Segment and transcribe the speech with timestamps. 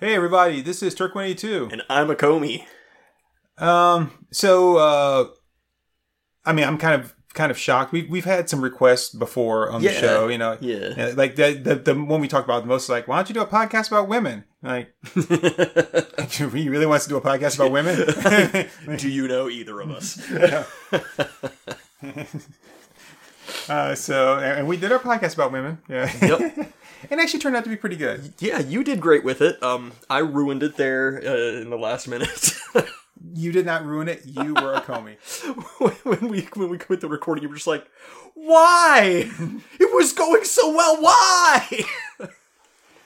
[0.00, 1.72] Hey everybody, this is Turk182.
[1.72, 2.64] And I'm Akomi.
[3.58, 5.26] Um, so uh,
[6.44, 7.90] I mean, I'm kind of kind of shocked.
[7.92, 10.28] We've we've had some requests before on the show.
[10.28, 11.12] You know, Yeah.
[11.16, 13.34] Like the, the the one we talked about the most is like, why don't you
[13.34, 14.44] do a podcast about women?
[14.62, 14.94] Like,
[16.38, 18.68] you really wants to do a podcast about women?
[18.98, 20.18] Do you know either of us?
[23.68, 25.78] uh, so, and and we did our podcast about women.
[25.88, 26.72] Yeah, Yep.
[27.10, 28.34] And actually turned out to be pretty good.
[28.38, 29.62] yeah, you did great with it.
[29.62, 32.54] Um, I ruined it there uh, in the last minute.
[33.34, 34.22] You did not ruin it.
[34.24, 35.16] You were a Comey.
[36.04, 37.84] when we when we quit the recording, you were just like,
[38.34, 39.28] "Why?
[39.80, 41.02] it was going so well.
[41.02, 41.84] Why?"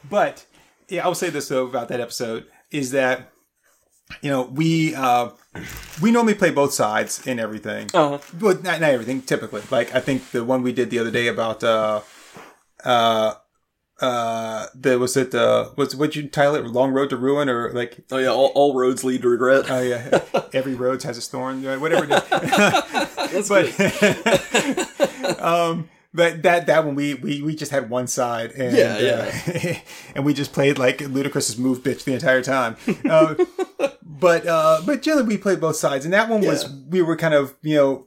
[0.09, 0.45] But
[0.89, 3.33] yeah, I will say this though about that episode is that
[4.21, 5.31] you know we uh,
[6.03, 7.89] we normally play both sides in everything.
[7.95, 8.19] Uh-huh.
[8.35, 9.23] But not, not everything.
[9.23, 12.03] Typically, like I think the one we did the other day about uh
[12.85, 13.35] uh
[14.01, 17.73] uh the was it uh was what you title it Long Road to Ruin or
[17.73, 19.71] like Oh yeah, all, all roads lead to regret.
[19.71, 20.21] oh yeah
[20.53, 22.23] every road has its thorn whatever it is.
[23.33, 28.77] That's but um but that that one we we we just had one side and
[28.77, 29.33] Yeah, yeah.
[29.47, 29.75] uh,
[30.17, 32.77] and we just played like Ludacris's move bitch the entire time
[33.09, 33.35] uh,
[34.03, 37.35] but uh but generally we played both sides and that one was we were kind
[37.35, 38.07] of you know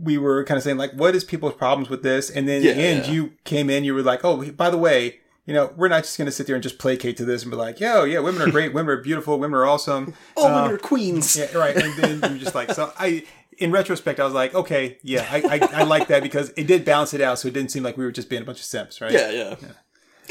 [0.00, 2.62] we were kind of saying like what is people's problems with this and then in
[2.62, 3.12] the end yeah.
[3.12, 6.16] you came in you were like oh by the way you know, we're not just
[6.16, 8.42] going to sit there and just placate to this and be like, yo, yeah, women
[8.42, 10.14] are great, women are beautiful, women are awesome.
[10.36, 11.36] All Uh, women are queens.
[11.36, 11.76] yeah, right.
[11.76, 13.24] And then you're just like, so I,
[13.58, 16.84] in retrospect, I was like, okay, yeah, I, I, I like that because it did
[16.84, 18.64] balance it out, so it didn't seem like we were just being a bunch of
[18.64, 19.12] simps, right?
[19.12, 19.54] Yeah, yeah.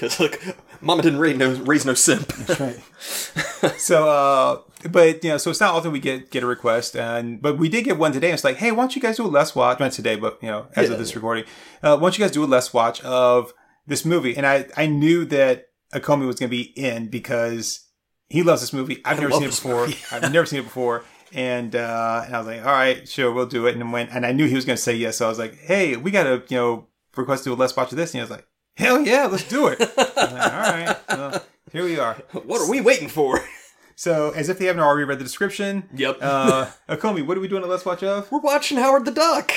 [0.01, 0.39] Because look,
[0.81, 2.33] Mama didn't raise no raise no simp.
[2.59, 2.79] Right.
[3.79, 7.39] so, uh, but you know, so it's not often we get get a request, and
[7.39, 8.29] but we did get one today.
[8.29, 9.79] And it's like, hey, why don't you guys do a less watch?
[9.79, 10.93] Not today, but you know, as Yeah.
[10.93, 11.43] of this recording,
[11.83, 13.53] uh, why don't you guys do a less watch of
[13.85, 14.35] this movie?
[14.35, 17.87] And I I knew that Akomi was going to be in because
[18.27, 19.01] he loves this movie.
[19.05, 19.87] I've never seen it before.
[20.11, 21.03] I've never seen it before.
[21.31, 23.75] And uh, and I was like, all right, sure, we'll do it.
[23.75, 25.57] And when and I knew he was going to say yes, so I was like,
[25.59, 28.13] hey, we got to you know request to do a less watch of this.
[28.13, 29.79] And he was like, hell yeah, let's do it.
[29.97, 32.13] Like, all right, well, here we are.
[32.45, 33.39] What are we waiting for?
[33.93, 36.17] So, as if they haven't already read the description, Yep.
[36.21, 38.31] uh, Akomi, what are we doing a Let's Watch of?
[38.31, 39.51] We're watching Howard the Duck.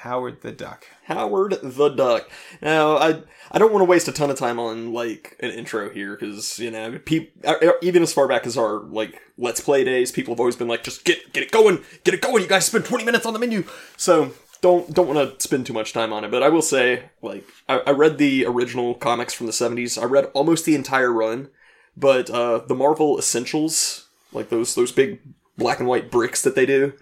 [0.00, 0.84] Howard the Duck.
[1.04, 2.28] Howard the Duck.
[2.60, 5.88] Now, I I don't want to waste a ton of time on like an intro
[5.88, 9.82] here because you know, peop, uh, even as far back as our like Let's Play
[9.82, 12.42] days, people have always been like, just get get it going, get it going.
[12.42, 13.64] You guys spend twenty minutes on the menu,
[13.96, 16.30] so don't don't want to spend too much time on it.
[16.30, 19.96] But I will say, like, I, I read the original comics from the seventies.
[19.98, 21.48] I read almost the entire run,
[21.96, 25.20] but uh, the Marvel Essentials, like those those big
[25.56, 26.92] black and white bricks that they do,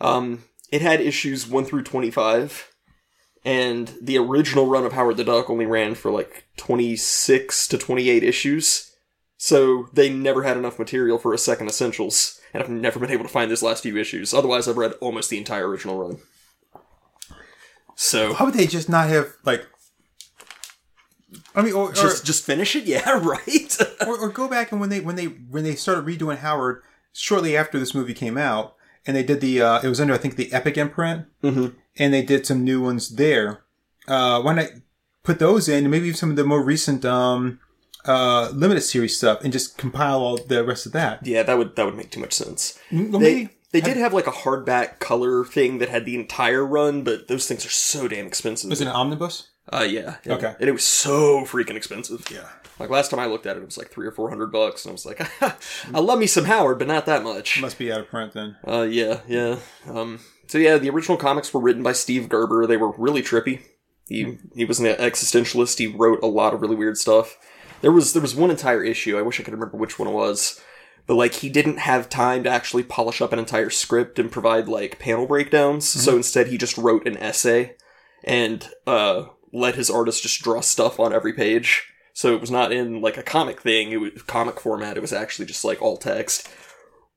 [0.00, 2.70] um, it had issues one through twenty five
[3.44, 8.22] and the original run of Howard the Duck only ran for like 26 to 28
[8.22, 8.94] issues.
[9.38, 13.24] So they never had enough material for a second Essentials, and I've never been able
[13.24, 14.34] to find those last few issues.
[14.34, 16.18] Otherwise, I've read almost the entire original run.
[18.02, 19.66] So How would they just not have, like,
[21.54, 23.76] I mean, or, or, just just finish it, yeah, right.
[24.06, 27.56] or, or go back and when they when they when they started redoing Howard shortly
[27.56, 28.74] after this movie came out,
[29.06, 31.74] and they did the uh, it was under I think the Epic imprint, Mhm.
[31.98, 33.64] and they did some new ones there.
[34.08, 34.68] Uh, why not
[35.22, 37.60] put those in, and maybe some of the more recent um,
[38.06, 41.26] uh, limited series stuff, and just compile all the rest of that?
[41.26, 42.78] yeah, that would that would make too much sense.
[42.90, 46.64] Well, They maybe- they did have like a hardback color thing that had the entire
[46.64, 48.70] run, but those things are so damn expensive.
[48.70, 49.48] was it an omnibus?
[49.72, 50.34] Uh, yeah, yeah.
[50.34, 50.54] Okay.
[50.58, 52.26] and it was so freaking expensive.
[52.30, 52.48] Yeah.
[52.80, 54.84] Like last time I looked at it, it was like three or four hundred bucks,
[54.84, 55.20] and I was like,
[55.94, 57.60] I love me some Howard, but not that much.
[57.60, 58.56] Must be out of print then.
[58.66, 59.58] Uh, yeah, yeah.
[59.86, 62.66] Um, so yeah, the original comics were written by Steve Gerber.
[62.66, 63.60] They were really trippy.
[64.08, 65.78] He he was an existentialist.
[65.78, 67.36] He wrote a lot of really weird stuff.
[67.82, 69.16] There was there was one entire issue.
[69.18, 70.60] I wish I could remember which one it was.
[71.06, 74.68] But like he didn't have time to actually polish up an entire script and provide
[74.68, 75.86] like panel breakdowns.
[75.86, 77.76] So instead he just wrote an essay
[78.22, 81.92] and uh let his artist just draw stuff on every page.
[82.12, 84.96] So it was not in like a comic thing, it was comic format.
[84.96, 86.48] It was actually just like all text.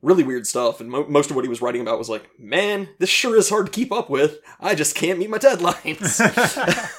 [0.02, 2.90] Really weird stuff, and mo- most of what he was writing about was like, "Man,
[3.00, 4.40] this sure is hard to keep up with.
[4.60, 6.20] I just can't meet my deadlines."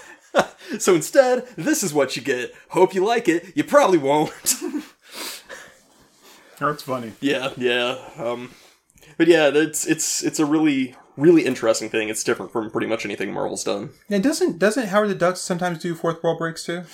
[0.78, 2.52] so instead, this is what you get.
[2.70, 3.52] Hope you like it.
[3.54, 4.32] You probably won't.
[6.58, 7.12] That's funny.
[7.20, 7.98] yeah, yeah.
[8.18, 8.52] Um,
[9.18, 12.08] but yeah, it's it's it's a really really interesting thing.
[12.08, 13.90] It's different from pretty much anything Marvel's done.
[14.10, 16.84] And doesn't doesn't Howard the Duck sometimes do fourth wall breaks too?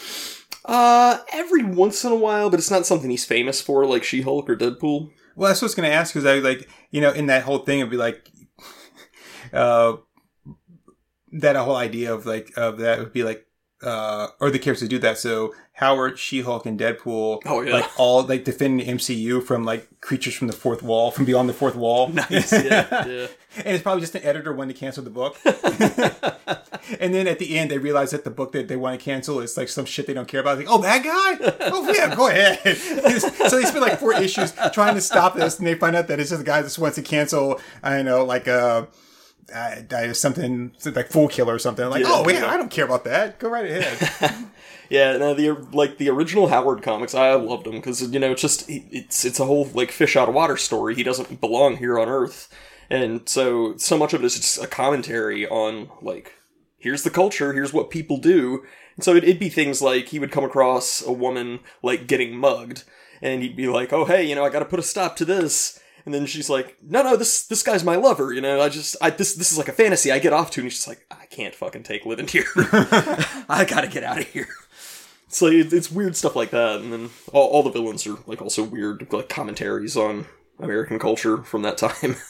[0.64, 4.22] Uh, every once in a while, but it's not something he's famous for, like She
[4.22, 5.10] Hulk or Deadpool.
[5.34, 7.44] Well, that's what I was going to ask because I like you know in that
[7.44, 8.28] whole thing it'd be like,
[9.52, 9.96] uh,
[11.32, 13.46] that whole idea of like of that would be like
[13.82, 15.18] uh, or the characters do that.
[15.18, 17.72] So Howard, She Hulk, and Deadpool, Oh, yeah.
[17.72, 21.48] like all like defending the MCU from like creatures from the fourth wall, from beyond
[21.48, 22.08] the fourth wall.
[22.14, 23.26] Nice, yeah, yeah.
[23.56, 25.36] And it's probably just an editor wanting to cancel the book.
[27.00, 29.40] and then at the end, they realize that the book that they want to cancel
[29.40, 30.58] is like some shit they don't care about.
[30.58, 31.54] Like, oh, that guy?
[31.72, 32.58] Oh, yeah, go ahead.
[32.76, 36.20] so they spend like four issues trying to stop this, and they find out that
[36.20, 38.86] it's just a guy that just wants to cancel, I don't know, like uh,
[39.54, 41.88] uh, uh, something like Full Killer or something.
[41.88, 42.50] Like, Yeah, oh, yeah, yeah.
[42.50, 43.38] I don't care about that.
[43.38, 44.46] Go right ahead.
[44.90, 48.42] Yeah, no, the like the original Howard comics, I loved them because you know it's
[48.42, 50.96] just it's it's a whole like fish out of water story.
[50.96, 52.52] He doesn't belong here on Earth,
[52.90, 56.34] and so so much of it is just a commentary on like
[56.76, 58.64] here's the culture, here's what people do.
[58.96, 62.36] And so it, it'd be things like he would come across a woman like getting
[62.36, 62.82] mugged,
[63.22, 65.24] and he'd be like, "Oh hey, you know I got to put a stop to
[65.24, 68.32] this." And then she's like, "No, no, this this guy's my lover.
[68.32, 70.60] You know, I just I this this is like a fantasy I get off to."
[70.60, 72.46] And he's just like, "I can't fucking take living here.
[72.56, 74.48] I gotta get out of here."
[75.28, 78.42] So it, it's weird stuff like that, and then all, all the villains are like
[78.42, 80.26] also weird like commentaries on
[80.58, 82.16] American culture from that time.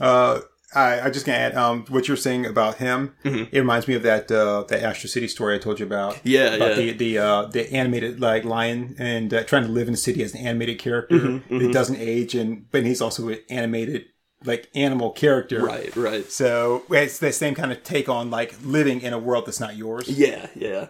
[0.00, 0.40] Uh,
[0.74, 3.14] I, I just gonna add um, what you're saying about him.
[3.24, 6.14] It reminds me of that uh, that Astro City story I told you about.
[6.14, 6.28] Mm-hmm.
[6.28, 6.74] Yeah, about yeah.
[6.74, 10.22] the the uh, the animated like lion and uh, trying to live in the city
[10.22, 11.18] as an animated character.
[11.18, 14.06] Mm-hmm, It doesn't age, and but he's also an animated
[14.44, 15.64] like animal character.
[15.64, 16.30] right, right.
[16.30, 19.76] So it's the same kind of take on like living in a world that's not
[19.76, 20.08] yours.
[20.08, 20.88] Yeah, yeah.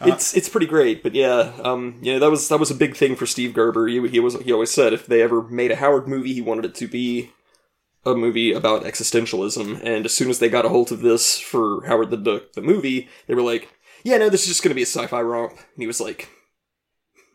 [0.00, 3.16] It's it's pretty great, but yeah, um, yeah, that was that was a big thing
[3.16, 3.86] for Steve Gerber.
[3.86, 6.66] He, he was he always said if they ever made a Howard movie, he wanted
[6.66, 7.32] it to be
[8.06, 9.80] a movie about existentialism.
[9.84, 12.62] And as soon as they got a hold of this for Howard the Duck, the
[12.62, 13.68] movie, they were like,
[14.04, 16.28] "Yeah, no, this is just going to be a sci-fi romp." And he was like,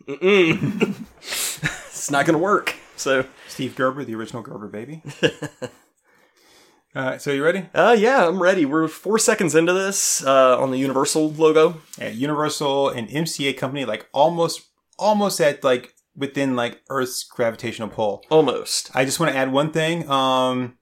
[0.07, 5.01] "Mm, it's not going to work." So, Steve Gerber, the original Gerber baby.
[6.95, 7.65] All right, so you ready?
[7.73, 8.65] uh, yeah, I'm ready.
[8.65, 11.81] We're four seconds into this uh, on the Universal logo.
[11.97, 14.61] Yeah, Universal and MCA company like almost
[14.99, 18.23] almost at like within like Earth's gravitational pull.
[18.29, 18.91] Almost.
[18.95, 20.09] I just want to add one thing.
[20.09, 20.77] Um,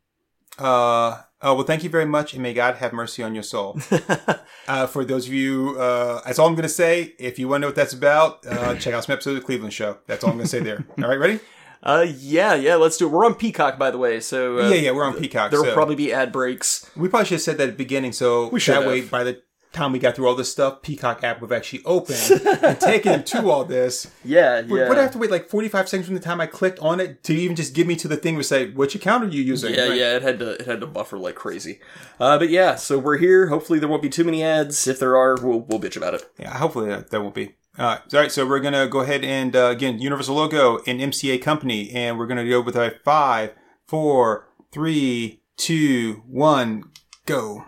[0.58, 3.80] uh, oh well, thank you very much, and may God have mercy on your soul.
[4.68, 7.14] uh, for those of you, uh, that's all I'm going to say.
[7.20, 9.46] If you want to know what that's about, uh, check out some episodes of the
[9.46, 10.00] Cleveland Show.
[10.08, 10.86] That's all I'm going to say there.
[11.02, 11.40] All right, ready?
[11.82, 13.10] Uh, yeah, yeah, let's do it.
[13.10, 15.50] We're on Peacock, by the way, so uh, yeah, yeah, we're on Peacock.
[15.50, 16.90] There will so- probably be ad breaks.
[16.96, 19.24] We probably should have said that at the beginning, so we should that way, by
[19.24, 19.42] the
[19.72, 23.24] time we got through all this stuff, Peacock app would have actually opened and taken
[23.26, 24.12] to all this.
[24.24, 26.80] Yeah, Would, would I have to wait like 45 seconds from the time I clicked
[26.80, 29.28] on it to even just give me to the thing to say, which account are
[29.28, 29.74] you using?
[29.74, 31.80] Yeah, Like, yeah, it had to it had to buffer like crazy.
[32.20, 33.48] Uh, but yeah, so we're here.
[33.48, 34.88] Hopefully, there won't be too many ads.
[34.88, 36.30] If there are, we'll we'll bitch about it.
[36.38, 37.56] Yeah, hopefully that, that won't be.
[37.78, 41.00] Uh, all right, so we're going to go ahead and, uh, again, Universal logo and
[41.00, 43.54] MCA company, and we're going to go with a five,
[43.88, 46.84] four, three, two, one,
[47.26, 47.64] go.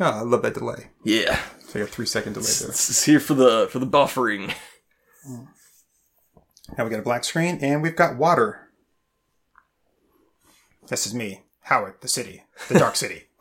[0.00, 0.88] Oh, I love that delay.
[1.04, 1.38] Yeah,
[1.68, 2.68] So you have three second delay there.
[2.68, 4.54] this is here for the for the buffering.
[6.76, 8.70] Now we got a black screen and we've got water.
[10.88, 13.24] This is me, Howard, the city, the dark city.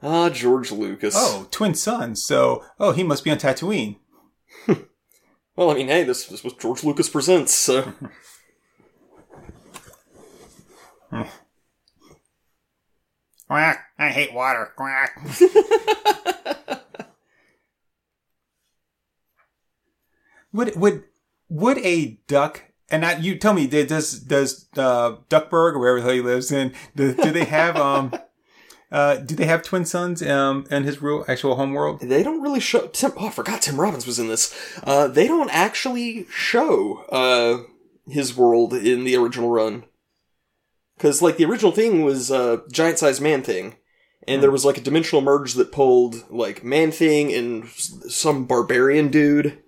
[0.00, 1.14] Ah, George Lucas.
[1.16, 2.24] Oh, twin suns.
[2.24, 3.96] So, oh, he must be on Tatooine.
[5.56, 7.52] well, I mean, hey, this this was George Lucas presents.
[7.52, 7.94] So
[13.48, 13.84] Quack!
[13.98, 14.72] I hate water.
[14.76, 15.18] Quack!
[20.52, 21.04] would would
[21.48, 22.64] would a duck?
[22.90, 26.52] And not, you tell me, does does uh, Duckburg or wherever the hell he lives
[26.52, 26.72] in?
[26.94, 28.12] Do, do they have um?
[28.90, 32.00] Uh, do they have twin suns um in his real actual home world?
[32.00, 32.86] they don't really show.
[32.88, 34.54] Tim, oh, I forgot Tim Robbins was in this.
[34.82, 37.62] Uh, they don't actually show uh
[38.10, 39.84] his world in the original run.
[40.98, 43.76] Because like the original thing was a giant sized man thing,
[44.26, 48.44] and there was like a dimensional merge that pulled like man thing and s- some
[48.46, 49.58] barbarian dude.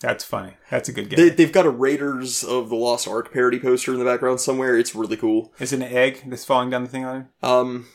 [0.00, 0.54] That's funny.
[0.70, 1.16] That's a good game.
[1.18, 4.78] They, they've got a Raiders of the Lost Ark parody poster in the background somewhere.
[4.78, 5.52] It's really cool.
[5.58, 7.28] Is it an egg that's falling down the thing on him?
[7.42, 7.86] Um,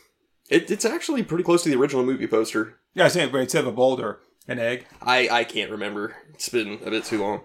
[0.50, 2.78] it, it's actually pretty close to the original movie poster.
[2.92, 4.86] Yeah, I was saying, but instead of a boulder, an egg.
[5.00, 6.14] I I can't remember.
[6.34, 7.40] It's been a bit too long.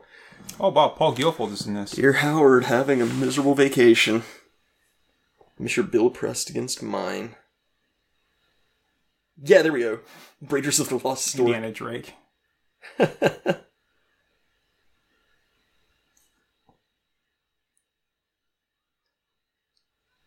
[0.60, 1.92] Oh, wow, Paul Guilfoyle is in this.
[1.92, 4.24] Dear Howard, having a miserable vacation.
[5.60, 5.90] Mr.
[5.90, 7.36] bill pressed against mine.
[9.42, 10.00] Yeah, there we go.
[10.42, 11.54] Raiders of the Lost Story.
[11.54, 12.14] Indiana Drake.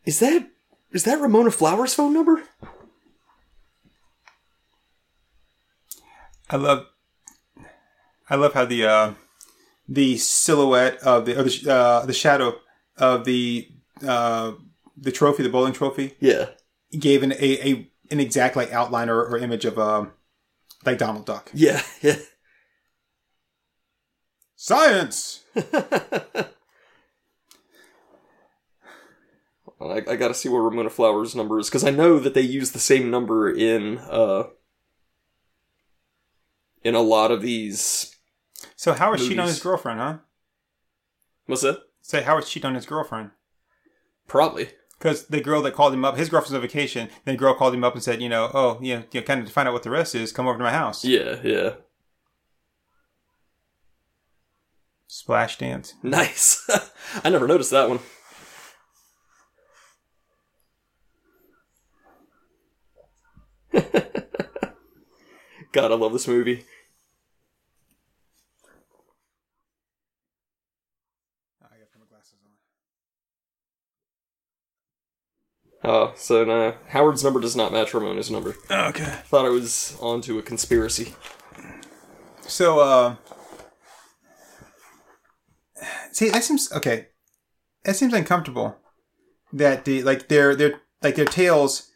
[0.04, 0.50] Is that
[0.90, 2.42] is that Ramona Flowers' phone number?
[6.50, 6.86] I love,
[8.28, 9.12] I love how the uh,
[9.88, 12.56] the silhouette of the or the, uh, the shadow
[12.96, 13.68] of the
[14.06, 14.52] uh,
[14.96, 16.50] the trophy, the bowling trophy, Yeah.
[16.98, 20.12] gave an a, a an exact like outline or, or image of um
[20.84, 21.50] like Donald Duck.
[21.54, 22.16] Yeah, yeah.
[24.56, 25.44] Science.
[29.80, 32.40] I, I got to see what Ramona Flowers' number is because I know that they
[32.40, 34.44] use the same number in uh
[36.84, 38.11] in a lot of these.
[38.82, 39.54] So cheating on Movies.
[39.54, 40.16] his girlfriend, huh?
[41.46, 41.82] What's that?
[42.00, 43.30] Say Howard she on his girlfriend.
[44.26, 44.70] Probably.
[44.98, 47.08] Because the girl that called him up, his girlfriend's on vacation.
[47.24, 49.24] Then the girl called him up and said, you know, oh, you know, you know,
[49.24, 51.04] kind of to find out what the rest is, come over to my house.
[51.04, 51.74] Yeah, yeah.
[55.06, 55.94] Splash dance.
[56.02, 56.68] Nice.
[57.22, 58.00] I never noticed that one.
[65.72, 66.64] God, I love this movie.
[71.62, 72.38] I gotta put my glasses
[75.84, 78.54] Oh, so no, Howard's number does not match Ramona's number.
[78.70, 79.18] Okay.
[79.24, 81.14] Thought I was onto a conspiracy.
[82.42, 83.16] So, uh,
[86.12, 87.08] see, that seems okay.
[87.84, 88.76] That seems uncomfortable.
[89.52, 91.90] That the like their their like their tails,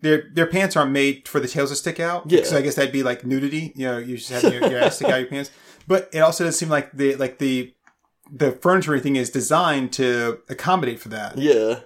[0.00, 2.30] their their pants aren't made for the tails to stick out.
[2.30, 2.44] Yeah.
[2.44, 3.72] So I guess that'd be like nudity.
[3.74, 5.50] You know, you just have your, your ass stick out your pants.
[5.86, 7.72] But it also does seem like the like the
[8.32, 11.36] the furniture thing is designed to accommodate for that.
[11.38, 11.80] Yeah.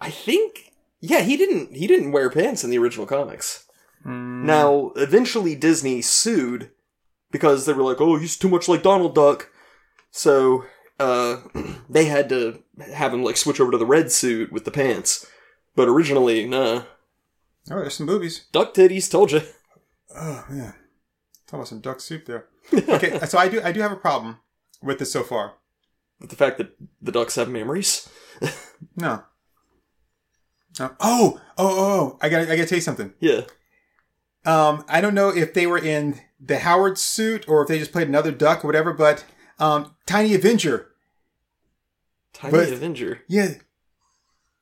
[0.00, 3.66] I think yeah, he didn't he didn't wear pants in the original comics.
[4.06, 6.70] Mm, Now, eventually Disney sued
[7.30, 9.50] because they were like, "Oh, he's too much like Donald Duck."
[10.10, 10.64] So,
[10.98, 11.38] uh
[11.88, 15.26] they had to have him like switch over to the red suit with the pants.
[15.76, 16.82] But originally, nah.
[17.70, 18.44] Oh, there's some boobies.
[18.52, 19.40] Duck titties, told you.
[20.14, 20.74] Oh man,
[21.46, 22.46] talk about some duck soup there.
[22.72, 24.38] Okay, so I do I do have a problem
[24.84, 25.54] with this so far.
[26.20, 28.08] With the fact that the ducks have memories.
[28.96, 29.22] No.
[30.78, 30.94] No.
[31.00, 32.18] Oh, oh, oh, oh!
[32.20, 33.14] I got, I got to tell you something.
[33.20, 33.42] Yeah.
[34.44, 37.92] Um, I don't know if they were in the Howard suit or if they just
[37.92, 39.24] played another duck or whatever, but
[39.58, 40.88] um, Tiny Avenger.
[42.34, 43.22] Tiny But- Avenger.
[43.28, 43.54] Yeah.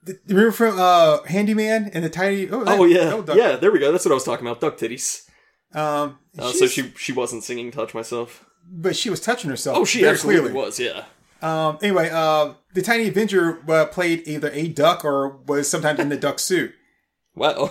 [0.05, 2.49] The, remember from uh, Handyman and the tiny?
[2.51, 3.57] Oh, Oh yeah, yeah.
[3.57, 3.91] There we go.
[3.93, 4.61] That's what I was talking about.
[4.61, 5.29] Duck titties.
[5.75, 9.77] Um, Uh, so she she wasn't singing "Touch Myself." But she was touching herself.
[9.79, 10.67] Oh, she absolutely clearly.
[10.67, 10.79] was.
[10.81, 11.05] Yeah.
[11.43, 16.09] Um, anyway, uh, the Tiny Avenger uh, played either a duck or was sometimes in
[16.09, 16.73] the duck suit,
[17.35, 17.71] Wow.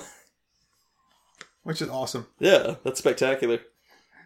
[1.63, 2.27] which is awesome.
[2.39, 3.59] Yeah, that's spectacular.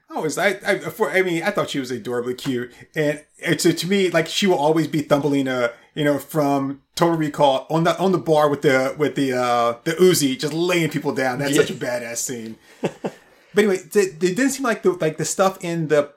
[0.10, 3.63] I was I I, for, I mean I thought she was adorably cute, and it's
[3.63, 7.98] to me like she will always be Thumbelina, you know, from Total Recall on the
[8.00, 11.39] on the bar with the with the uh the Uzi just laying people down.
[11.39, 11.62] That's Yeah.
[11.62, 12.55] such a badass scene.
[12.81, 13.13] but
[13.57, 16.13] anyway, it didn't seem like the like the stuff in the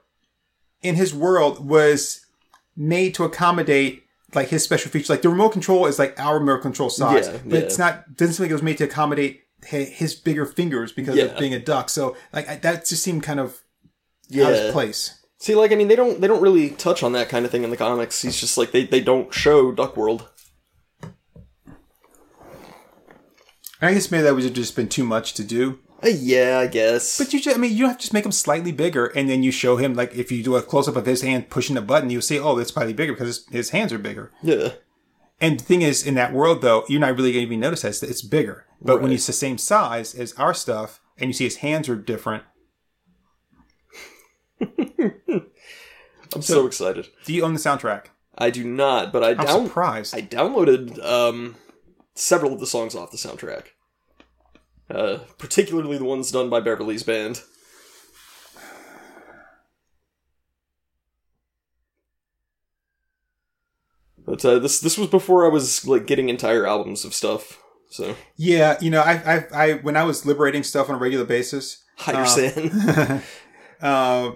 [0.81, 2.25] in his world was
[2.75, 4.03] made to accommodate
[4.35, 5.09] like his special features.
[5.09, 7.59] Like the remote control is like our remote control size, Yeah, but yeah.
[7.65, 8.15] it's not.
[8.15, 11.25] Doesn't seem like it was made to accommodate his bigger fingers because Yeah.
[11.25, 11.89] of being a duck.
[11.89, 13.59] So like that just seemed kind of
[14.39, 15.15] out of place.
[15.39, 17.63] See, like I mean, they don't they don't really touch on that kind of thing
[17.63, 18.21] in the comics.
[18.21, 20.29] He's just like they they don't show Duck World.
[23.81, 25.79] I guess maybe that would have just been too much to do.
[26.03, 27.17] Uh, yeah, I guess.
[27.17, 29.43] But you just, I mean, you have to just make him slightly bigger, and then
[29.43, 31.81] you show him like if you do a close up of his hand pushing a
[31.81, 34.31] button, you'll see, oh, it's probably bigger because his, his hands are bigger.
[34.41, 34.69] yeah.
[35.41, 37.83] And the thing is, in that world though, you're not really going to even notice
[37.83, 38.65] that it's, it's bigger.
[38.81, 41.95] But when it's the same size as our stuff, and you see his hands are
[41.95, 42.43] different,
[46.35, 47.07] I'm so, excited.
[47.25, 48.07] do you own the soundtrack?
[48.37, 50.15] I do not, but I I'm down surprised.
[50.15, 51.55] I downloaded um
[52.15, 53.67] several of the songs off the soundtrack.
[54.89, 57.41] Uh, particularly the ones done by Beverly's band.
[64.25, 67.61] But uh, this this was before I was like getting entire albums of stuff.
[67.89, 71.25] So yeah, you know, I, I, I, when I was liberating stuff on a regular
[71.25, 73.23] basis, higher Uh, San.
[73.81, 74.31] uh,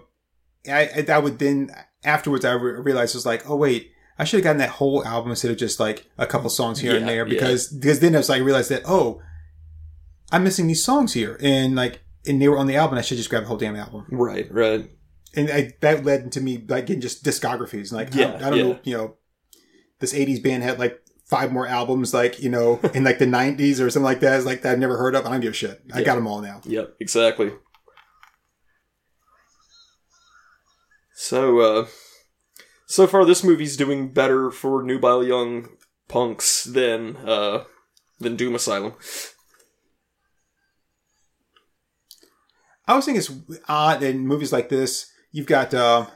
[0.68, 1.70] I, I would then
[2.04, 5.06] afterwards I re- realized it was like, oh wait, I should have gotten that whole
[5.06, 7.34] album instead of just like a couple songs here and Yeah, there yeah.
[7.34, 9.22] because because then I was like I realized that oh,
[10.34, 12.98] I'm missing these songs here and like and they were on the album.
[12.98, 14.06] I should just grab the whole damn album.
[14.12, 14.90] right, right.
[15.36, 17.92] And I, that led to me like getting just discographies.
[17.94, 18.64] Like I Yeah, don't, I don't yeah.
[18.66, 19.14] know, you know,
[20.00, 23.80] this '80s band had like five more albums, like you know, in like the '90s
[23.80, 24.36] or something like that.
[24.38, 25.26] It's like that I've never heard of.
[25.26, 25.82] I don't give a shit.
[25.94, 26.06] I Yeah.
[26.06, 26.62] got them all now.
[26.66, 27.52] Yep, exactly.
[31.16, 31.88] So, uh,
[32.88, 35.70] so far this movie's doing better for nubile young
[36.08, 37.64] punks than, uh,
[38.20, 38.94] than Doom Asylum.
[42.88, 43.32] I always think it's
[43.68, 45.12] odd in movies like this.
[45.32, 46.08] You've got uh,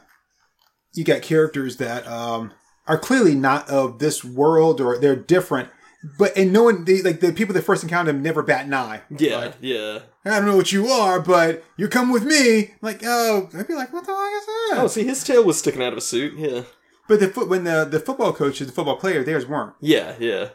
[0.94, 2.52] you got characters that um,
[2.86, 5.70] are clearly not of this world, or they're different,
[6.18, 8.74] but and no one they, like the people that first encounter him never bat an
[8.74, 9.02] eye.
[9.16, 9.98] Yeah, Like, yeah.
[10.24, 12.74] I don't know what you are, but you're coming with me.
[12.82, 14.74] Like, oh, I'd be like, what the fuck is that?
[14.78, 16.34] Oh, see, his tail was sticking out of a suit.
[16.38, 16.62] Yeah,
[17.08, 19.74] But the foot when the the football coaches, the football player, theirs weren't.
[19.80, 20.50] yeah, yeah.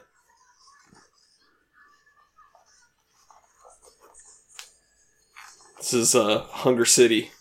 [5.83, 7.31] This is uh, Hunger City.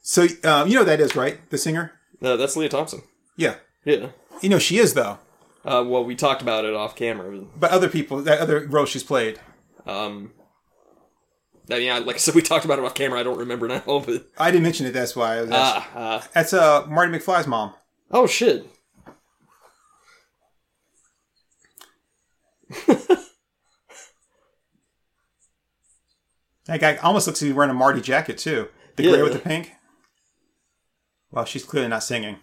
[0.00, 1.38] So um, you know that is right?
[1.50, 1.92] The singer.
[2.22, 3.02] Uh, that's Lea Thompson.
[3.36, 4.08] Yeah, Yeah.
[4.40, 5.18] you know she is though.
[5.66, 7.42] Uh, well, we talked about it off camera.
[7.58, 9.38] But other people, that other role she's played,
[9.86, 10.32] Um,
[11.70, 13.20] I mean, I- like I said, we talked about it off camera.
[13.20, 14.92] I don't remember now, but I didn't mention it.
[14.92, 15.36] That's why.
[15.36, 16.28] I was ah, ah.
[16.32, 17.74] that's uh Marty McFly's mom.
[18.10, 18.66] oh shit.
[26.66, 28.68] That guy almost looks like he's wearing a Marty jacket too.
[28.96, 29.10] The Yeah.
[29.12, 29.72] gray with the pink.
[31.30, 32.38] Well, she's clearly not singing.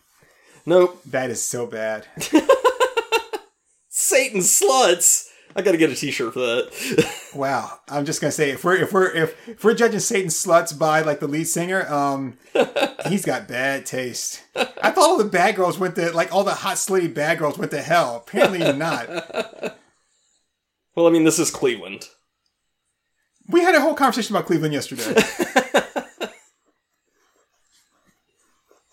[0.65, 1.01] Nope.
[1.05, 2.05] That is so bad.
[3.89, 5.27] Satan sluts.
[5.55, 7.17] I gotta get a T-shirt for that.
[7.33, 7.79] Wow.
[7.87, 10.99] I'm just gonna say if we're if we're if, if we're judging Satan sluts by
[11.01, 12.37] like the lead singer, um,
[13.07, 14.43] he's got bad taste.
[14.53, 17.57] I thought all the bad girls went to like all the hot slutty bad girls
[17.57, 18.17] went to hell.
[18.27, 19.07] Apparently not.
[20.93, 22.09] well, I mean, this is Cleveland.
[23.47, 25.03] We had a whole conversation about Cleveland yesterday.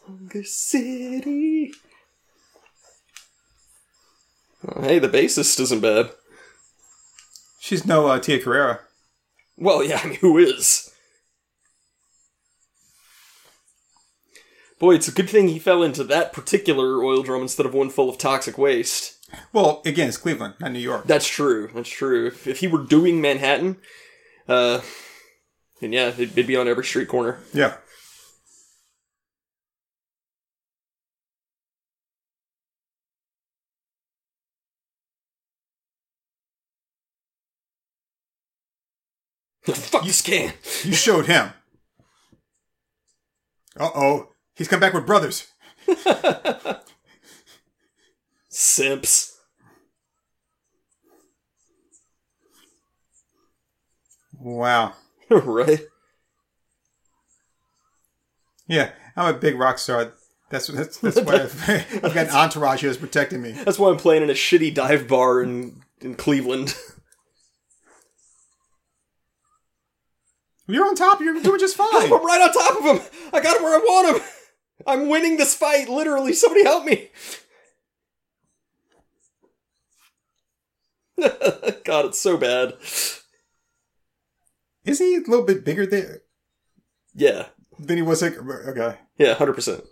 [0.07, 1.73] Hunger City.
[4.67, 6.11] Oh, hey, the bassist isn't bad.
[7.61, 8.81] She's no uh, Tia Carrere.
[9.57, 10.91] Well, yeah, I mean, who is?
[14.79, 17.91] Boy, it's a good thing he fell into that particular oil drum instead of one
[17.91, 19.17] full of toxic waste.
[19.53, 21.07] Well, again, it's Cleveland, not New York.
[21.07, 21.69] That's true.
[21.75, 22.29] That's true.
[22.29, 23.77] If, if he were doing Manhattan,
[24.49, 24.81] uh,
[25.81, 27.39] and yeah, it'd, it'd be on every street corner.
[27.53, 27.75] Yeah.
[39.69, 40.55] The fuck you, scan.
[40.83, 41.53] You showed him.
[43.79, 44.29] Uh oh.
[44.57, 45.47] He's come back with brothers.
[48.49, 49.38] Simps.
[54.41, 54.95] Wow.
[55.31, 55.81] right?
[58.67, 60.13] Yeah, I'm a big rock star.
[60.51, 61.71] That's that's that's why I've,
[62.05, 63.53] I've got an entourage here that's protecting me.
[63.53, 66.75] That's why I'm playing in a shitty dive bar in in Cleveland.
[70.67, 71.21] You're on top.
[71.21, 71.89] You're doing just fine.
[71.93, 73.01] I'm right on top of him.
[73.33, 74.29] I got him where I want him.
[74.87, 75.89] I'm winning this fight.
[75.89, 77.09] Literally, somebody help me.
[81.85, 82.75] God, it's so bad.
[84.89, 86.23] Isn't he a little bit bigger there
[87.15, 87.47] Yeah,
[87.79, 88.23] than he was?
[88.23, 88.97] Like, okay.
[89.19, 89.85] yeah, hundred percent.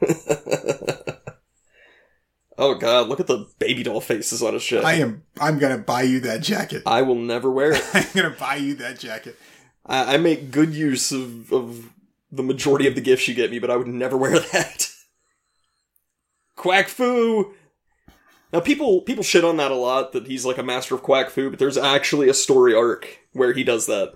[2.56, 4.86] Oh god, look at the baby doll faces on his chest.
[4.86, 5.24] I am.
[5.40, 6.84] I'm gonna buy you that jacket.
[6.86, 7.82] I will never wear it.
[7.94, 9.36] I'm gonna buy you that jacket.
[9.84, 11.90] I, I make good use of, of
[12.30, 14.88] the majority of the gifts you get me, but I would never wear that.
[16.54, 17.54] Quack Fu.
[18.54, 21.28] Now people people shit on that a lot that he's like a master of Quack
[21.28, 24.14] Fu, but there's actually a story arc where he does that.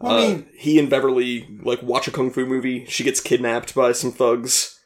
[0.00, 2.84] I Uh, mean, he and Beverly like watch a kung fu movie.
[2.86, 4.80] She gets kidnapped by some thugs,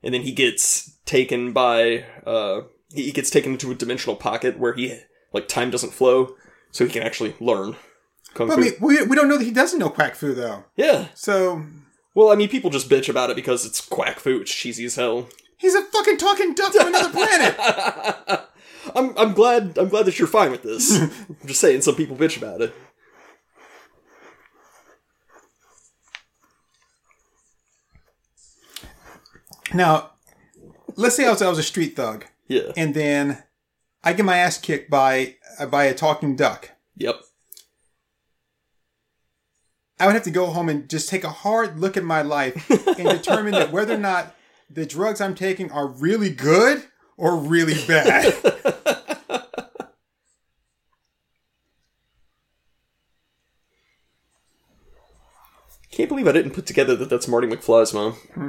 [0.00, 2.60] and then he gets taken by uh
[2.94, 5.00] he gets taken into a dimensional pocket where he
[5.32, 6.36] like time doesn't flow,
[6.70, 7.74] so he can actually learn
[8.34, 8.54] kung fu.
[8.54, 10.66] I mean, we, we don't know that he doesn't know quack fu though.
[10.76, 11.06] yeah.
[11.14, 11.64] So
[12.14, 14.40] Well, I mean, people just bitch about it because it's quack fu.
[14.40, 15.26] It's cheesy as hell.
[15.62, 17.56] He's a fucking talking duck from another planet.
[18.94, 21.00] I'm I'm glad I'm glad that you're fine with this.
[21.00, 22.74] I'm just saying, some people bitch about it.
[29.74, 30.10] Now,
[30.96, 32.72] let's say I was I was a street thug, Yeah.
[32.76, 33.42] and then
[34.04, 35.36] I get my ass kicked by
[35.70, 36.70] by a talking duck.
[36.96, 37.20] Yep.
[39.98, 42.68] I would have to go home and just take a hard look at my life
[42.70, 44.34] and determine that whether or not
[44.74, 46.84] the drugs I'm taking are really good
[47.16, 48.34] or really bad.
[55.90, 58.12] Can't believe I didn't put together that that's Marty McFly's mom.
[58.12, 58.48] Mm-hmm.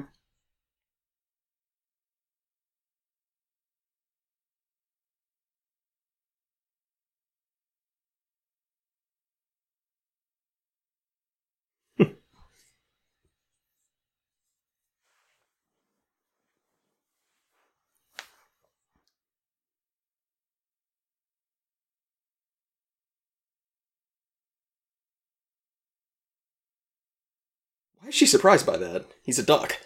[28.13, 29.07] Why is she surprised by that?
[29.23, 29.79] He's a duck.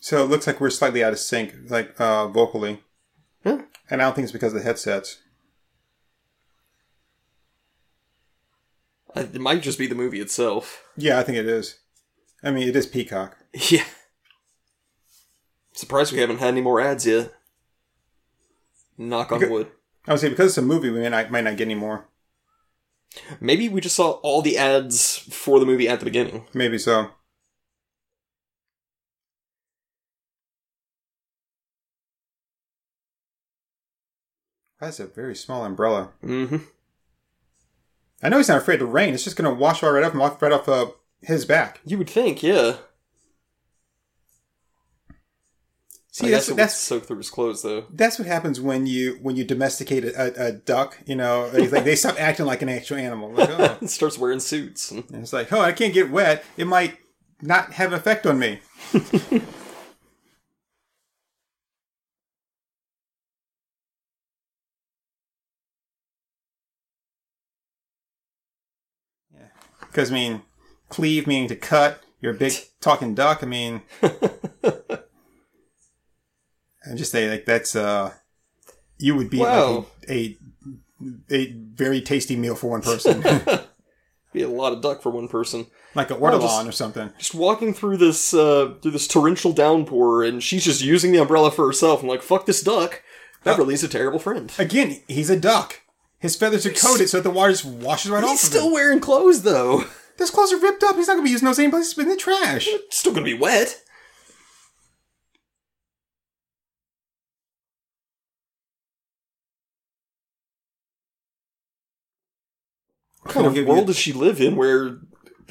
[0.00, 2.82] So it looks like we're slightly out of sync, like uh, vocally,
[3.44, 3.60] Yeah.
[3.90, 5.18] and I don't think it's because of the headsets.
[9.14, 10.82] It might just be the movie itself.
[10.96, 11.78] Yeah, I think it is.
[12.42, 13.36] I mean, it is Peacock.
[13.70, 13.84] Yeah.
[15.74, 17.32] Surprised we haven't had any more ads yet.
[18.96, 19.48] Knock on Okay.
[19.52, 19.66] wood.
[20.06, 22.06] I would say because it's a movie, we might not, might not get any more.
[23.40, 26.46] Maybe we just saw all the ads for the movie at the beginning.
[26.54, 27.10] Maybe so.
[34.80, 36.10] That's a very small umbrella.
[36.22, 36.58] Mm-hmm.
[38.22, 39.14] I know he's not afraid of rain.
[39.14, 40.90] It's just going to wash right and walk right off uh,
[41.20, 41.80] his back.
[41.84, 42.76] You would think, yeah.
[46.10, 47.84] See, I that's that's would soak through his clothes, though.
[47.90, 50.98] that's what happens when you when you domesticate a, a, a duck.
[51.06, 53.32] You know, like they stop acting like an actual animal.
[53.32, 53.78] Like, oh.
[53.80, 54.90] It starts wearing suits.
[54.90, 56.44] And And it's like, oh, I can't get wet.
[56.56, 56.98] It might
[57.42, 58.60] not have an effect on me.
[69.34, 69.48] yeah,
[69.80, 70.42] because I mean,
[70.88, 72.02] cleave meaning to cut.
[72.20, 73.42] You're a big talking duck.
[73.42, 73.82] I mean,
[76.88, 78.12] and just say like that's uh,
[78.98, 79.86] you would be Wow.
[80.00, 80.38] like a, a
[81.30, 83.20] a very tasty meal for one person,
[84.32, 85.66] be a lot of duck for one person.
[85.94, 87.12] like an Well, ortolan or something.
[87.18, 91.50] Just walking through this uh, through this torrential downpour, and she's just using the umbrella
[91.50, 92.02] for herself.
[92.02, 93.02] I'm like, fuck this duck.
[93.44, 94.52] Beverly's a terrible friend.
[94.58, 95.80] Again, he's a duck.
[96.18, 98.30] His feathers are coated so that the water just washes right off.
[98.30, 98.72] He's off still of him.
[98.72, 99.84] wearing clothes, though.
[100.18, 100.96] His clothes are ripped up.
[100.96, 102.68] He's not going to be using those same places in the trash.
[102.90, 103.80] Still gonna be wet.
[113.28, 114.98] Kind of world does she live in where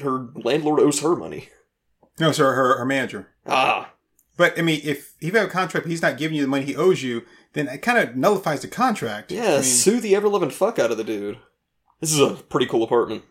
[0.00, 1.48] her landlord owes her money?
[2.20, 3.28] No, sir, her, her manager.
[3.46, 3.92] Ah,
[4.36, 6.64] But, I mean, if you have a contract but he's not giving you the money
[6.64, 9.30] he owes you, then it kind of nullifies the contract.
[9.32, 11.38] yeah, I mean, sue the ever loving fuck out of the dude.
[12.00, 13.24] This is a pretty cool apartment.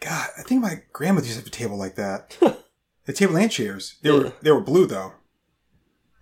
[0.00, 2.36] God, I think my grandmother used to have a table like that.
[3.04, 3.96] the table and chairs.
[4.02, 4.16] They Yeah.
[4.18, 5.12] were they were blue, though.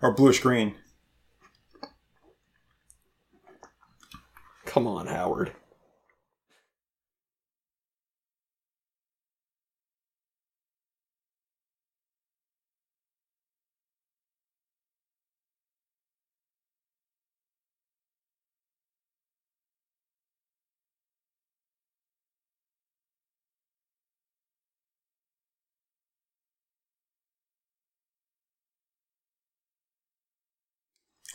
[0.01, 0.75] Or bluish green.
[4.65, 5.53] Come on, Howard.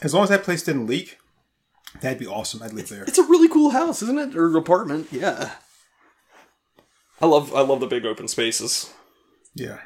[0.03, 1.19] As long as that place didn't leak,
[2.01, 2.63] that'd be awesome.
[2.63, 3.05] I'd live there.
[3.05, 4.37] It's a really cool house, isn't it?
[4.37, 5.09] Or apartment?
[5.11, 5.53] Yeah.
[7.21, 8.93] I love I love the big open spaces.
[9.55, 9.79] Yeah.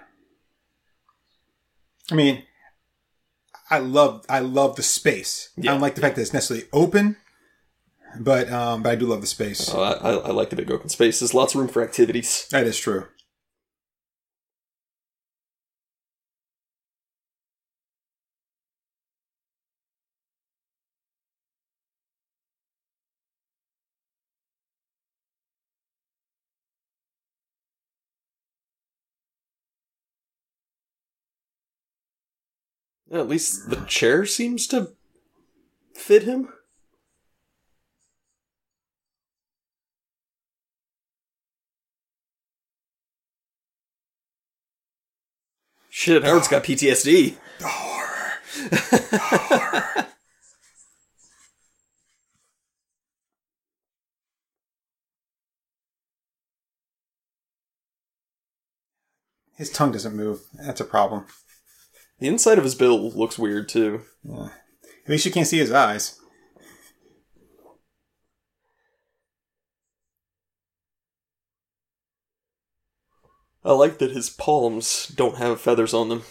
[2.11, 2.45] I mean,
[3.71, 5.51] I love I love the space.
[5.59, 7.17] I don't like the fact that it's necessarily open,
[8.19, 9.73] but um, but I do love the space.
[9.73, 11.35] Oh, I, I, I like the big open spaces.
[11.35, 12.49] Lots of room for activities.
[12.51, 13.07] That is true.
[33.11, 34.93] At least the chair seems to
[35.95, 36.53] fit him.
[45.91, 47.37] Shit, Howard's got PTSD.
[47.59, 47.99] The horror!
[59.57, 60.43] His tongue doesn't move.
[60.55, 61.27] That's a problem.
[62.19, 64.03] The inside of his bill looks weird too.
[64.29, 66.19] At least you can't see his eyes.
[73.65, 76.23] I like that his palms don't have feathers on them.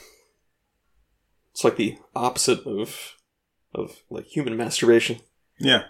[1.51, 3.15] It's like the opposite of
[3.73, 5.19] of like human masturbation.
[5.59, 5.83] Yeah.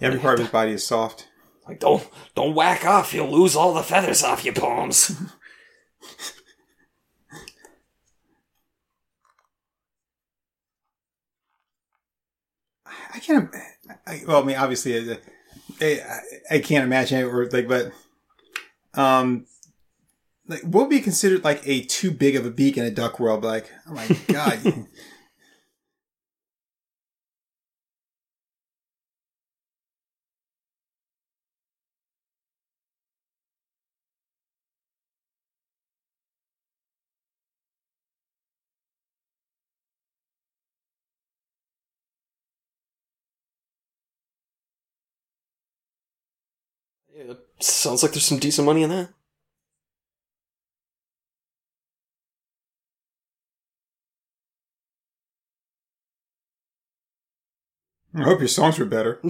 [0.00, 1.28] Every part of his body is soft.
[1.66, 5.12] Like don't don't whack off, you'll lose all the feathers off your palms.
[13.14, 13.50] I can't.
[14.06, 15.16] I, well, I mean, obviously, uh,
[15.80, 16.00] I,
[16.50, 17.92] I, can't imagine it, or like, but,
[18.94, 19.46] um,
[20.48, 23.20] like, what would be considered like a too big of a beak in a duck
[23.20, 23.44] world?
[23.44, 24.60] Like, oh my god,
[47.64, 49.08] sounds like there's some decent money in that.
[58.16, 59.20] I hope your songs were better.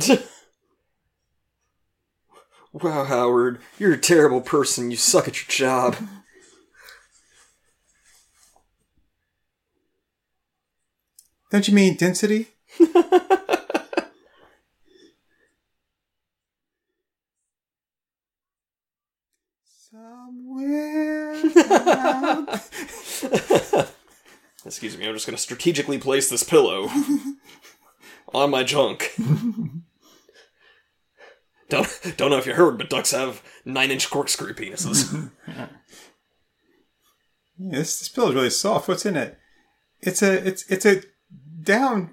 [2.72, 4.90] wow, Howard, you're a terrible person.
[4.90, 5.96] You suck at your job.
[11.50, 12.48] Don't you mean density?
[19.64, 19.64] Somewhere.
[19.64, 20.53] out-
[24.66, 26.88] Excuse me, I'm just gonna strategically place this pillow
[28.34, 29.12] on my junk.
[31.68, 35.30] don't don't know if you heard, but ducks have nine inch corkscrew penises.
[37.56, 38.88] Yeah, this this pillow is really soft.
[38.88, 39.38] What's in it?
[40.00, 41.02] It's a it's it's a
[41.62, 42.12] down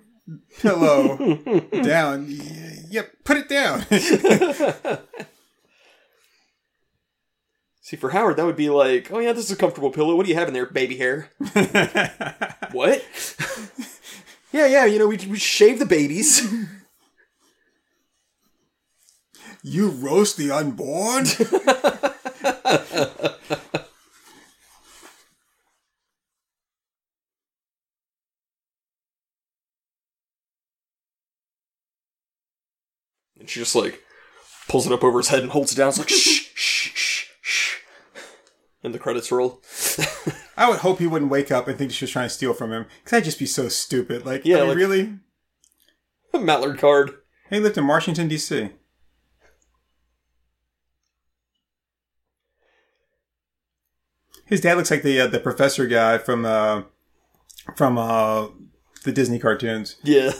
[0.59, 1.17] pillow.
[1.81, 2.27] down.
[2.91, 3.83] Yep, put it down.
[7.91, 10.15] See, for Howard, that would be like, oh yeah, this is a comfortable pillow.
[10.15, 11.29] What do you have in there, baby hair?
[12.71, 13.03] What?
[14.53, 16.41] yeah, yeah, you know, we, we shave the babies.
[19.61, 21.25] you roast the unborn.
[33.37, 34.01] And she just like
[34.69, 35.89] pulls it up over his head and holds it down.
[35.89, 37.10] It's like shh, shh, shh, shh.
[38.83, 39.61] And the credits roll.
[40.57, 42.71] I would hope he wouldn't wake up and think she was trying to steal from
[42.73, 42.85] him.
[43.03, 44.25] Because I'd just be so stupid.
[44.25, 45.13] Like, Yeah, I mean, like- really?
[46.33, 47.11] Mallard card.
[47.49, 48.69] He lived in Washington D.C.
[54.45, 56.83] His dad looks like the uh, the professor guy from uh,
[57.75, 58.47] from uh,
[59.03, 59.95] the Disney cartoons.
[60.03, 60.31] Yeah.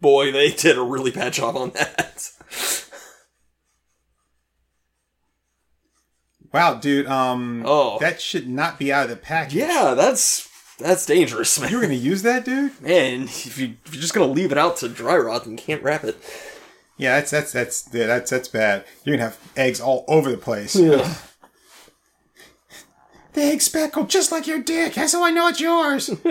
[0.00, 2.30] Boy, they did a really bad job on that.
[6.52, 7.98] Wow, dude, um, Oh.
[8.00, 9.54] that should not be out of the package.
[9.54, 11.70] Yeah, that's that's dangerous, man.
[11.70, 12.80] You're gonna use that, dude?
[12.82, 15.58] Man, if, you, if you're just gonna leave it out to dry rot, then you
[15.58, 16.16] can't wrap it.
[16.98, 18.84] Yeah, that's that's that's that's that's bad.
[19.04, 20.74] You're gonna have eggs all over the place.
[20.76, 21.14] Yeah.
[23.32, 24.94] The egg speckled just like your dick.
[24.94, 26.08] That's how I know it's yours.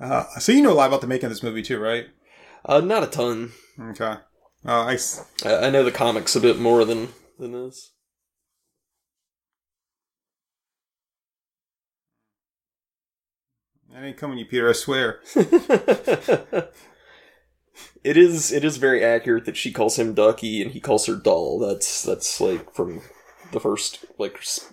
[0.00, 2.06] uh, so you know a lot about the making of this movie too, right?
[2.66, 3.52] Uh, not a ton.
[3.80, 4.16] Okay.
[4.64, 7.92] Uh, I, s- I, I know the comics a bit more than than this.
[13.94, 14.68] I ain't coming, you Peter.
[14.68, 15.20] I swear.
[18.04, 21.14] it is it is very accurate that she calls him Ducky and he calls her
[21.14, 21.58] Doll.
[21.58, 23.00] That's that's like from
[23.52, 24.72] the first like s-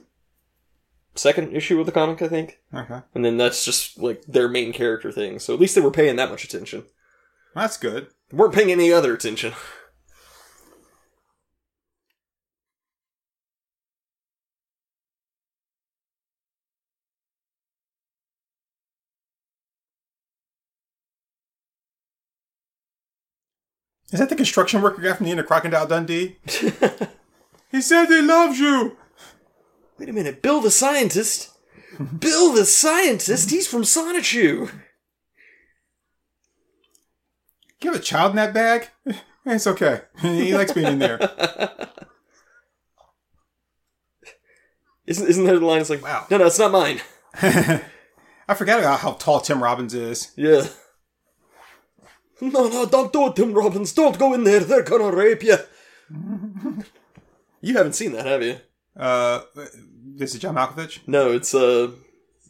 [1.15, 2.59] second issue of the comic, I think.
[2.73, 5.39] Okay, And then that's just like their main character thing.
[5.39, 6.83] So at least they were paying that much attention.
[7.55, 8.07] That's good.
[8.31, 9.53] Weren't paying any other attention.
[24.13, 26.37] Is that the construction worker guy from the end of Crocodile Dundee?
[27.71, 28.95] he said he loves you.
[29.97, 31.49] Wait a minute, Bill the scientist.
[32.19, 33.49] Bill the scientist.
[33.49, 34.69] He's from Sonichu.
[37.83, 38.89] You have a child in that bag?
[39.45, 39.99] It's okay.
[40.21, 41.19] he likes being in there.
[45.05, 45.81] Isn't isn't there the line?
[45.81, 46.25] It's like, Wow.
[46.31, 47.01] no, no, it's not mine.
[47.41, 50.31] I forgot about how tall Tim Robbins is.
[50.37, 50.65] Yeah.
[52.39, 53.91] No, no, don't do it, Tim Robbins.
[53.93, 54.61] Don't go in there.
[54.61, 55.57] They're gonna rape you.
[57.61, 58.59] you haven't seen that, have you?
[58.95, 59.41] Uh,
[60.15, 60.99] this is John Malkovich.
[61.05, 61.91] No, it's uh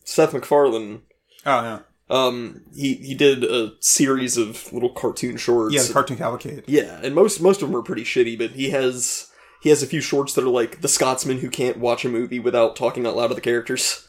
[0.04, 1.02] Seth MacFarlane.
[1.46, 5.74] Oh no, Um, he he did a series of little cartoon shorts.
[5.74, 6.64] yeah, the cartoon cavalcade.
[6.68, 9.88] Yeah, and most most of them are pretty shitty, but he has he has a
[9.88, 13.16] few shorts that are like the Scotsman who can't watch a movie without talking out
[13.16, 14.08] loud to the characters.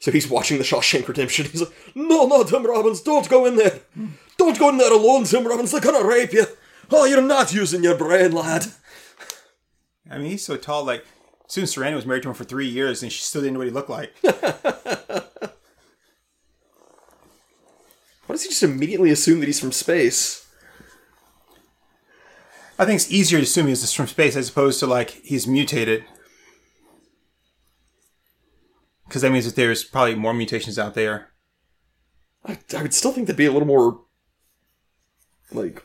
[0.00, 1.46] So he's watching the Shawshank Redemption.
[1.46, 3.80] He's like, "No, no, Tim Robbins, don't go in there.
[4.36, 5.70] Don't go in there alone, Tim Robbins.
[5.70, 6.46] They're gonna rape you.
[6.90, 8.66] Oh, you're not using your brain, lad."
[10.10, 10.84] I mean, he's so tall.
[10.84, 11.04] Like
[11.46, 13.68] Susan Sarandon was married to him for three years, and she still didn't know what
[13.68, 14.14] he looked like.
[18.36, 20.46] Why does he just immediately assume that he's from space?
[22.78, 26.04] I think it's easier to assume he's from space as opposed to like he's mutated.
[29.06, 31.28] Because that means that there's probably more mutations out there.
[32.44, 34.02] I, I would still think that'd be a little more,
[35.50, 35.82] like,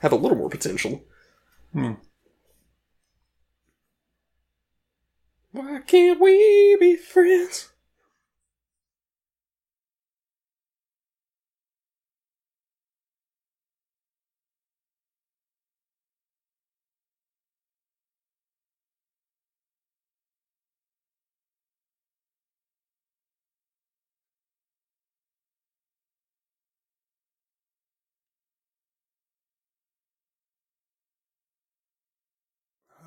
[0.00, 1.04] have a little more potential.
[1.72, 1.92] Hmm.
[5.52, 7.68] Why can't we be friends?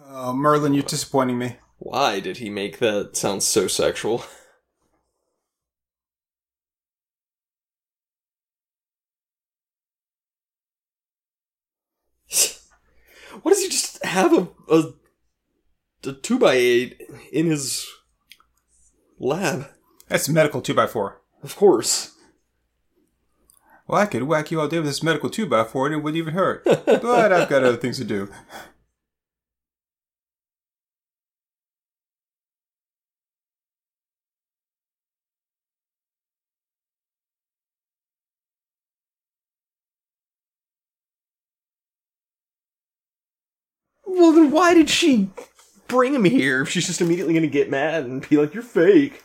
[0.10, 1.58] Oh, Merlin, you're disappointing me.
[1.80, 4.24] Why did he make that sound so sexual?
[13.44, 14.94] What does he just have a a,
[16.06, 17.00] a two by eight
[17.32, 17.88] in his
[19.20, 19.68] lab?
[20.08, 21.14] That's medical 2x4.
[21.44, 22.16] Of course.
[23.86, 26.34] Well, I could whack you all day with this medical 2x4 and it wouldn't even
[26.34, 26.64] hurt.
[26.66, 28.30] but I've got other things to do.
[44.52, 45.30] Why did she
[45.88, 46.62] bring him here?
[46.62, 49.24] if She's just immediately gonna get mad and be like, "You're fake."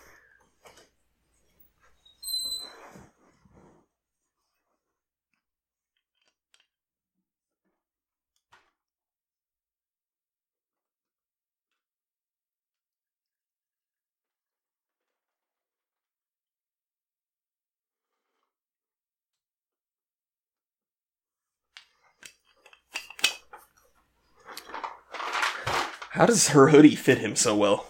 [26.23, 27.89] How does her hoodie fit him so well?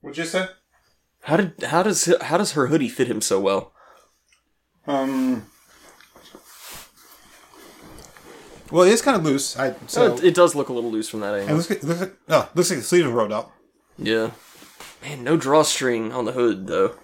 [0.00, 0.46] What'd you say?
[1.22, 3.72] How did how does how does her hoodie fit him so well?
[4.86, 5.46] Um.
[8.70, 9.58] Well, it is kind of loose.
[9.58, 11.56] I so Oh, it, it does look a little loose from that it angle.
[11.56, 13.50] looks like, looks like oh, looks like the sleeves are rolled up.
[13.98, 14.30] Yeah.
[15.02, 16.94] Man, no drawstring on the hood though.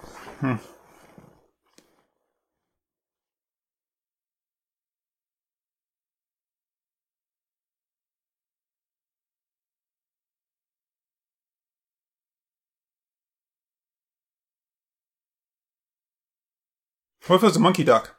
[17.26, 18.16] What if it was a monkey duck?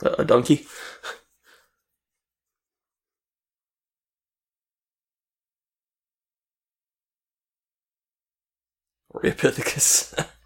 [0.00, 0.66] A, a donkey.
[9.10, 9.22] Or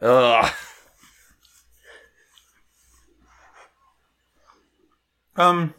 [0.00, 0.52] Ugh.
[5.36, 5.74] Um.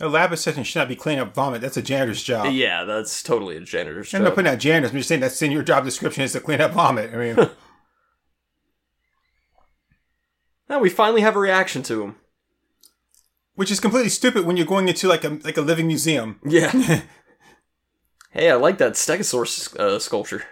[0.00, 1.60] A lab assistant should not be cleaning up vomit.
[1.60, 2.52] That's a janitor's job.
[2.52, 4.34] Yeah, that's totally a janitor's I'm not job.
[4.34, 4.90] putting out janitors.
[4.90, 7.14] I'm just saying that's in your job description is to clean up vomit.
[7.14, 7.36] I mean,
[10.68, 12.16] Now we finally have a reaction to him.
[13.54, 16.40] which is completely stupid when you're going into like a like a living museum.
[16.44, 17.02] Yeah.
[18.32, 20.44] hey, I like that Stegosaurus uh, sculpture.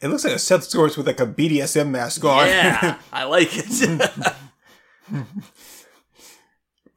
[0.00, 2.46] It looks like a Stegosaurus with like a BDSM mask on.
[2.46, 4.32] Yeah, I like it.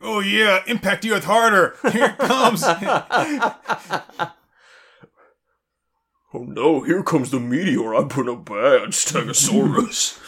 [0.02, 1.76] oh yeah, impact the earth harder.
[1.92, 2.64] Here it comes.
[2.68, 4.32] oh
[6.34, 7.96] no, here comes the meteor.
[7.96, 10.20] I put a bad Stegosaurus.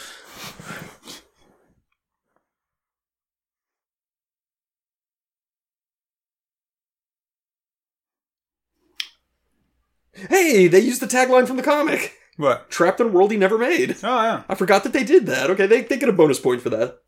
[10.29, 12.13] Hey, they used the tagline from the comic.
[12.37, 12.69] what?
[12.69, 13.97] Trapped in a world he never made.
[14.03, 14.43] Oh yeah.
[14.49, 15.49] I forgot that they did that.
[15.51, 16.99] Okay, they, they get a bonus point for that.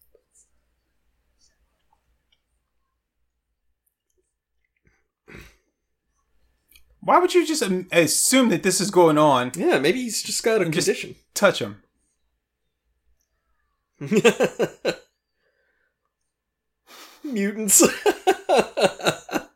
[7.02, 9.52] Why would you just um, assume that this is going on?
[9.56, 11.16] Yeah, maybe he's just got a just- condition.
[11.34, 11.82] Touch him.
[17.24, 17.84] Mutants.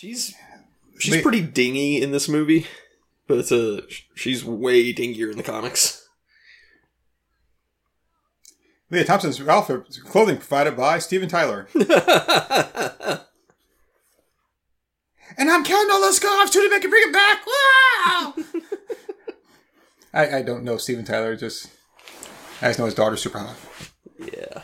[0.00, 0.34] she's
[0.98, 1.22] she's Wait.
[1.22, 2.66] pretty dingy in this movie,
[3.26, 3.82] but it's a
[4.14, 6.08] she's way dingier in the comics.
[8.90, 11.68] Lea Thompson's outfit clothing provided by Steven Tyler.
[15.38, 17.46] And I'm counting all those scarves too to make it bring it back.
[17.46, 18.34] Wow!
[20.12, 21.68] I, I don't know Steven Tyler, just
[22.60, 23.56] I just know his daughter's super hot.
[24.18, 24.62] yeah.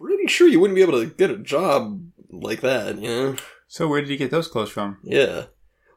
[0.00, 3.36] Pretty sure you wouldn't be able to get a job like that, you know?
[3.66, 4.98] So where did he get those clothes from?
[5.02, 5.46] Yeah.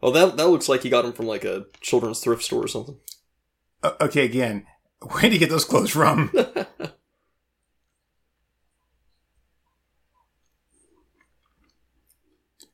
[0.01, 2.67] Well, that that looks like he got them from like a children's thrift store or
[2.67, 2.97] something.
[3.83, 4.65] Uh, okay, again,
[5.01, 6.31] where did he get those clothes from?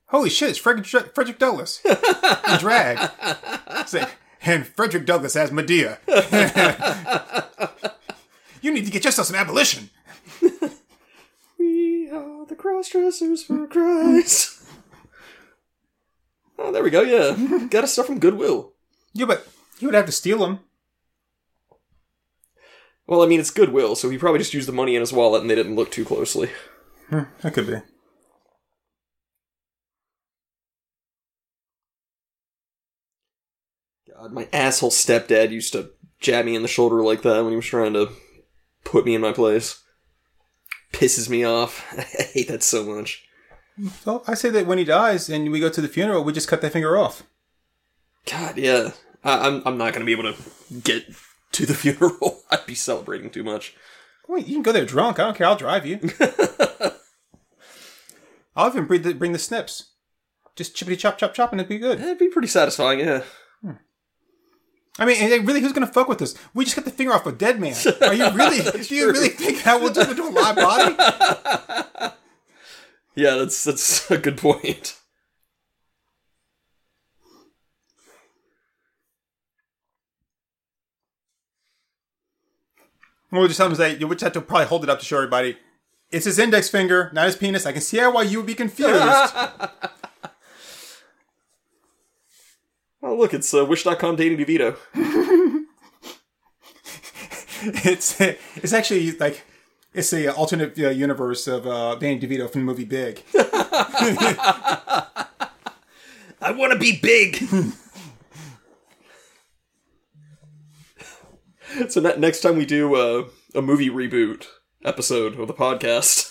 [0.06, 0.48] Holy shit!
[0.50, 3.10] It's Frederick, Frederick Douglass in drag.
[3.86, 4.06] Say,
[4.40, 5.98] and Frederick Douglass as Medea.
[8.62, 9.90] you need to get yourself some abolition.
[12.08, 14.62] We are the cross dressers for Christ.
[16.58, 17.02] oh, there we go.
[17.02, 18.72] Yeah, got his stuff from Goodwill.
[19.12, 19.46] Yeah, but
[19.78, 20.60] he would have to steal them.
[23.06, 25.42] Well, I mean, it's Goodwill, so he probably just used the money in his wallet
[25.42, 26.48] and they didn't look too closely.
[27.10, 27.76] Hmm, that could be.
[34.14, 35.90] God, my asshole stepdad used to
[36.20, 38.08] jab me in the shoulder like that when he was trying to
[38.84, 39.82] put me in my place.
[40.92, 41.84] Pisses me off.
[41.98, 43.24] I hate that so much.
[44.02, 46.48] So I say that when he dies and we go to the funeral, we just
[46.48, 47.22] cut that finger off.
[48.26, 48.90] God, yeah.
[49.22, 50.36] I, I'm I'm not gonna be able to
[50.82, 51.04] get
[51.52, 52.42] to the funeral.
[52.50, 53.74] I'd be celebrating too much.
[54.28, 55.18] Wait, you can go there drunk.
[55.18, 55.46] I don't care.
[55.46, 56.00] I'll drive you.
[58.54, 59.92] I'll even bring the, bring the snips.
[60.56, 62.00] Just chippity chop chop chop and it'd be good.
[62.00, 63.22] It'd be pretty satisfying, yeah.
[64.98, 66.34] I mean, really, who's gonna fuck with us?
[66.54, 67.76] We just cut the finger off a dead man.
[68.02, 68.58] Are you really?
[68.82, 69.12] do you true.
[69.12, 72.14] really think that will do it to a live body?
[73.14, 74.96] Yeah, that's that's a good point.
[83.32, 85.16] We'll just tell him that you would have to probably hold it up to show
[85.16, 85.58] everybody.
[86.12, 87.66] It's his index finger, not his penis.
[87.66, 89.34] I can see why you would be confused.
[93.02, 94.76] Oh, look, it's uh, Wish.com Danny DeVito.
[97.84, 99.44] it's it's actually like
[99.94, 103.22] it's a alternate uh, universe of uh, Danny DeVito from the movie Big.
[106.40, 107.36] I want to be big.
[111.90, 114.46] so next time we do uh, a movie reboot
[114.84, 116.27] episode of the podcast,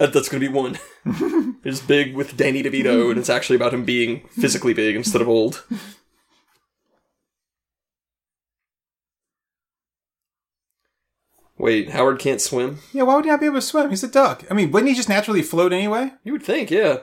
[0.00, 0.78] Uh, that's going to be one.
[1.64, 5.28] it's big with Danny DeVito, and it's actually about him being physically big instead of
[5.28, 5.64] old.
[11.56, 12.80] Wait, Howard can't swim?
[12.92, 13.90] Yeah, why would he not be able to swim?
[13.90, 14.44] He's a duck.
[14.50, 16.12] I mean, wouldn't he just naturally float anyway?
[16.24, 16.98] You would think, yeah.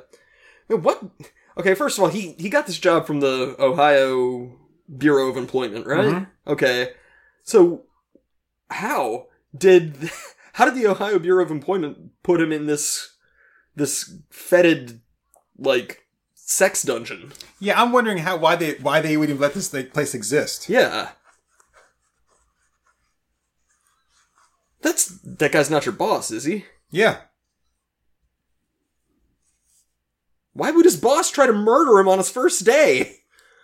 [0.69, 1.03] I mean, what?
[1.57, 4.57] Okay, first of all, he he got this job from the Ohio
[4.97, 6.05] Bureau of Employment, right?
[6.05, 6.51] Mm-hmm.
[6.51, 6.91] Okay,
[7.43, 7.83] so
[8.69, 9.27] how
[9.57, 9.95] did
[10.53, 13.15] how did the Ohio Bureau of Employment put him in this
[13.75, 15.01] this fetid
[15.57, 17.31] like sex dungeon?
[17.59, 20.69] Yeah, I'm wondering how why they why they would even let this like, place exist.
[20.69, 21.11] Yeah.
[24.81, 26.65] That's that guy's not your boss, is he?
[26.89, 27.21] Yeah,
[30.53, 33.17] Why would his boss try to murder him on his first day?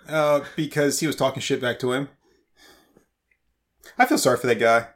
[0.07, 2.09] uh, because he was talking shit back to him.
[3.97, 4.87] I feel sorry for that guy.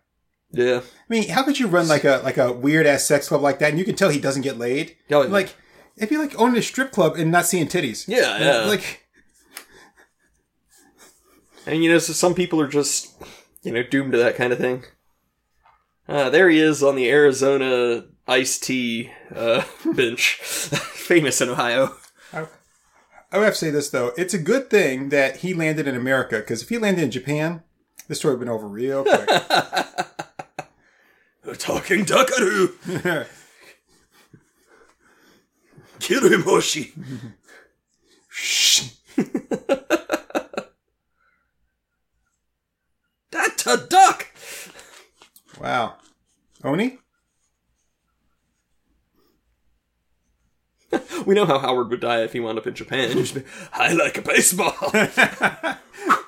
[0.51, 0.81] Yeah.
[0.83, 3.59] I mean, how could you run like a like a weird ass sex club like
[3.59, 4.97] that, and you can tell he doesn't get laid?
[5.09, 5.29] Oh, yeah.
[5.29, 5.55] Like,
[5.97, 8.07] it'd be like owning a strip club and not seeing titties.
[8.07, 8.65] Yeah, yeah.
[8.67, 9.01] Like,
[11.65, 13.13] And you know, so some people are just,
[13.63, 14.83] you know, doomed to that kind of thing.
[16.07, 21.95] Uh, there he is on the Arizona iced tea uh, bench, famous in Ohio.
[22.33, 25.95] I would have to say this though: it's a good thing that he landed in
[25.95, 27.63] America because if he landed in Japan,
[28.09, 29.29] this story would have been over real quick.
[31.47, 32.75] A talking duckaroo.
[35.99, 36.93] Kill him, Hoshi.
[38.29, 38.89] Shh.
[43.31, 44.27] That's a duck.
[45.59, 45.95] Wow,
[46.63, 46.97] Oni.
[51.25, 53.09] We know how Howard would die if he wound up in Japan.
[53.09, 54.73] He'd just be, I like a baseball.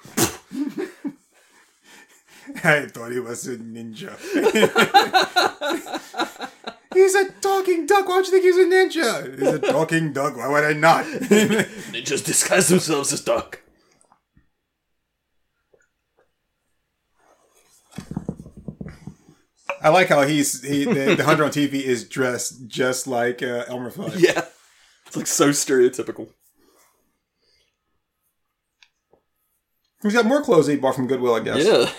[2.63, 4.17] I thought he was a ninja.
[6.93, 8.07] he's a talking duck.
[8.07, 9.39] Why don't you think he's a ninja?
[9.39, 10.37] He's a talking duck.
[10.37, 11.05] Why would I not?
[11.05, 13.59] Ninjas disguise themselves as duck.
[19.81, 23.65] I like how he's he the, the hunter on TV is dressed just like uh,
[23.67, 24.17] Elmer Fudd.
[24.17, 24.45] Yeah.
[25.07, 26.29] It's like so stereotypical.
[30.01, 31.65] He's got more clothes he bought from Goodwill, I guess.
[31.65, 31.89] Yeah.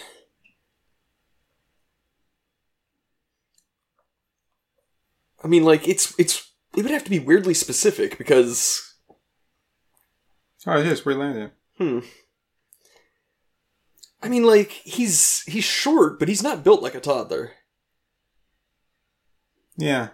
[5.45, 8.81] I mean, like it's it's it would have to be weirdly specific because
[10.67, 11.03] Oh, it is.
[11.05, 11.51] He landed.
[11.79, 11.99] hmm.
[14.23, 17.53] I mean, like he's he's short, but he's not built like a toddler.
[19.77, 20.09] Yeah.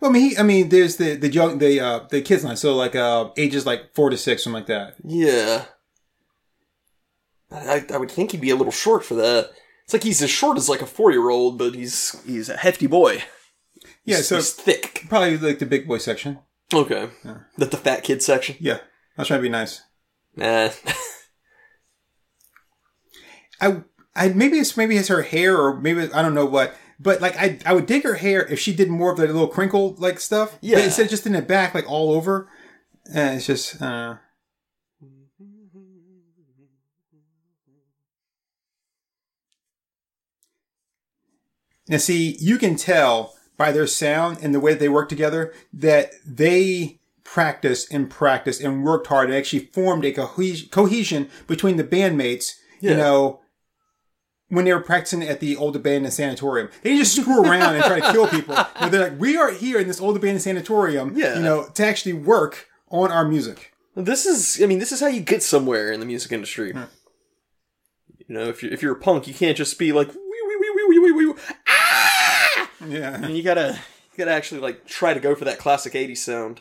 [0.00, 2.56] Well, I mean, he, I mean, there's the the young the uh the kids line,
[2.56, 4.94] so like uh ages like four to six, something like that.
[5.02, 5.64] Yeah.
[7.50, 9.50] I, I would think he'd be a little short for that.
[9.84, 12.56] It's like he's as short as like a four year old, but he's he's a
[12.56, 13.22] hefty boy.
[14.04, 15.06] Yeah, so he's thick.
[15.08, 16.38] probably like the big boy section.
[16.72, 17.08] Okay.
[17.24, 17.38] Yeah.
[17.58, 18.56] That the fat kid section.
[18.60, 18.78] Yeah,
[19.16, 19.82] I was trying to be nice.
[20.36, 20.70] Nah.
[23.60, 23.82] I
[24.14, 26.74] I maybe it's maybe it's her hair or maybe I don't know what.
[27.00, 29.48] But like I I would dig her hair if she did more of the little
[29.48, 30.58] crinkle like stuff.
[30.60, 30.76] Yeah.
[30.76, 32.48] But instead of just in the back like all over.
[33.12, 34.16] And it's just uh
[41.88, 46.12] Now, see, you can tell by their sound and the way they work together that
[46.26, 51.84] they practiced and practiced and worked hard and actually formed a cohes- cohesion between the
[51.84, 53.40] bandmates, you know,
[54.48, 56.68] when they were practicing at the old abandoned sanatorium.
[56.82, 58.54] They didn't just screw around and try to kill people.
[58.80, 61.36] No, they're like, we are here in this old abandoned sanatorium, Yeah.
[61.36, 63.72] you know, to actually work on our music.
[63.96, 66.72] This is, I mean, this is how you get somewhere in the music industry.
[66.72, 66.82] Hmm.
[68.28, 70.10] You know, if you're if you're a punk, you can't just be like,
[72.88, 73.14] Yeah.
[73.22, 73.78] And you gotta,
[74.12, 76.60] you gotta actually like try to go for that classic '80s sound.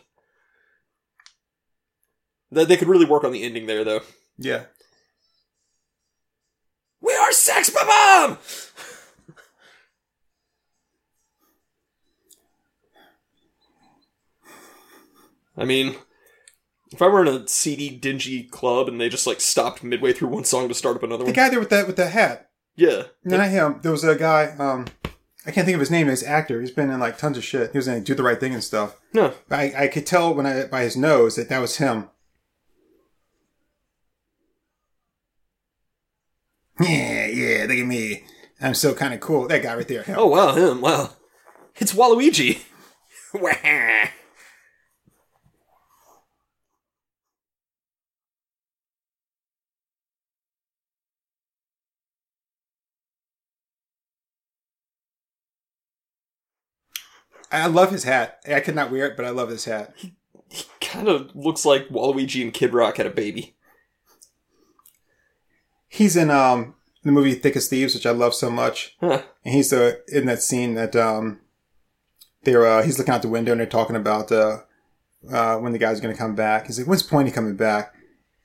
[2.52, 4.02] That they could really work on the ending there, though.
[4.38, 4.66] Yeah.
[7.02, 8.38] We are Sex Bomb.
[15.58, 15.96] I mean,
[16.92, 20.30] if I were in a seedy, dingy club and they just like stopped midway through
[20.30, 22.08] one song to start up another The one, The guy there with that with the
[22.10, 22.50] hat.
[22.76, 23.80] yeah, Not him.
[23.82, 24.86] There was a guy, um,
[25.46, 26.62] I can't think of his name, his actor.
[26.62, 27.72] He's been in like tons of shit.
[27.72, 28.98] He was in Do the Right Thing and stuff.
[29.14, 32.10] no, I, I could tell when I by his nose that that was him.
[36.80, 38.24] Yeah, yeah, look at me.
[38.62, 39.48] I'm so kind of cool.
[39.48, 40.04] That guy right there.
[40.04, 40.16] him.
[40.18, 41.12] oh wow, him, wow,
[41.76, 42.62] it's Waluigi.
[57.54, 58.40] I love his hat.
[58.52, 59.94] I could not wear it, but I love his hat.
[60.50, 63.56] He kind of looks like Waluigi and Kid Rock had a baby.
[65.88, 66.74] He's in um
[67.04, 68.96] the movie Thick as Thieves, which I love so much.
[69.00, 69.22] Huh.
[69.46, 71.42] And he's uh, in that scene that um
[72.44, 74.62] they're uh, he's looking out the window and they're talking about uh,
[75.32, 76.66] uh when the guy's gonna come back.
[76.68, 77.94] He's like, When's Pointy coming back?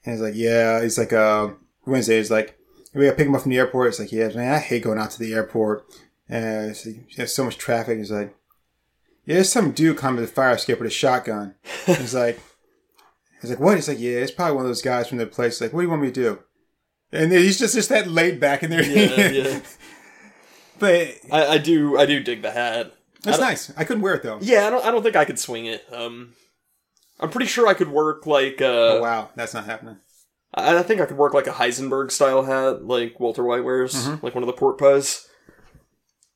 [0.04, 1.50] And he's like, Yeah, he's like uh
[1.86, 2.58] Wednesday, he's like
[2.94, 3.88] we gotta pick him up from the airport.
[3.88, 5.86] It's like, Yeah, man, I hate going out to the airport.
[6.28, 7.96] And it's like, there's so much traffic.
[7.96, 8.34] He's like,
[9.28, 11.54] Yeah, there's some dude coming to the fire escape with a shotgun.
[11.86, 12.40] he's like
[13.40, 13.76] He's like, What?
[13.76, 15.54] He's like, Yeah, it's probably one of those guys from the place.
[15.58, 16.38] He's like, what do you want me to do?
[17.12, 18.82] And he's just just that laid back in there.
[18.82, 19.60] Yeah, yeah.
[20.78, 22.94] But I, I do, I do dig the hat.
[23.24, 23.72] that's I nice.
[23.76, 24.38] I couldn't wear it though.
[24.40, 25.84] Yeah, I don't, I don't think I could swing it.
[25.92, 26.34] Um,
[27.18, 28.64] I'm pretty sure I could work like, uh,
[28.98, 29.96] Oh wow, that's not happening.
[30.54, 33.94] I, I think I could work like a Heisenberg style hat, like Walter White wears,
[34.06, 34.22] Mhm.
[34.22, 35.26] like one of the pork pies.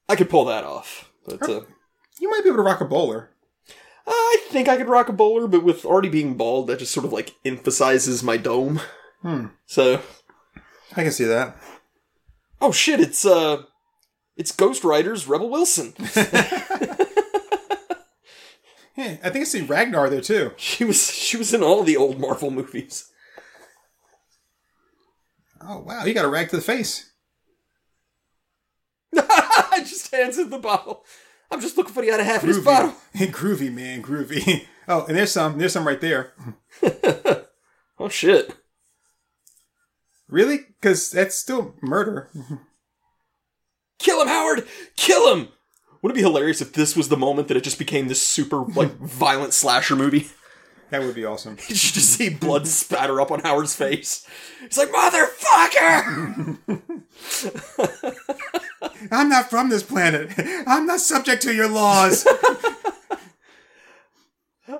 [0.08, 1.60] I could pull that off, but uh,
[2.22, 3.30] You might be able to rock a bowler.
[4.06, 5.48] I think I could rock a bowler.
[5.48, 8.80] But with already being bald, that just sort of like emphasizes my dome.
[9.22, 9.46] Hmm.
[9.66, 10.00] So,
[10.96, 11.56] I can see that.
[12.60, 13.62] oh shit, it's uh,
[14.36, 15.94] it's Ghost Rider's Rebel Wilson.
[18.94, 20.52] Hey, I think I see Ragnar there too.
[20.58, 23.10] she was she was in all the old Marvel movies.
[25.60, 27.10] Oh wow, you got a rag to the face.
[29.16, 31.04] I just hands in the bottle.
[31.52, 32.94] I'm just looking for the other half of this Groovy, bottle.
[33.14, 34.66] groovy man, groovy.
[34.88, 35.58] Oh, and there's some.
[35.58, 36.32] There's some right there.
[38.00, 38.56] Oh shit.
[40.28, 40.58] Really?
[40.80, 42.30] Because that's still murder.
[44.00, 44.66] Kill him, Howard!
[44.96, 45.48] Kill him!
[46.02, 48.64] Would it be hilarious if this was the moment that it just became this super
[48.64, 50.30] like violent slasher movie?
[50.92, 51.56] That would be awesome.
[51.68, 54.26] You should just see blood spatter up on Howard's face.
[54.60, 56.58] He's like, motherfucker!
[59.10, 60.32] I'm not from this planet.
[60.66, 62.26] I'm not subject to your laws.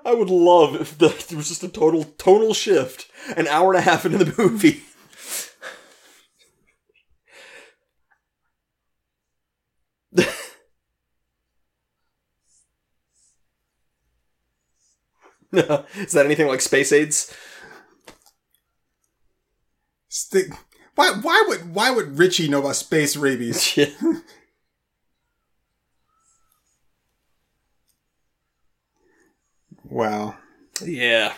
[0.04, 3.78] I would love if the, there was just a total tonal shift an hour and
[3.78, 4.82] a half into the movie.
[15.96, 17.34] Is that anything like Space AIDS?
[20.08, 20.52] Stick.
[20.94, 21.12] Why?
[21.20, 21.74] Why would?
[21.74, 23.76] Why would Richie know about space rabies?
[23.76, 23.86] Yeah.
[29.84, 30.36] Wow.
[30.84, 31.34] yeah.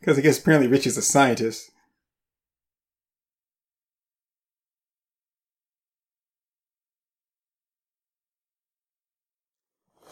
[0.00, 1.70] Because I guess apparently Richie's a scientist.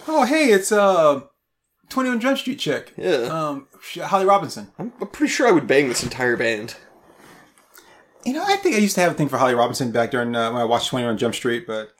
[0.08, 1.22] Oh, hey, it's uh,
[1.88, 2.92] 21 Jump Street chick.
[2.96, 3.10] Yeah.
[3.10, 3.68] Um,
[4.00, 4.72] Holly Robinson.
[4.78, 6.76] I'm, I'm pretty sure I would bang this entire band.
[8.24, 10.34] You know, I think I used to have a thing for Holly Robinson back during
[10.34, 11.94] uh, when I watched 21 Jump Street, but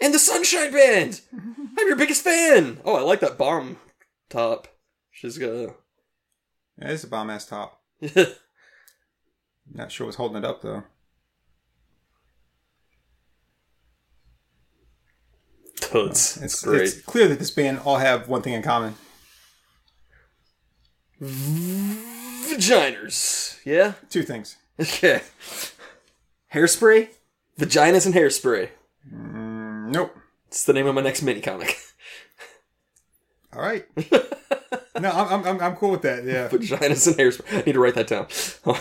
[0.00, 1.20] And the Sunshine Band!
[1.32, 2.80] I'm your biggest fan!
[2.84, 3.76] Oh, I like that bomb
[4.28, 4.66] top.
[5.12, 5.68] She's got yeah,
[6.80, 7.80] it's a bomb ass top.
[9.70, 9.76] a.
[9.78, 10.84] Not sure what's holding it up though.
[15.80, 16.36] Toots.
[16.36, 16.82] It's, It's great.
[16.82, 18.94] it's clear that this band all have one thing in common.
[22.48, 23.58] Vaginers.
[23.64, 23.94] Yeah?
[24.10, 24.56] Two things.
[24.80, 25.22] Okay.
[26.54, 27.08] Hairspray?
[27.58, 28.68] Vaginas and hairspray.
[29.12, 30.16] Mm, nope.
[30.48, 31.76] It's the name of my next mini comic.
[33.54, 33.86] All right.
[34.98, 36.24] no, I'm, I'm I'm cool with that.
[36.24, 36.48] Yeah.
[36.52, 37.52] Vaginas and hairspray.
[37.52, 38.26] I need to write that down.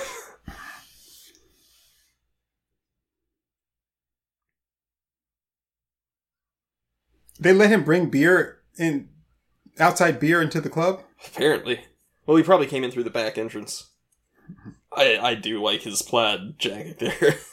[7.41, 9.09] They let him bring beer in,
[9.79, 11.01] outside beer into the club.
[11.25, 11.81] Apparently.
[12.25, 13.89] Well, he probably came in through the back entrance.
[14.95, 17.35] I I do like his plaid jacket there.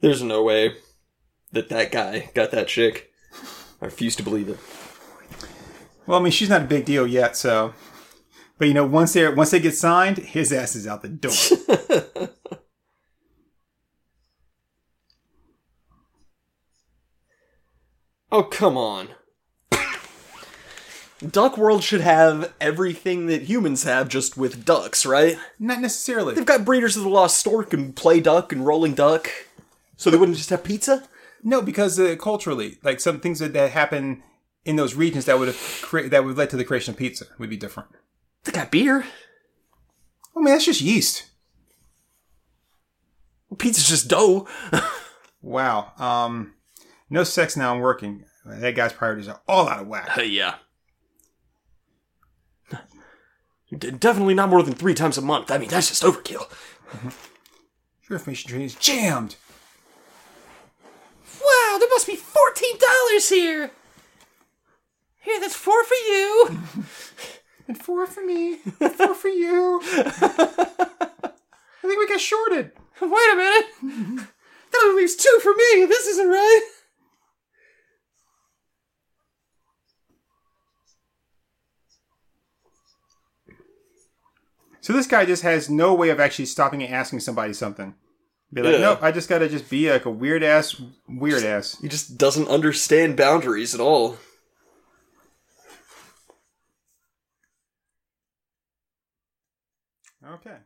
[0.00, 0.76] There's no way
[1.52, 3.10] that that guy got that chick.
[3.82, 4.58] I refuse to believe it.
[6.06, 7.74] Well, I mean, she's not a big deal yet, so.
[8.56, 12.28] But you know, once they once they get signed, his ass is out the door.
[18.38, 19.08] Oh, come on.
[21.28, 25.36] Duck World should have everything that humans have just with ducks, right?
[25.58, 26.36] not necessarily.
[26.36, 29.28] They've got Breeders of the Lost Stork and Play Duck and Rolling Duck.
[29.96, 31.08] So they wouldn't just have pizza?
[31.42, 34.22] No, because uh, culturally, like some things that, that happen
[34.64, 37.26] in those regions that would have cre- that would led to the creation of pizza
[37.38, 37.88] would be different.
[38.44, 39.04] They got beer.
[40.36, 41.28] I mean, that's just yeast.
[43.58, 44.46] Pizza's just dough.
[45.40, 45.92] Wow.
[45.98, 46.54] Um,
[47.10, 47.74] no sex now.
[47.74, 48.24] I'm working.
[48.44, 50.08] That guy's priorities are all out of whack.
[50.10, 50.54] Hey, yeah.
[53.76, 55.50] D- Definitely not more than three times a month.
[55.50, 56.50] I mean, that's just overkill.
[58.08, 59.36] Your information train is jammed.
[61.44, 63.70] Wow, there must be $14 here.
[65.20, 66.58] Here, that's four for you.
[67.68, 68.60] And four for me.
[68.80, 69.78] and four for you.
[69.84, 71.30] I
[71.82, 72.72] think we got shorted.
[73.02, 73.66] Wait a minute.
[74.72, 75.84] That only leaves two for me.
[75.84, 76.70] This isn't right.
[84.88, 87.94] So this guy just has no way of actually stopping and asking somebody something.
[88.50, 88.78] Be like, Yeah.
[88.78, 91.76] nope, I just gotta just be like a weird ass, weird ass.
[91.78, 94.16] He just doesn't understand boundaries at all.
[100.24, 100.56] Okay.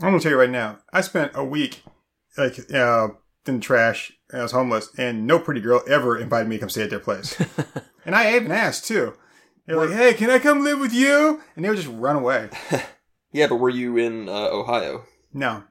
[0.00, 0.78] I'm gonna tell you right now.
[0.90, 1.82] I spent a week
[2.38, 3.08] like uh,
[3.48, 4.12] in the trash.
[4.30, 6.90] And I was homeless, and no pretty girl ever invited me to come stay at
[6.90, 7.40] their place.
[8.04, 9.14] and I even asked too.
[9.66, 12.50] They're like, "Hey, can I come live with you?" And they would just run away.
[13.32, 15.04] Yeah, but were you in uh, Ohio?
[15.34, 15.64] No,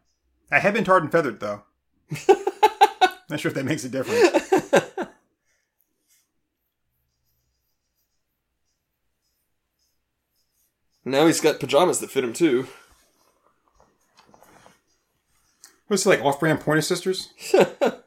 [0.52, 1.64] I have been tarred and feathered though.
[3.28, 4.52] Not sure if that makes a difference.
[11.06, 12.68] Now he's got pajamas that fit him too.
[15.88, 17.30] What's it like off-brand Pointer Sisters?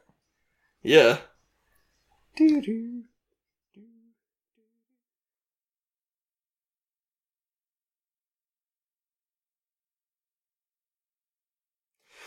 [0.81, 1.17] Yeah.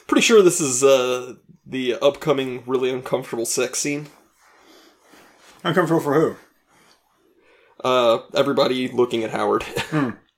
[0.06, 1.34] Pretty sure this is uh,
[1.64, 4.08] the upcoming really uncomfortable sex scene.
[5.64, 6.36] Uncomfortable for who?
[7.82, 9.64] Uh, everybody looking at Howard.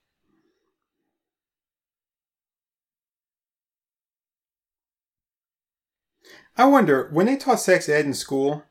[6.56, 8.64] I wonder when they taught sex ed in school.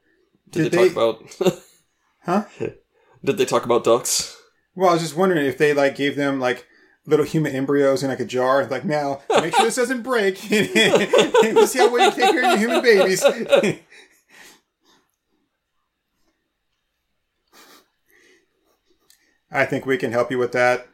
[0.50, 1.60] Did, Did they, they- talk about?
[2.26, 2.46] Huh?
[3.26, 4.38] Did they talk about ducks?
[4.76, 6.66] Well, I was just wondering if they like gave them like
[7.06, 8.66] little human embryos in like a jar.
[8.66, 10.40] Like now, make sure this doesn't break.
[10.50, 13.24] we'll see how well you take care of your human babies.
[19.52, 20.88] I think we can help you with that.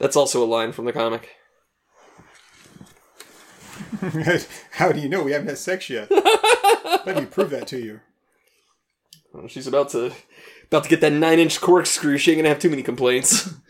[0.00, 1.28] That's also a line from the comic.
[4.72, 6.10] How do you know we haven't had sex yet?
[7.06, 8.00] Let me prove that to you.
[9.46, 10.12] She's about to
[10.68, 12.16] About to get that nine inch corkscrew.
[12.16, 13.50] She ain't gonna have too many complaints.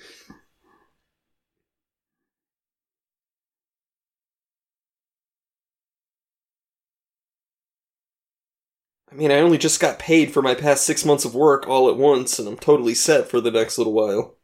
[9.11, 11.91] I mean, I only just got paid for my past six months of work all
[11.91, 14.37] at once, and I'm totally set for the next little while.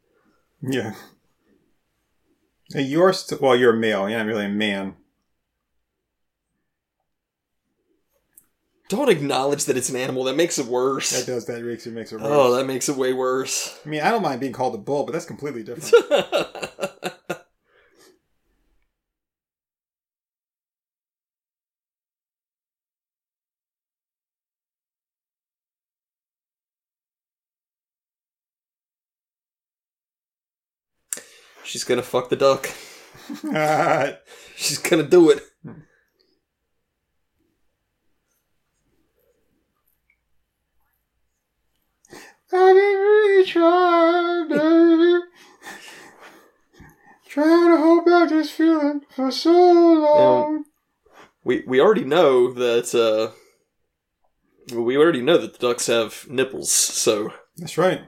[0.61, 0.93] Yeah.
[2.69, 4.09] You're st- well, you're a male.
[4.09, 4.95] You're not really a man.
[8.89, 10.23] Don't acknowledge that it's an animal.
[10.23, 11.11] That makes it worse.
[11.11, 12.31] That does that makes it makes it oh, worse.
[12.31, 13.77] Oh, that makes it way worse.
[13.85, 15.93] I mean, I don't mind being called a bull, but that's completely different.
[31.77, 32.67] She's gonna fuck the duck.
[34.55, 35.43] She's gonna do it.
[35.63, 35.73] I've
[42.51, 45.25] been really trying, baby.
[47.27, 50.63] Trying to hold back this feeling for so long.
[51.43, 53.33] We we already know that uh
[54.75, 58.01] we already know that the ducks have nipples, so That's right.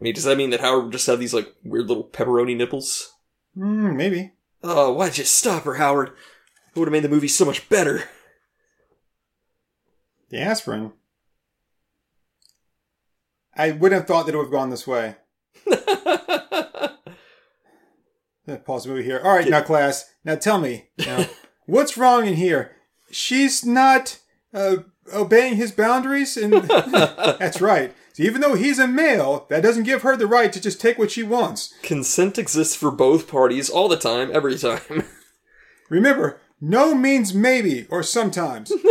[0.00, 3.12] I mean does that mean that Howard just have these like weird little pepperoni nipples?
[3.56, 4.32] Mm, maybe.
[4.62, 6.08] Oh, why'd you stop her, Howard?
[6.74, 8.04] It would have made the movie so much better.
[10.30, 10.92] The aspirin.
[13.54, 15.16] I wouldn't have thought that it would have gone this way.
[18.64, 19.20] Pause the movie here.
[19.22, 20.10] All right, now class.
[20.24, 21.26] Now tell me, now,
[21.66, 22.76] what's wrong in here?
[23.10, 24.18] She's not
[24.54, 24.78] uh,
[25.12, 27.94] obeying his boundaries, and that's right.
[28.12, 30.98] So even though he's a male, that doesn't give her the right to just take
[30.98, 31.74] what she wants.
[31.82, 34.80] Consent exists for both parties all the time, every time.
[35.88, 38.72] Remember, no means maybe or sometimes.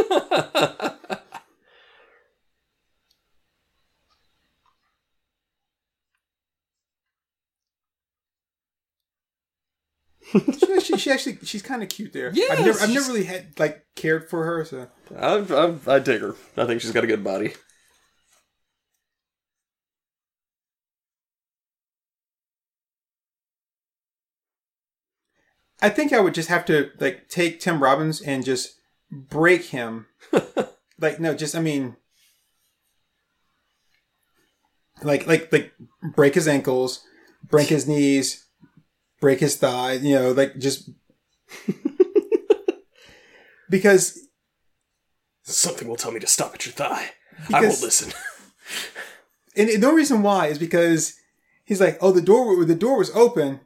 [10.31, 12.31] she, actually, she actually, she's kind of cute there.
[12.33, 14.63] Yeah, I've never, I've never really had like cared for her.
[14.65, 16.35] So I've, I've, I dig her.
[16.57, 17.53] I think she's got a good body.
[25.81, 28.75] I think I would just have to like take Tim Robbins and just
[29.11, 30.07] break him.
[30.99, 31.95] like no, just I mean,
[35.03, 35.71] like like like
[36.15, 37.03] break his ankles,
[37.43, 38.45] break his knees,
[39.21, 39.93] break his thigh.
[39.93, 40.89] You know, like just
[43.69, 44.25] because
[45.51, 47.09] Something will tell me to stop at your thigh.
[47.51, 48.13] I will Because- listen.
[49.55, 51.15] and no reason why is because
[51.65, 53.61] he's like, oh, the door the door was open.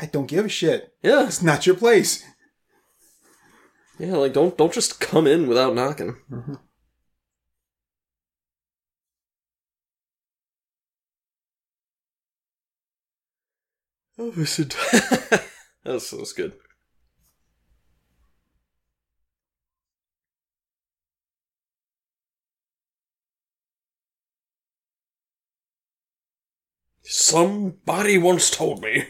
[0.00, 0.94] I don't give a shit.
[1.02, 2.24] Yeah, It's not your place.
[3.98, 4.16] yeah.
[4.16, 6.16] Like don't don't just come in without knocking.
[6.30, 6.54] Mm-hmm.
[14.18, 14.68] Oh, listen.
[14.92, 15.48] that
[15.84, 16.52] was, that was good.
[27.02, 29.06] Somebody once told me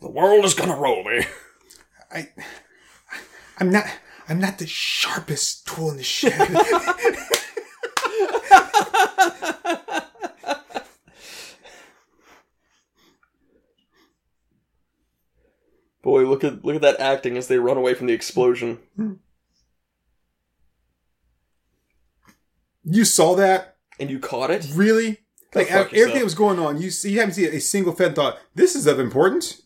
[0.00, 1.24] the world is gonna roll me.
[2.12, 2.28] I,
[3.58, 3.84] I'm not.
[4.28, 6.48] I'm not the sharpest tool in the shed.
[16.02, 18.78] Boy, look at look at that acting as they run away from the explosion.
[22.84, 24.66] you saw that, And you caught it?
[24.74, 25.18] really?
[25.54, 26.14] Like everything yourself.
[26.18, 28.86] that was going on, you see, you haven't seen a single Fed thought this is
[28.86, 29.62] of importance.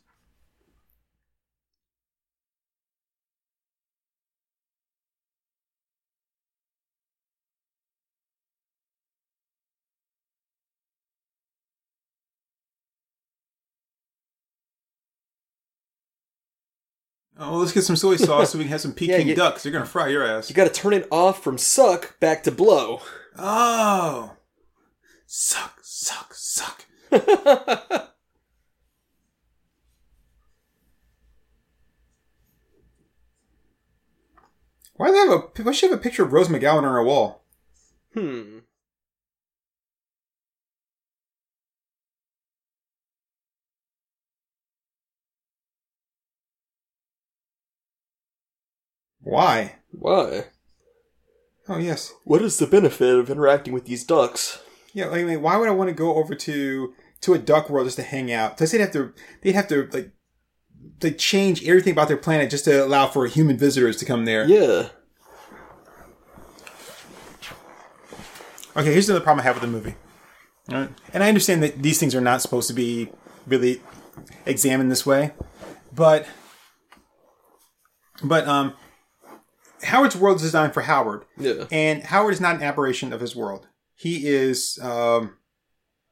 [17.64, 19.64] Let's get some soy sauce so we can have some Peking you- ducks.
[19.64, 20.48] You're gonna fry your ass.
[20.48, 23.00] You gotta turn it off from suck back to blow.
[23.36, 24.36] Oh,
[25.26, 26.84] suck, suck, suck.
[34.96, 35.62] Why do they have a?
[35.62, 37.42] Why should have a picture of Rose McGowan on her wall?
[38.14, 38.58] hmm.
[49.24, 49.76] Why?
[49.90, 50.44] Why?
[51.68, 54.62] Oh yes, What is the benefit of interacting with these ducks?
[54.92, 55.06] yeah.
[55.06, 57.86] Like, I mean, why would I want to go over to to a duck world
[57.86, 58.56] just to hang out?
[58.56, 59.12] Because they'd have to,
[59.42, 60.12] they'd have to like,
[61.00, 64.46] they change everything about their planet just to allow for human visitors to come there.
[64.46, 64.88] Yeah.
[68.76, 69.94] Okay, here's another problem I have with the movie.
[70.70, 70.90] Alright.
[71.12, 73.10] And I understand that these things are not supposed to be
[73.46, 73.80] really
[74.46, 75.32] examined this way,
[75.94, 76.26] but
[78.22, 78.74] but um,
[79.84, 81.64] Howard's world is designed for Howard, Yeah.
[81.70, 83.66] and Howard is not an aberration of his world.
[83.94, 85.36] He is um,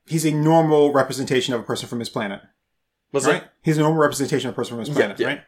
[0.07, 2.41] he's a normal representation of a person from his planet.
[3.13, 3.43] Was Right?
[3.43, 3.53] that?
[3.63, 5.27] He's a normal representation of a person from his planet, yeah.
[5.27, 5.41] right?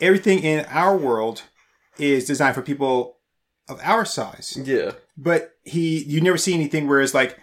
[0.00, 1.42] Everything in our world
[1.98, 3.16] is designed for people
[3.68, 4.58] of our size.
[4.62, 4.92] Yeah.
[5.16, 7.38] But he you never see anything where it's like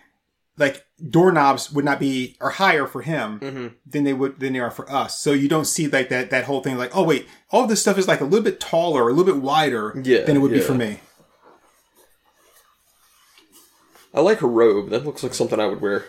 [0.57, 3.67] like doorknobs would not be are higher for him Mm-hmm.
[3.85, 5.19] than they would than they are for us.
[5.19, 7.97] So you don't see like that that whole thing like, oh wait, all this stuff
[7.97, 10.59] is like a little bit taller, a little bit wider Yeah, than it would be
[10.61, 10.99] for me.
[14.13, 14.89] I like her robe.
[14.89, 16.05] That looks like something I would wear.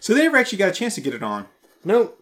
[0.00, 1.46] So they never actually got a chance to get it on.
[1.84, 2.14] No.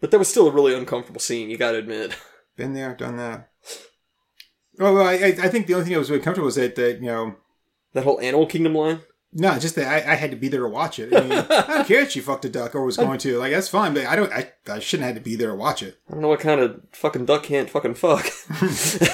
[0.00, 2.14] But that was still a really uncomfortable scene, you gotta admit.
[2.56, 3.50] Been there, done that.
[4.78, 6.76] Oh, well, I, I I think the only thing that was really comfortable was that,
[6.76, 7.36] that you know,
[7.94, 9.00] That whole Animal Kingdom line?
[9.32, 11.12] No, just that I, I had to be there to watch it.
[11.12, 13.38] I, mean, I don't care if she fucked a duck or was going to.
[13.38, 14.32] Like that's fine, but I don't.
[14.32, 15.98] I, I shouldn't have had to be there to watch it.
[16.08, 18.26] I don't know what kind of fucking duck can't fucking fuck.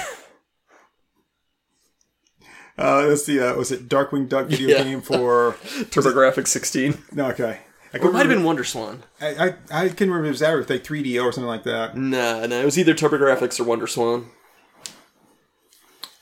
[2.78, 3.38] Uh, let's see.
[3.38, 4.84] Uh, was it Darkwing Duck video Yeah.
[4.84, 5.52] game for?
[5.62, 6.96] TurboGrafx 16.
[7.12, 7.60] No, okay.
[7.92, 9.02] I Or it might have been remember- Wonder Swan.
[9.20, 9.54] I, I
[9.84, 11.94] I can remember if it was that or like 3D or something like that.
[11.96, 14.30] Nah, nah, it was either TurboGrafx or Wonder Swan.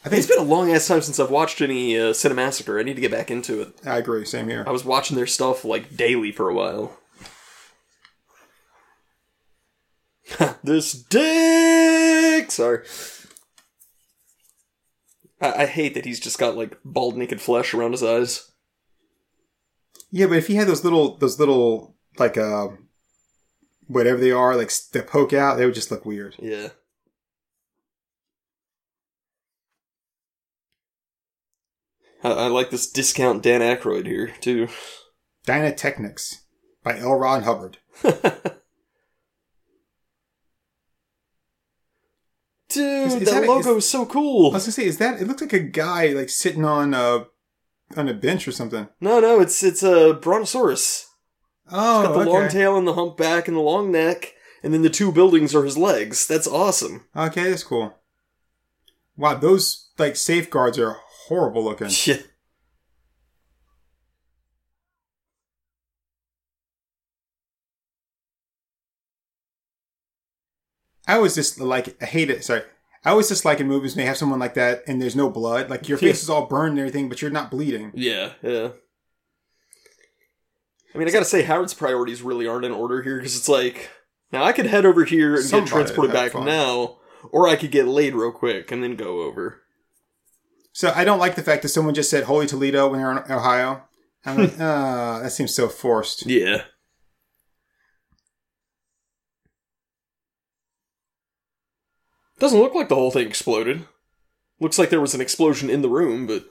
[0.04, 2.78] I think It's been a long ass time since I've watched any uh, Cinemassacre.
[2.78, 3.74] I need to get back into it.
[3.84, 4.24] I agree.
[4.24, 4.64] Same here.
[4.66, 6.96] I was watching their stuff like daily for a while.
[10.62, 12.50] this dick.
[12.50, 12.84] Sorry.
[15.40, 18.50] I-, I hate that he's just got like bald naked flesh around his eyes.
[20.10, 22.68] Yeah, but if he had those little those little like uh
[23.88, 26.36] whatever they are like that poke out, they would just look weird.
[26.38, 26.68] Yeah.
[32.22, 34.68] I, I like this discount Dan Aykroyd here too.
[35.46, 36.38] Dynatechnics
[36.82, 37.14] by L.
[37.14, 37.78] Ron Hubbard.
[42.68, 44.50] Dude, Is- is that, that a- logo is- is so cool.
[44.50, 45.20] I was gonna say, is that?
[45.20, 47.26] It looks like a guy like sitting on a
[47.96, 48.88] on a bench or something.
[49.00, 51.06] No, no, it's it's a brontosaurus.
[51.70, 52.30] Oh, Got the okay.
[52.30, 55.64] long tail and the humpback and the long neck, and then the two buildings are
[55.64, 56.26] his legs.
[56.26, 57.04] That's awesome.
[57.16, 57.94] Okay, that's cool.
[59.16, 60.98] Wow, those like safeguards are
[61.28, 61.88] horrible looking.
[62.06, 62.16] Yeah.
[71.06, 72.44] I always just like I hate it.
[72.44, 72.62] Sorry,
[73.04, 75.30] I always just like in movies when they have someone like that and there's no
[75.30, 75.70] blood.
[75.70, 77.92] Like your face is all burned and everything, but you're not bleeding.
[77.94, 78.70] Yeah, yeah.
[80.94, 83.90] I mean, I gotta say, Howard's priorities really aren't in order here because it's like,
[84.32, 86.44] now I could head over here and Somebody get transported back fun.
[86.46, 86.98] now,
[87.30, 89.62] or I could get laid real quick and then go over.
[90.78, 93.32] So I don't like the fact that someone just said "Holy Toledo" when they're in
[93.32, 93.82] Ohio.
[94.24, 96.24] I'm like, uh, that seems so forced.
[96.24, 96.62] Yeah.
[102.38, 103.86] Doesn't look like the whole thing exploded.
[104.60, 106.44] Looks like there was an explosion in the room, but.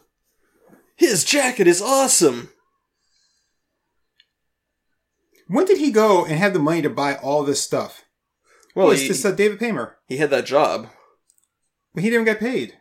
[0.98, 2.50] His jacket is awesome!
[5.48, 8.04] When did he go and have the money to buy all this stuff?
[8.76, 10.90] Well, oh, it's he, this uh, David Paymer, he had that job.
[11.94, 12.78] but he didn't get paid.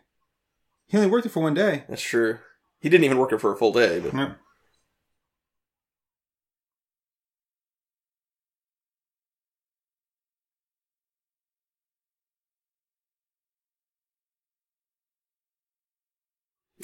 [0.87, 1.83] He only worked it for one day.
[1.89, 2.39] That's true.
[2.79, 4.13] He didn't even work it for a full day, but.
[4.13, 4.33] Yeah.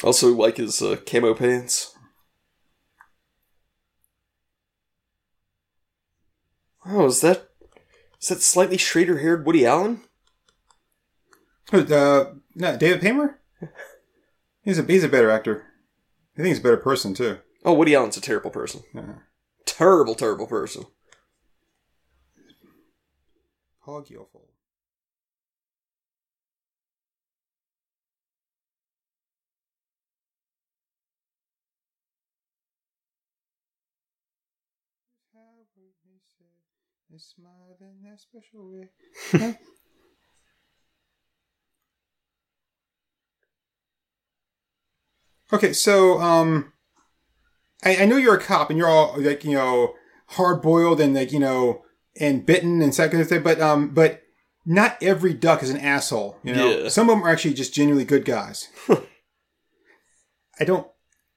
[0.04, 1.96] Also, like his uh, camo pants.
[6.86, 7.50] Oh, is that
[8.22, 10.02] is that slightly straighter haired Woody Allen?
[11.72, 12.26] Uh,
[12.56, 13.36] no, David Paymer.
[14.64, 15.66] He's a he's a better actor.
[16.36, 17.40] I think he's a better person too.
[17.66, 18.82] Oh, Woody Allen's a terrible person.
[18.94, 19.16] Yeah.
[19.66, 20.86] Terrible, terrible person.
[37.16, 38.90] Smile in that special way.
[45.52, 46.72] okay, so um,
[47.84, 49.94] I, I know you're a cop and you're all like you know
[50.28, 51.84] hard boiled and like you know
[52.20, 54.22] and bitten and that kind of thing, but um, but
[54.66, 56.38] not every duck is an asshole.
[56.44, 56.90] You know, Yeah.
[56.90, 58.70] some of them are actually just genuinely good guys.
[60.60, 60.88] I don't.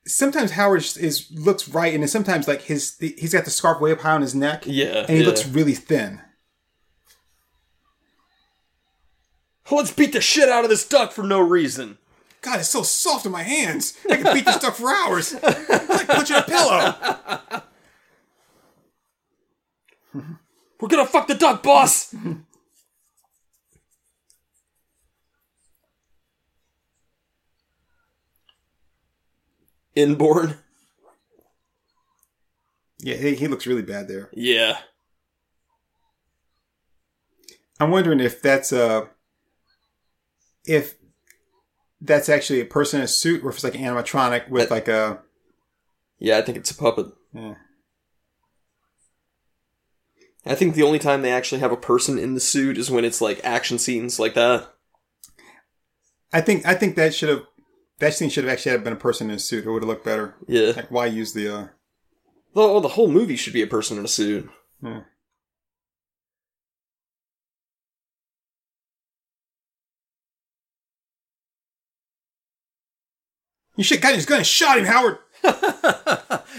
[0.06, 3.90] Sometimes Howard is, is looks right, and sometimes like his he's got the scarf way
[3.90, 4.98] up high on his neck, Yeah.
[5.00, 5.26] and he yeah.
[5.26, 6.20] looks really thin.
[9.70, 11.98] Let's beat the shit out of this duck for no reason.
[12.46, 13.98] God, it's so soft in my hands.
[14.08, 15.32] I can beat this stuff for hours.
[15.32, 15.42] It's
[15.88, 16.94] like punching a pillow.
[20.80, 22.14] We're gonna fuck the duck, boss!
[29.96, 30.58] Inborn?
[33.00, 34.30] Yeah, he, he looks really bad there.
[34.32, 34.78] Yeah.
[37.80, 39.06] I'm wondering if that's uh
[40.64, 40.94] if
[42.00, 44.74] that's actually a person in a suit or if it's like an animatronic with I-
[44.74, 45.22] like a
[46.18, 47.06] Yeah, I think it's a puppet.
[47.32, 47.54] yeah.
[50.44, 53.04] I think the only time they actually have a person in the suit is when
[53.04, 54.72] it's like action scenes like that.
[56.32, 57.42] I think I think that should have
[57.98, 59.64] that scene should have actually had been a person in a suit.
[59.66, 60.34] It would have looked better.
[60.46, 60.72] Yeah.
[60.76, 61.66] Like why use the uh
[62.54, 64.48] Well, the whole movie should be a person in a suit.
[64.82, 65.00] yeah.
[73.76, 75.18] You should got his gun and shot him, Howard.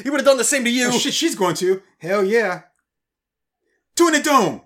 [0.04, 0.90] he would have done the same to you.
[0.94, 1.82] Oh shit, she's going to.
[2.00, 2.62] Hell yeah.
[3.96, 4.62] Two in the dome.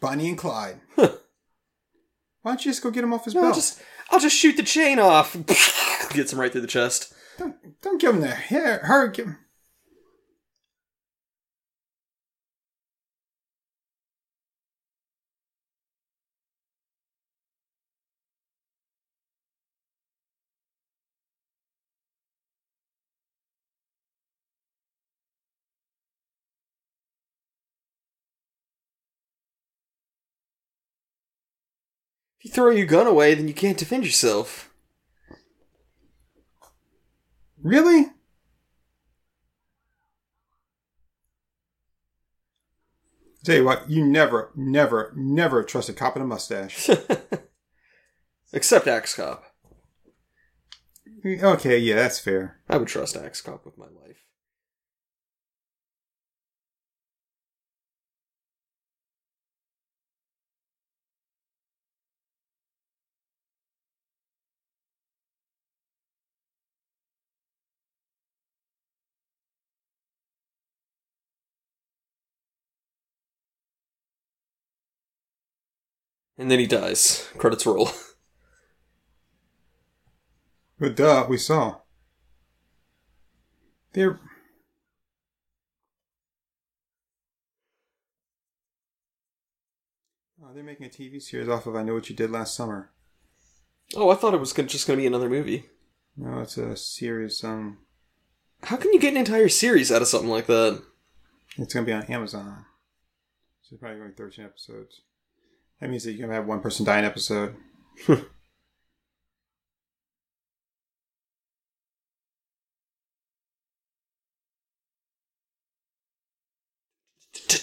[0.00, 0.80] Bonnie and Clyde.
[0.94, 1.10] Why
[2.44, 3.54] don't you just go get him off his No, belt?
[3.54, 5.36] I'll just I'll just shoot the chain off.
[6.10, 7.12] Gets him right through the chest.
[7.38, 8.78] Don't, don't give him the hair.
[8.84, 9.38] Her, give him.
[32.56, 34.70] Throw your gun away, then you can't defend yourself.
[37.62, 38.06] Really?
[43.44, 46.88] Tell you what, you never, never, never trust a cop in a mustache.
[48.54, 49.44] Except Axe Cop.
[51.24, 52.60] okay, yeah, that's fair.
[52.70, 54.24] I would trust Axe Cop with my life.
[76.38, 77.28] And then he dies.
[77.38, 77.90] Credits roll.
[80.78, 81.78] But duh, we saw.
[83.94, 84.20] They're.
[90.42, 92.90] Oh, they're making a TV series off of I Know What You Did Last Summer.
[93.94, 95.64] Oh, I thought it was just going to be another movie.
[96.16, 97.42] No, it's a series.
[97.42, 97.78] Um,
[98.64, 100.82] How can you get an entire series out of something like that?
[101.58, 102.66] it's gonna be on Amazon.
[103.62, 105.00] So probably going to be 13 episodes.
[105.80, 107.56] That means that you're gonna have one person die an episode.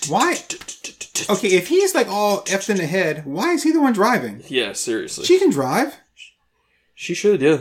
[0.07, 0.37] Why?
[1.29, 4.43] Okay, if he's like all effed in the head, why is he the one driving?
[4.47, 5.25] Yeah, seriously.
[5.25, 5.95] She can drive.
[6.95, 7.59] She should, yeah.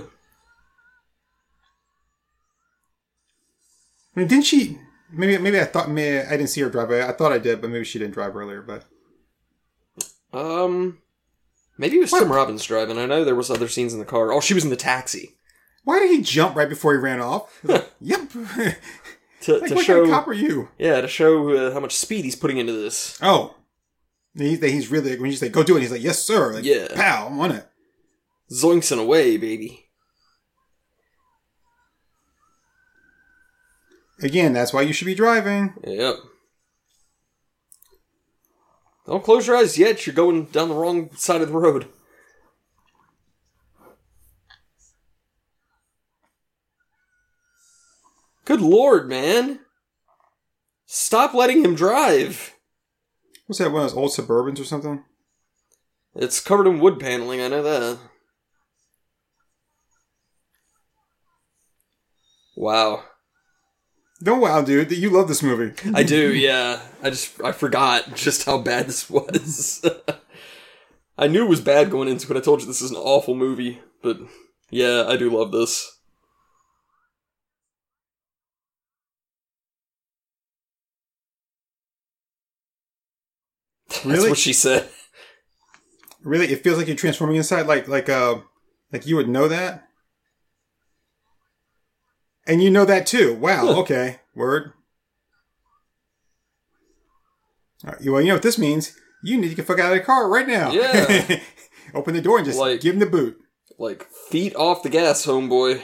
[4.14, 4.78] I mean, didn't she?
[5.12, 6.90] Maybe, maybe I thought maybe I didn't see her drive.
[6.90, 8.62] I, I thought I did, but maybe she didn't drive earlier.
[8.62, 8.84] But
[10.32, 10.98] Um,
[11.78, 12.10] maybe it was?
[12.12, 12.98] Tim Robbins driving.
[12.98, 14.32] I know there was other scenes in the car.
[14.32, 15.36] Oh, she was in the taxi
[15.84, 17.58] why did he jump right before he ran off?
[17.64, 18.30] Like, yep.
[18.30, 18.38] to,
[19.58, 19.94] like, to what show.
[20.02, 20.68] kind of cop are you?
[20.78, 23.18] yeah, to show uh, how much speed he's putting into this.
[23.22, 23.54] Oh,
[24.36, 26.52] he, he's really when you say go do it, he's like, yes, sir.
[26.54, 26.88] Like, Yeah.
[26.94, 27.66] pow, I'm on it.
[28.50, 29.86] Zoinks and away, baby.
[34.22, 35.74] Again, that's why you should be driving.
[35.84, 36.14] Yep.
[39.06, 40.06] Don't close your eyes yet.
[40.06, 41.88] You're going down the wrong side of the road.
[48.44, 49.60] Good lord, man.
[50.86, 52.54] Stop letting him drive.
[53.46, 53.72] What's that?
[53.72, 55.04] One of those old Suburbans or something?
[56.14, 57.98] It's covered in wood paneling, I know that.
[62.54, 63.04] Wow.
[64.24, 65.74] No, wow, dude, you love this movie.
[65.94, 66.80] I do, yeah.
[67.02, 69.84] I just I forgot just how bad this was.
[71.18, 72.36] I knew it was bad going into it.
[72.36, 74.18] I told you this is an awful movie, but
[74.70, 75.98] yeah, I do love this.
[83.88, 84.30] That's Really?
[84.30, 84.88] what she said.
[86.22, 88.36] Really, it feels like you're transforming inside, like like uh,
[88.92, 89.88] like you would know that,
[92.46, 93.34] and you know that too.
[93.34, 93.68] Wow.
[93.80, 94.20] Okay.
[94.34, 94.72] Word.
[97.84, 98.96] All right, well, you know what this means.
[99.24, 100.70] You need to get fuck out of the car right now.
[100.70, 101.40] Yeah.
[101.94, 103.38] Open the door and just Like- give him the boot.
[103.78, 105.82] Like feet off the gas, homeboy.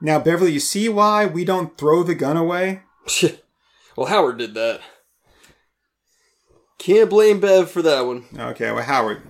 [0.00, 2.82] Now, Beverly, you see why we don't throw the gun away?
[3.96, 4.80] well, Howard did that.
[6.78, 8.24] Can't blame Bev for that one.
[8.38, 9.22] Okay, well, Howard.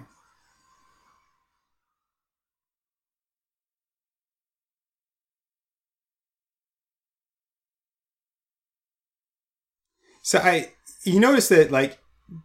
[10.24, 10.70] So I,
[11.04, 11.98] you notice that like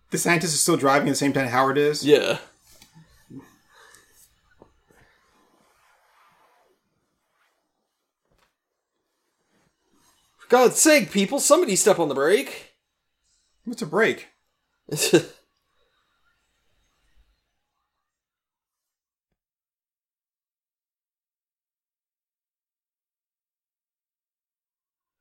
[0.09, 2.05] the scientist is still driving at the same time Howard is.
[2.05, 2.39] Yeah.
[10.37, 12.73] For God's sake, people, somebody step on the brake.
[13.63, 14.27] What's a break?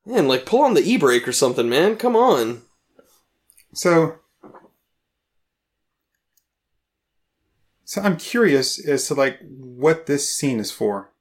[0.08, 1.96] Man, like pull on the e brake or something, man.
[1.96, 2.62] Come on.
[3.74, 4.20] So,
[7.84, 11.12] so I'm curious as to like what this scene is for.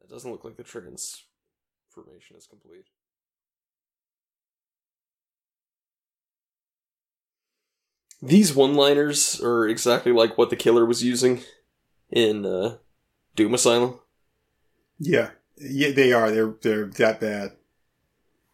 [0.00, 2.86] It doesn't look like the transformation is complete.
[8.22, 11.42] These one-liners are exactly like what the killer was using
[12.08, 12.76] in uh,
[13.34, 13.98] Doom Asylum.
[14.98, 16.30] Yeah, yeah, they are.
[16.30, 17.56] They're they're that bad.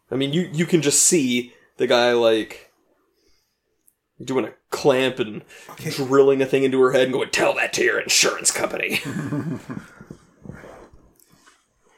[0.09, 2.71] I mean, you you can just see the guy like
[4.19, 5.43] doing a clamp and
[5.77, 9.01] drilling a thing into her head and going, "Tell that to your insurance company."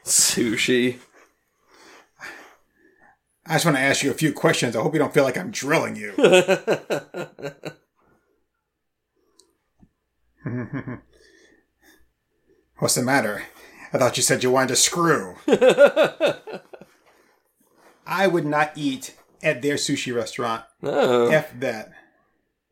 [0.04, 0.98] Sushi.
[3.46, 4.76] I just want to ask you a few questions.
[4.76, 6.12] I hope you don't feel like I'm drilling you.
[12.78, 13.42] What's the matter?
[13.92, 15.36] I thought you said you wanted to screw.
[18.06, 20.64] I would not eat at their sushi restaurant.
[20.82, 21.28] oh.
[21.28, 21.92] F that.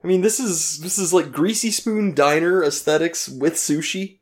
[0.02, 4.20] I mean, this is this is like greasy spoon diner aesthetics with sushi.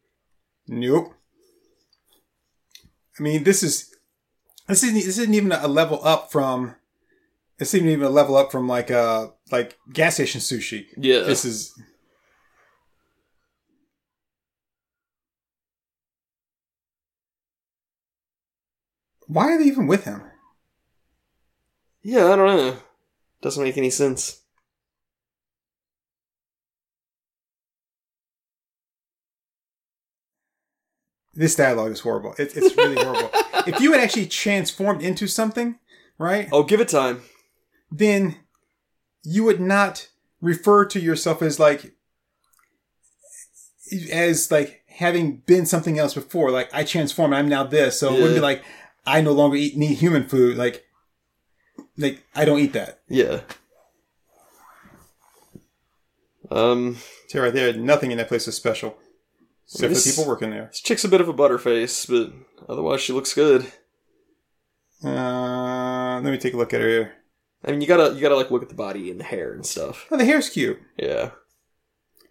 [0.67, 1.15] Nope.
[3.19, 3.95] I mean, this is
[4.69, 6.75] this isn't this isn't even a level up from.
[7.59, 10.87] This isn't even a level up from like uh like gas station sushi.
[10.97, 11.21] Yeah.
[11.21, 11.75] This is
[19.27, 20.23] Why are they even with him?
[22.03, 22.77] yeah, I don't know.
[23.43, 24.41] Doesn't make any sense.
[31.35, 32.35] This dialogue is horrible.
[32.39, 33.31] It, it's really horrible.
[33.69, 35.79] If you had actually transformed into something,
[36.19, 37.23] right, Oh, give it time.
[37.91, 38.37] then
[39.23, 40.09] you would not
[40.41, 41.95] refer to yourself as like
[44.13, 46.51] as like having been something else before.
[46.51, 47.99] Like I transformed, I'm now this.
[48.01, 48.63] So it wouldn't be like
[49.07, 50.57] I no longer eat need human food.
[50.57, 50.85] Like
[51.97, 53.01] like I don't eat that.
[53.09, 53.41] Yeah.
[56.51, 56.97] Um,
[57.29, 58.97] See right there, nothing in that place is special.
[59.73, 60.67] Except This- the people working there.
[60.67, 62.33] this chick's a bit of a butterface, but
[62.69, 63.71] otherwise she looks good.
[65.05, 67.15] Uh, let me take a look at her here.
[67.65, 69.65] I mean, you gotta you gotta like look at the body and the hair and
[69.67, 70.07] stuff.
[70.11, 70.81] Oh, the hair's cute.
[70.97, 71.31] Yeah.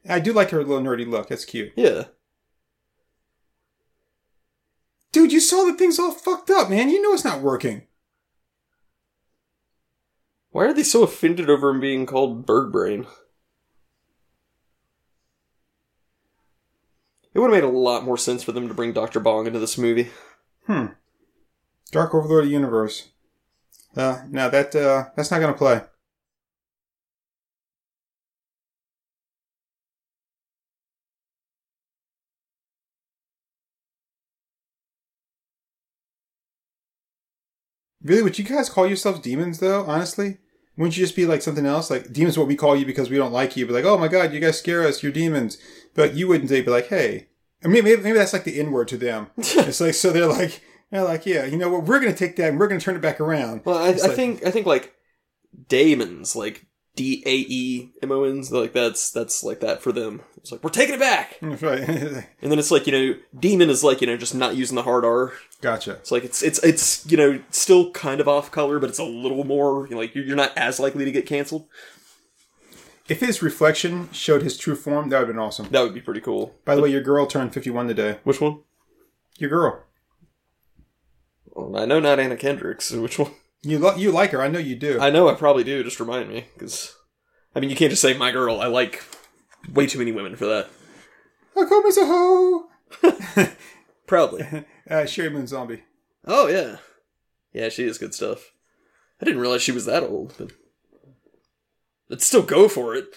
[0.09, 1.27] I do like her little nerdy look.
[1.27, 1.73] That's cute.
[1.75, 2.05] Yeah.
[5.11, 6.89] Dude, you saw the thing's all fucked up, man.
[6.89, 7.83] You know it's not working.
[10.51, 13.05] Why are they so offended over him being called bird brain?
[17.37, 19.19] It would have made a lot more sense for them to bring Dr.
[19.19, 20.09] Bong into this movie.
[20.65, 20.87] Hmm.
[21.91, 23.09] Dark Overlord Universe.
[23.95, 25.81] Uh, no, that, uh, that's not gonna play.
[38.01, 40.39] Really, would you guys call yourselves demons, though, honestly?
[40.77, 41.89] Wouldn't you just be like something else?
[41.89, 43.65] Like, demons what we call you because we don't like you.
[43.65, 45.57] But like, oh my god, you guys scare us, you're demons.
[45.95, 47.27] But you wouldn't say, be like, hey.
[47.63, 49.27] I mean, maybe, maybe that's like the N word to them.
[49.37, 52.49] it's like, so they're like, they're like, yeah, you know what, we're gonna take that
[52.49, 53.61] and we're gonna turn it back around.
[53.65, 54.93] Well, I, I like- think I think like
[55.67, 56.65] demons like
[56.97, 60.21] D A E M O N's, like that's that's like that for them.
[60.37, 61.79] It's like we're taking it back, right.
[62.41, 64.83] and then it's like you know, demon is like you know just not using the
[64.83, 65.31] hard R.
[65.61, 65.91] gotcha.
[65.91, 69.05] It's like it's it's it's you know still kind of off color, but it's a
[69.05, 71.67] little more you know, like you're, you're not as likely to get canceled.
[73.07, 75.69] If his reflection showed his true form, that would have been awesome.
[75.69, 76.55] That would be pretty cool.
[76.65, 78.19] By the way, your girl turned 51 today.
[78.25, 78.61] Which one?
[79.37, 79.83] Your girl.
[81.45, 82.85] Well, I know not Anna Kendrick's.
[82.85, 83.31] So which one?
[83.63, 84.41] You, lo- you like her.
[84.41, 84.99] I know you do.
[84.99, 85.83] I know I probably do.
[85.83, 86.95] Just remind me, because
[87.55, 88.59] I mean you can't just say my girl.
[88.61, 89.03] I like
[89.73, 90.69] way too many women for that.
[91.53, 93.47] Call me a hoe.
[94.07, 94.65] Proudly.
[94.89, 95.83] Uh, Sheri Moon Zombie.
[96.25, 96.77] Oh yeah,
[97.51, 98.53] yeah, she is good stuff.
[99.21, 100.53] I didn't realize she was that old, but
[102.09, 103.07] let's still go for it.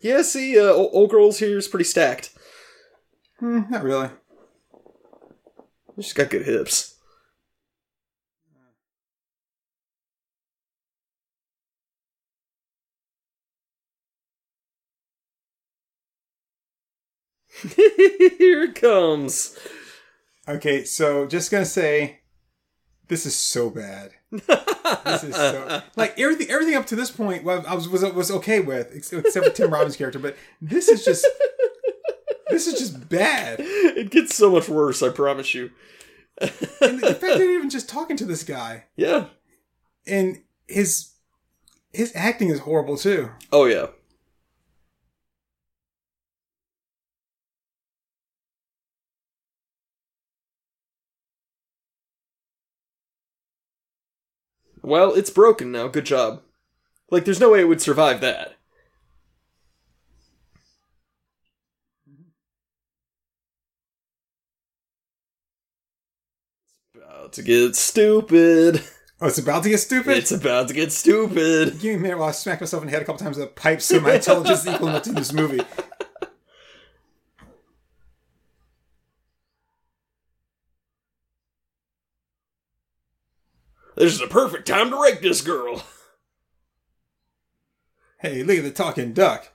[0.00, 2.30] Yeah, see, uh, old, old girls here is pretty stacked.
[3.40, 4.08] Hmm, not really.
[5.96, 6.93] She's got good hips.
[17.76, 19.58] Here it comes.
[20.48, 22.20] Okay, so just gonna say,
[23.08, 24.12] this is so bad.
[24.30, 26.50] This is so like everything.
[26.50, 29.72] Everything up to this point, well, I was was was okay with, except for Tim
[29.72, 30.18] Robbins' character.
[30.18, 31.26] But this is just,
[32.50, 33.56] this is just bad.
[33.60, 35.70] It gets so much worse, I promise you.
[36.40, 36.50] And
[37.00, 39.26] the fact that they're even just talking to this guy, Yeah.
[40.06, 41.12] and his
[41.92, 43.30] his acting is horrible too.
[43.52, 43.86] Oh yeah.
[54.84, 55.88] Well, it's broken now.
[55.88, 56.42] Good job.
[57.10, 58.56] Like, there's no way it would survive that.
[66.94, 68.84] It's about to get stupid.
[69.22, 70.18] Oh, it's about to get stupid.
[70.18, 71.80] It's about to get stupid.
[71.80, 73.48] Give me a minute while I smack myself in the head a couple times with
[73.48, 75.62] a pipe so my intelligence is equal enough to this movie.
[83.96, 85.84] This is a perfect time to rake this girl.
[88.18, 89.52] Hey, look at the talking duck.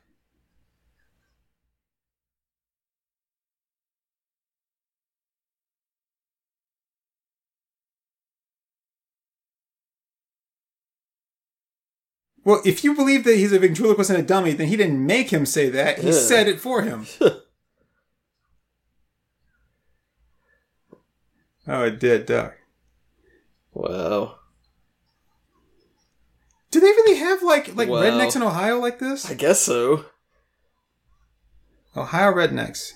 [12.44, 15.32] Well, if you believe that he's a ventriloquist and a dummy, then he didn't make
[15.32, 16.00] him say that.
[16.00, 16.14] He Yeah.
[16.14, 17.06] said it for him.
[17.22, 17.42] oh,
[21.68, 22.59] a dead duck.
[23.80, 24.36] Wow.
[26.72, 28.02] Do they really have like like Wow.
[28.02, 29.30] rednecks in Ohio like this?
[29.30, 30.06] I guess so.
[31.96, 32.92] Ohio rednecks.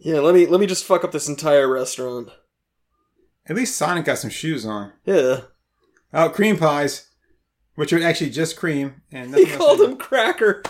[0.00, 2.30] Yeah, let me let me just fuck up this entire restaurant.
[3.46, 4.92] At least Sonic got some shoes on.
[5.04, 5.42] Yeah.
[6.12, 7.08] Oh, cream pies,
[7.76, 10.62] which are actually just cream and He nothing called them cracker.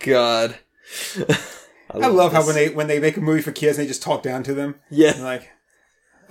[0.00, 0.58] God.
[1.90, 4.22] I love how when they when they make a movie for kids, they just talk
[4.22, 4.76] down to them.
[4.90, 5.14] Yeah.
[5.14, 5.48] And like,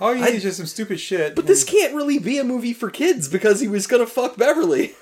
[0.00, 1.34] all you I- need is just some stupid shit.
[1.34, 4.94] But this can't really be a movie for kids because he was gonna fuck Beverly.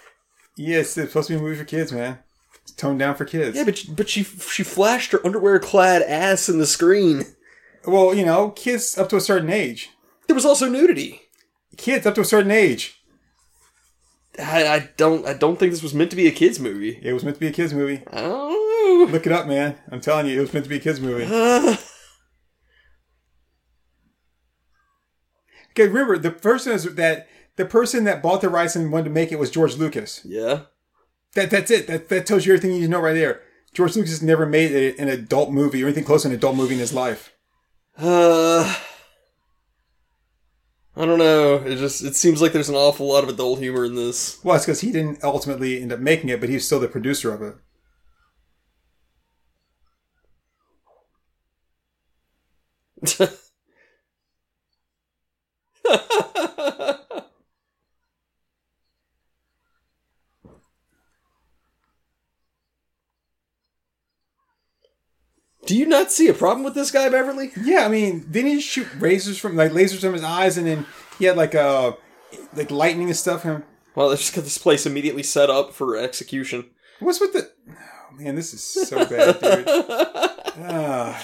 [0.57, 2.19] yes, it's supposed to be a movie for kids, man.
[2.63, 3.57] It's toned down for kids.
[3.57, 7.25] Yeah, but but she she flashed her underwear clad ass in the screen.
[7.87, 9.91] well, you know, kids up to a certain age.
[10.27, 11.21] There was also nudity.
[11.77, 13.01] Kids up to a certain age.
[14.39, 16.99] I, I don't I don't think this was meant to be a kids movie.
[17.03, 18.03] It was meant to be a kids movie.
[18.13, 19.07] I.
[19.11, 19.77] Look it up, man.
[19.91, 21.25] I'm telling you, it was meant to be a kids movie.
[21.31, 21.77] Uh,
[25.73, 29.11] Okay, remember the person is that the person that bought the rights and wanted to
[29.11, 30.23] make it was George Lucas.
[30.25, 30.63] yeah.
[31.35, 31.87] That that's it.
[31.87, 33.43] That that tells you everything you need to know right there.
[33.75, 36.75] George Lucas has never made an adult movie or anything close to an adult movie
[36.75, 37.33] in his life.
[37.99, 38.75] Uh,
[40.97, 41.57] I don't know.
[41.57, 44.43] It just it seems like there's an awful lot of adult humor in this.
[44.43, 47.33] Well, it's because he didn't ultimately end up making it, but he's still the producer
[47.33, 47.57] of it.
[65.67, 67.51] Do you not see a problem with this guy, Beverly?
[67.61, 70.87] Yeah, I mean, didn't he shoot razors from like lasers from his eyes, and then
[71.19, 71.93] he had like uh
[72.55, 73.43] like lightning and stuff?
[73.43, 73.65] Him.
[73.95, 76.71] Well, they just got this place immediately set up for execution.
[77.01, 77.51] What's with the?
[77.71, 80.33] Oh, man, this is so bad, dude.
[80.59, 81.23] Ah.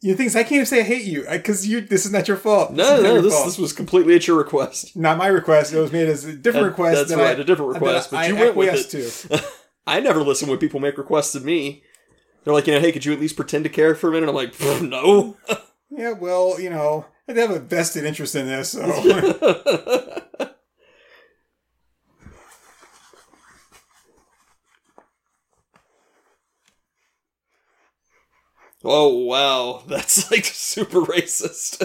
[0.00, 1.80] you think I can't even say I hate you because you.
[1.82, 2.72] This is not your fault.
[2.72, 3.46] No, This is no, this fault.
[3.46, 4.96] this was completely at your request.
[4.96, 5.72] not my request.
[5.72, 6.96] It was made as a different That- request.
[6.96, 9.28] that's that right, I- a different request, but I you went with it.
[9.28, 9.44] To.
[9.86, 11.84] I never listen when people make requests of me.
[12.46, 14.28] They're like, you know, hey, could you at least pretend to care for a minute?
[14.28, 15.36] I'm like, no.
[15.88, 18.72] Yeah, well, you know, I have a vested interest in this.
[18.72, 18.82] So.
[28.84, 31.84] oh wow, that's like super racist.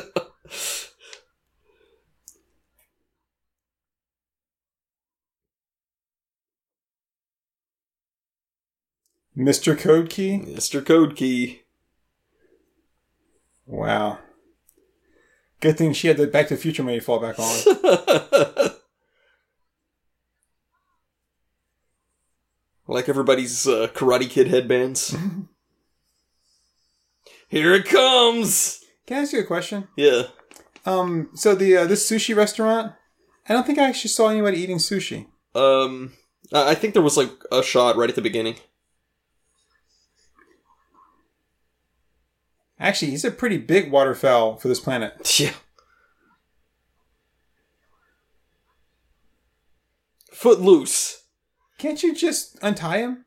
[9.38, 9.78] Mr.
[9.78, 10.56] Codekey?
[10.56, 10.82] Mr.
[10.82, 11.60] Codekey.
[13.66, 14.20] Wow.
[15.62, 18.66] Good thing she had the Back to the Future money fall back on.
[22.88, 25.16] like everybody's uh, Karate Kid headbands.
[27.48, 28.84] Here it comes.
[29.06, 29.88] Can I ask you a question?
[29.96, 30.24] Yeah.
[30.86, 31.30] Um.
[31.36, 32.94] So the uh, this sushi restaurant,
[33.48, 35.28] I don't think I actually saw anybody eating sushi.
[35.54, 36.14] Um.
[36.54, 38.56] I think there was like a shot right at the beginning.
[42.82, 45.40] Actually, he's a pretty big waterfowl for this planet.
[45.40, 45.54] Yeah.
[50.34, 51.22] Footloose.
[51.78, 53.26] Can't you just untie him?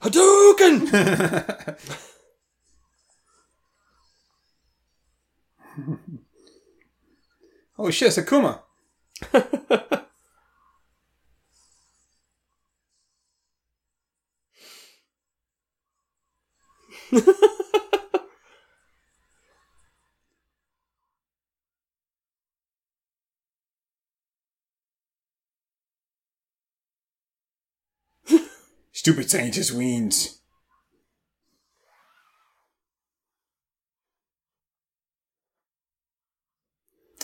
[0.00, 0.86] Hadouken!
[7.78, 8.18] oh shit, it's
[28.92, 30.40] Stupid scientist weens.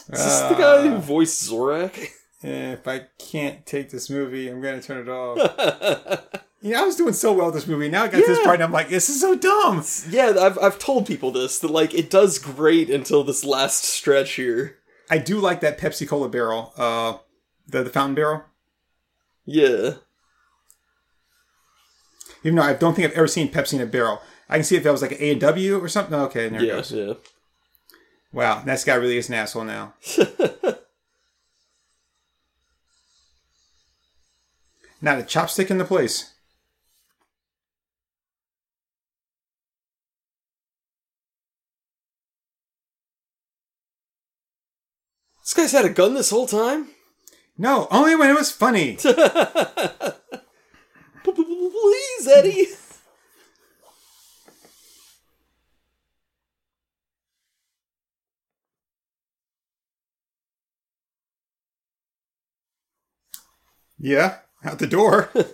[0.09, 2.11] Is this the guy who voiced Zorak?
[2.45, 6.25] Eh, If I can't take this movie, I'm gonna turn it off.
[6.63, 7.89] Yeah, I was doing so well with this movie.
[7.89, 8.45] Now I got to this Yeah.
[8.45, 9.85] part, and I'm like, this is so dumb.
[10.09, 14.33] yeah, I've I've told people this that like it does great until this last stretch
[14.33, 14.79] here.
[15.11, 17.19] I do like that Pepsi Cola barrel, uh,
[17.69, 18.43] the the fountain barrel.
[19.45, 19.97] Yeah.
[22.43, 24.21] Even though I don't think I've ever seen Pepsi in a barrel.
[24.49, 26.15] I can see if that was like an A and W or something.
[26.15, 26.91] Okay, there it goes.
[26.91, 27.15] yeah.
[28.33, 29.95] Wow, that guy really is an asshole now.
[35.07, 36.35] Not a chopstick in the place.
[45.45, 46.89] This guy's had a gun this whole time?
[47.57, 48.97] No, only when it was funny.
[51.25, 52.67] Please, Eddie.
[64.01, 65.31] yeah, out the door.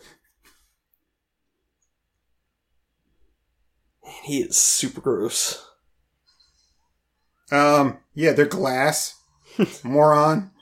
[4.25, 5.67] He is super gross.
[7.51, 9.21] Um, yeah, they're glass.
[9.83, 10.53] Moron.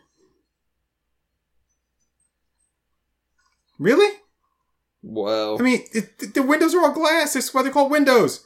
[3.79, 4.17] Really?
[5.03, 5.59] Wow.
[5.59, 7.35] I mean, it, the windows are all glass.
[7.35, 8.45] That's why they're called windows.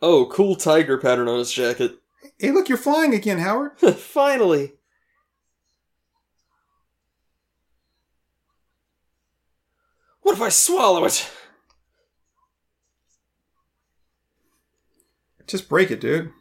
[0.00, 1.98] Oh, cool tiger pattern on his jacket.
[2.38, 3.78] Hey, look, you're flying again, Howard.
[3.96, 4.74] Finally.
[10.28, 11.26] What if I swallow it?
[15.46, 16.32] Just break it, dude.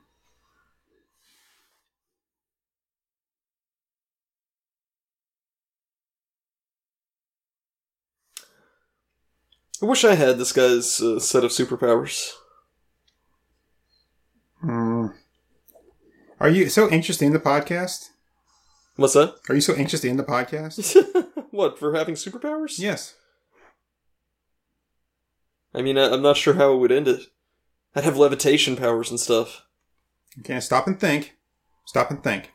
[9.82, 12.34] I wish I had this guy's uh, set of superpowers.
[14.60, 15.08] Hmm.
[16.42, 18.10] Are you so interested in the podcast?
[18.98, 19.36] What's that?
[19.48, 20.94] Are you so interested in the podcast?
[21.52, 22.80] what, for having superpowers?
[22.80, 23.16] yes.
[25.78, 27.22] I mean, I- I'm not sure how it would end it.
[27.96, 29.64] I'd have levitation powers and stuff.
[30.40, 31.36] Okay, stop and think.
[31.86, 32.52] Stop and think.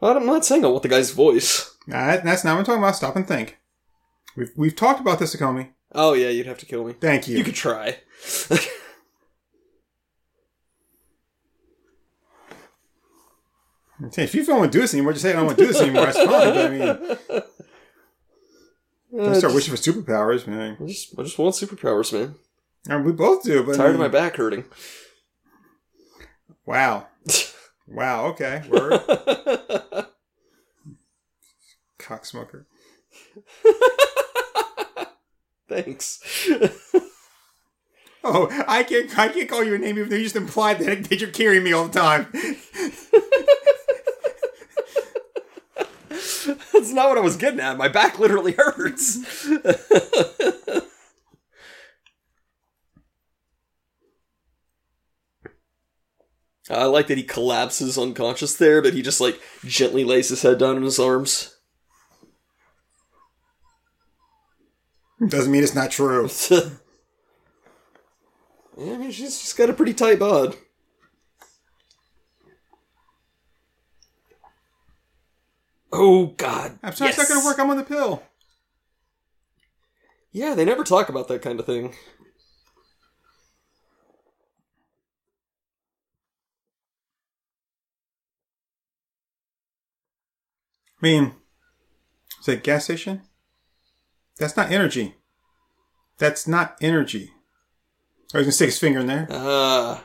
[0.00, 1.76] Well, I'm not saying I want the guy's voice.
[1.86, 2.96] Nah, that's not what I'm talking about.
[2.96, 3.58] Stop and think.
[4.36, 5.70] We've, we've talked about this, Akomi.
[5.92, 6.92] Oh, yeah, you'd have to kill me.
[6.92, 7.38] Thank you.
[7.38, 7.98] You could try.
[14.16, 15.72] If you don't want to do this anymore, just say I don't want to do
[15.72, 16.06] this anymore.
[16.06, 16.28] That's fine.
[16.28, 17.42] But I mean,
[19.14, 20.76] don't start wishing for superpowers, man.
[20.80, 22.34] I just, I just want superpowers, man.
[22.88, 24.64] Uh, we both do, but I Tired of my back hurting.
[26.66, 27.06] Wow.
[27.90, 28.26] Wow.
[28.26, 28.62] Okay.
[28.68, 29.00] Word.
[31.98, 32.66] Cocksmoker.
[35.70, 36.20] Thanks.
[38.22, 39.18] Oh, I can't.
[39.18, 41.64] I can't call you a name even though you just implied that, that you're carrying
[41.64, 42.26] me all the time.
[46.72, 47.78] That's not what I was getting at.
[47.78, 49.18] My back literally hurts.
[56.70, 60.58] I like that he collapses unconscious there, but he just like gently lays his head
[60.58, 61.56] down in his arms.
[65.26, 66.28] Doesn't mean it's not true.
[66.50, 66.60] yeah,
[68.94, 70.56] I mean, she's, she's got a pretty tight bod.
[75.92, 76.78] Oh God!
[76.82, 77.58] I'm sorry, it's not going to work.
[77.58, 78.22] I'm on the pill.
[80.30, 81.94] Yeah, they never talk about that kind of thing.
[91.00, 91.34] I mean,
[92.40, 93.22] is a gas station?
[94.38, 95.14] That's not energy.
[96.18, 97.32] That's not energy.
[98.34, 99.28] I was gonna stick his finger in there.
[99.30, 100.04] Ah.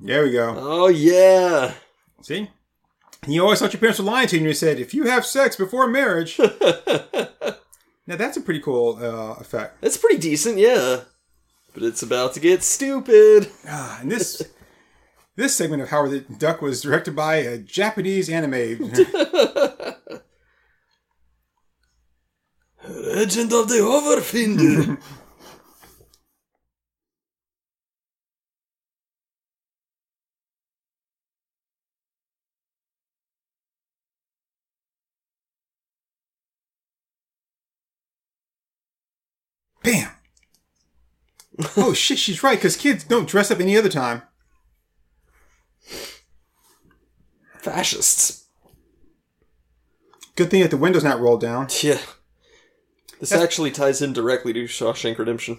[0.00, 0.54] There we go.
[0.56, 1.74] oh yeah.
[2.22, 2.50] See?
[3.26, 5.24] You always thought your parents were lying to you and you said, if you have
[5.24, 6.38] sex before marriage.
[8.06, 9.80] now that's a pretty cool uh, effect.
[9.80, 11.00] That's pretty decent, yeah.
[11.72, 13.48] But it's about to get stupid.
[13.66, 14.42] Ah, and this
[15.36, 18.52] this segment of Howard the Duck was directed by a Japanese anime.
[22.86, 25.00] Legend of the Overfiend.
[41.76, 44.22] Oh shit, she's right, because kids don't dress up any other time.
[47.58, 48.46] Fascists.
[50.36, 51.68] Good thing that the window's not rolled down.
[51.82, 52.00] Yeah.
[53.20, 55.58] This actually ties in directly to Shawshank Redemption.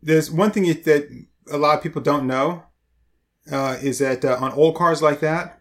[0.00, 2.62] There's one thing that a lot of people don't know
[3.50, 5.60] uh, is that uh, on old cars like that,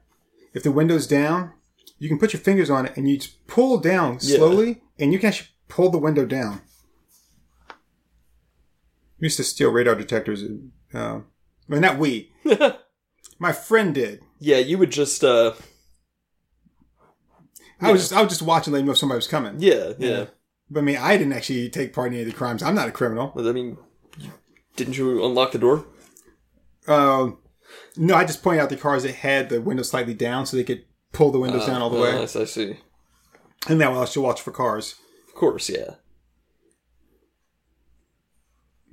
[0.53, 1.51] if the window's down,
[1.97, 4.37] you can put your fingers on it and you just pull down Yeah.
[4.37, 6.61] slowly, and you can actually pull the window down.
[9.19, 10.43] We used to steal radar detectors.
[10.93, 11.21] Uh,
[11.67, 12.31] well, not we.
[13.39, 14.21] My friend did.
[14.39, 15.53] Yeah, you would just, uh,
[17.81, 19.55] I was just I was just watching, letting you know if somebody was coming.
[19.59, 20.25] yeah, yeah.
[20.69, 22.63] But I mean, I didn't actually take part in any of the crimes.
[22.63, 23.31] I'm not a criminal.
[23.37, 23.77] I mean,
[24.75, 25.85] didn't you unlock the door?
[26.87, 27.31] Uh,
[27.97, 30.63] no, I just pointed out the cars that had the windows slightly down so they
[30.63, 32.11] could pull the windows down all the Oh, way.
[32.19, 32.77] Yes, I see.
[33.67, 34.95] And that way I should watch for cars.
[35.27, 35.95] Of course, yeah.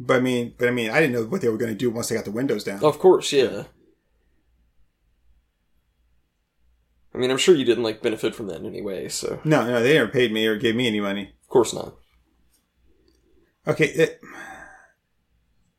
[0.05, 1.91] But I mean, but I mean, I didn't know what they were going to do
[1.91, 2.83] once they got the windows down.
[2.83, 3.65] Of course, yeah.
[7.15, 9.39] I mean, I'm sure you didn't, like, benefit from that in any way, so.
[9.45, 11.35] No, no, they never paid me or gave me any money.
[11.43, 11.95] Of course not.
[13.67, 13.85] Okay.
[13.85, 14.21] It,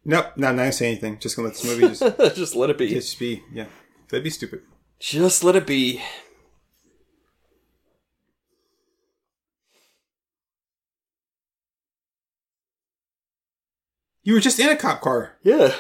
[0.06, 1.20] nope, not, gonna say anything.
[1.20, 2.90] Just gonna let this movie just, just let it be.
[2.90, 3.44] just be.
[3.52, 3.66] Yeah,
[4.10, 4.62] that'd be stupid.
[5.00, 6.02] Just let it be.
[14.24, 15.38] You were just in a cop car.
[15.44, 15.74] Yeah.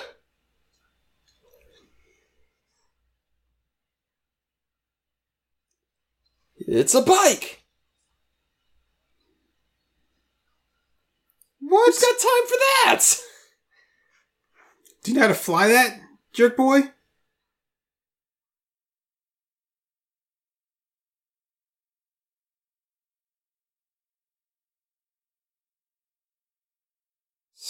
[6.57, 7.63] It's a bike!
[11.59, 11.85] What?
[11.87, 13.05] Who's got time for that?
[15.03, 15.99] Do you know how to fly that,
[16.31, 16.91] jerk boy?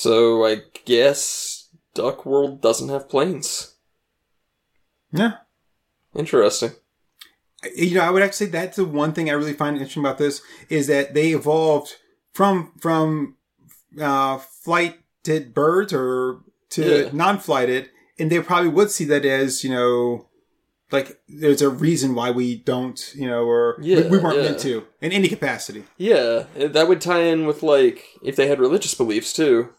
[0.04, 3.76] So, I guess Duck World doesn't have planes.
[5.14, 5.34] Yeah.
[6.14, 6.72] Interesting.
[7.74, 10.42] you know, I would say that's the one thing I really find interesting about this
[10.68, 11.96] is that they evolved
[12.34, 13.38] from from
[13.98, 17.10] uh, flighted birds or to Yeah.
[17.14, 17.90] non-flighted,
[18.20, 20.28] and they probably would see that as you know,
[20.92, 24.44] like there's a reason why we don't, you know, or we- we, weren't yeah.
[24.50, 25.86] meant to in any capacity.
[25.98, 29.70] Yeah, that would tie in with, like, if they had religious beliefs, too.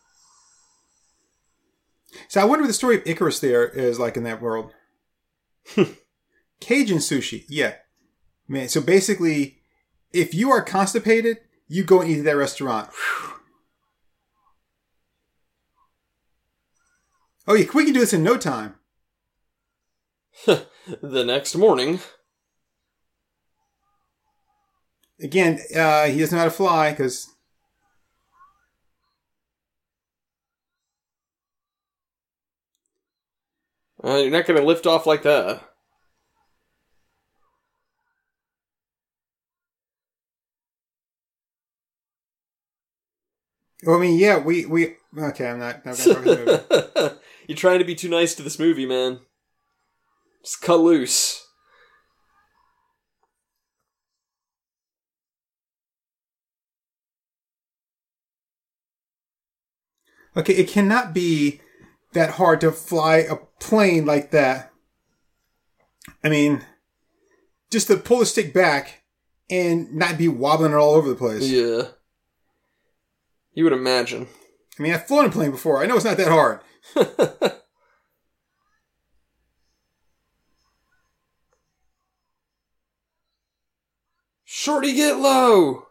[2.29, 4.73] So I wonder what the story of Icarus there is like in that world.
[6.61, 7.75] Cajun sushi, yeah,
[8.49, 8.69] man.
[8.69, 9.59] So basically,
[10.13, 11.39] if you are constipated,
[11.69, 12.91] you go and eat at that restaurant.
[17.47, 18.77] Oh yeah, we can do this in no time.
[20.47, 22.01] The next morning,
[25.21, 27.34] Again, uh, he doesn't know how to fly because
[34.05, 35.63] uh, you're not going to lift off like that.
[43.85, 45.49] well, I mean, yeah, we we okay.
[45.49, 45.85] I'm not.
[45.85, 47.15] not talk movie.
[47.49, 49.21] You're trying to be too nice to this movie, man.
[50.43, 51.47] Just cut loose.
[60.37, 61.61] Okay, it cannot be
[62.15, 64.73] that hard to fly a plane like that.
[66.23, 66.65] I mean,
[67.71, 69.03] just to pull the stick back
[69.51, 71.49] and not be wobbling it all over the place.
[71.49, 71.89] Yeah.
[73.53, 74.29] You would imagine.
[74.79, 75.83] I mean, I've flown a plane before.
[75.83, 76.61] I know it's not that hard.
[84.45, 85.87] Shorty, get low!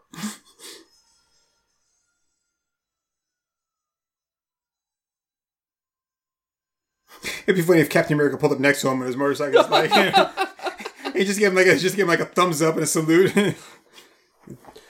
[7.46, 9.60] It'd be funny if Captain America pulled up next to him on his motorcycle.
[9.60, 9.90] It's like,
[11.14, 12.86] he just gave him like a just gave him like a thumbs up and a
[12.86, 13.32] salute.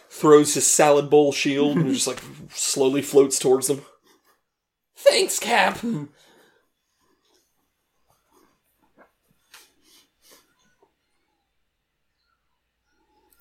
[0.08, 3.82] throws his salad bowl shield and just like slowly floats towards them.
[4.96, 5.78] Thanks, Cap.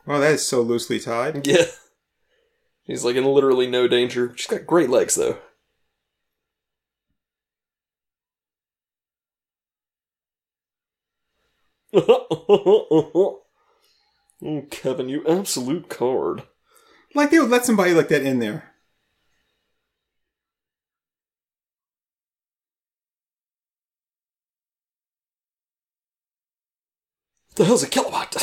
[0.05, 1.45] Well, that is so loosely tied.
[1.47, 1.65] Yeah.
[2.83, 4.33] He's like in literally no danger.
[4.35, 5.37] She's got great legs though.
[11.95, 13.41] oh,
[14.71, 16.43] Kevin, you absolute card.
[17.13, 18.73] Like they would let somebody like that in there.
[27.55, 28.35] The hell's a kilowatt?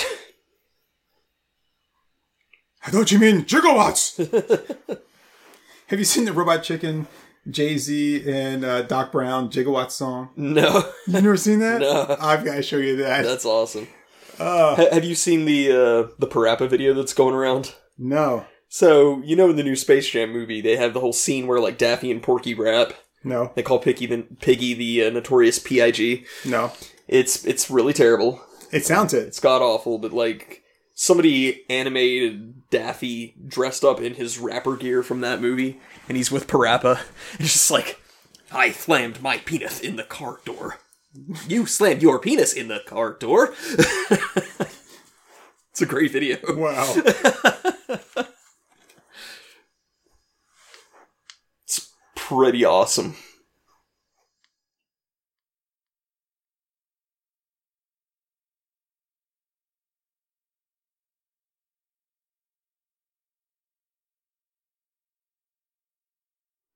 [2.86, 4.16] I thought you mean gigawatts.
[5.89, 7.09] Have you seen the Robot Chicken,
[7.49, 10.31] Jay Z, and uh, Doc Brown Gigawatt song?
[10.37, 11.81] no, You never seen that?
[11.81, 12.17] No.
[12.21, 13.25] I've got to show you that.
[13.25, 13.89] that's awesome.
[14.39, 17.75] Uh, Ha- have you seen the uh, the Parappa video that's going around?
[17.99, 21.47] no, So you know in the new Space Jam movie they have the whole scene
[21.47, 22.93] where like Daffy and Porky rap.
[23.25, 26.27] no, They call Piggy the Piggy the uh, notorious Pig.
[26.47, 26.73] no.
[27.09, 28.41] It's it's really terrible.
[28.73, 29.27] It sounds it.
[29.27, 30.60] It's god awful, but like
[31.01, 36.47] somebody animated Daffy dressed up in his rapper gear from that movie, and he's with
[36.47, 37.01] Parappa.
[37.39, 37.98] It's just like,
[38.52, 40.77] I slammed my penis in the car door.
[41.48, 43.52] You slammed your penis in the car door.
[45.72, 46.36] it's a great video.
[46.51, 46.94] Wow.
[51.64, 53.16] It's pretty awesome.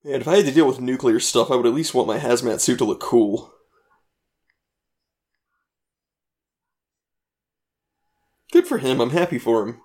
[0.05, 2.19] Man, if I had to deal with nuclear stuff, I would at least want my
[2.19, 3.55] hazmat suit to look cool.
[8.53, 9.01] Good for him.
[9.01, 9.81] I'm happy for him.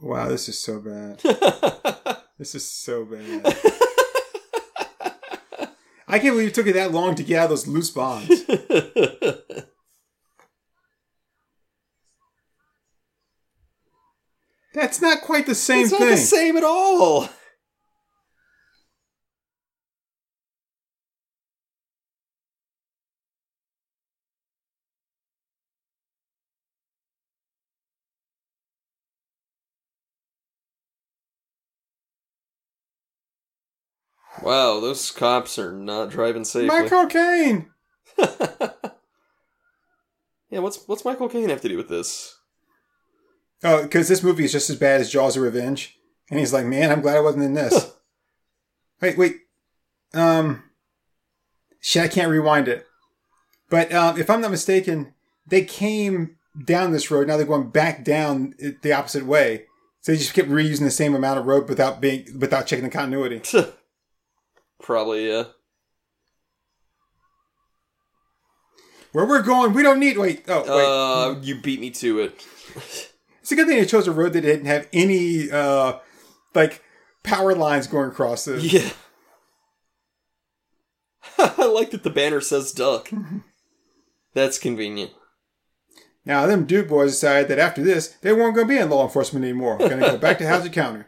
[0.00, 1.20] wow, this is so bad.
[2.38, 3.44] This is so bad.
[6.08, 8.44] I can't believe it took you that long to get out of those loose bonds.
[14.74, 16.00] That's not quite the same it's thing.
[16.00, 17.28] not the same at all.
[34.42, 36.68] Wow, those cops are not driving safely.
[36.68, 37.70] Michael Caine.
[38.18, 38.70] yeah,
[40.58, 42.38] what's what's Michael Caine have to do with this?
[43.64, 45.96] Oh, because this movie is just as bad as Jaws of Revenge,
[46.30, 47.94] and he's like, "Man, I'm glad I wasn't in this."
[49.00, 49.36] wait, wait.
[50.12, 50.64] Um,
[51.80, 52.86] shit, I can't rewind it.
[53.70, 55.14] But um, if I'm not mistaken,
[55.46, 57.28] they came down this road.
[57.28, 59.66] Now they're going back down the opposite way.
[60.00, 62.90] So they just kept reusing the same amount of road without being without checking the
[62.90, 63.40] continuity.
[64.82, 65.44] Probably, yeah.
[69.12, 70.16] Where we're going, we don't need.
[70.16, 71.36] Wait, oh wait.
[71.36, 72.46] Uh, you beat me to it.
[73.40, 75.98] it's a good thing they chose a road that didn't have any uh,
[76.54, 76.82] like
[77.22, 78.62] power lines going across it.
[78.62, 78.90] Yeah.
[81.38, 83.10] I like that the banner says duck.
[84.34, 85.12] That's convenient.
[86.24, 89.04] Now, them Duke boys decided that after this, they weren't going to be in law
[89.04, 89.76] enforcement anymore.
[89.76, 91.04] Going to go back to Housing County.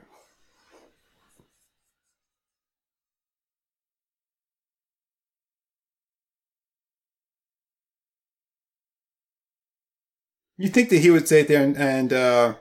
[10.56, 12.54] You think that he would sit there and and, uh,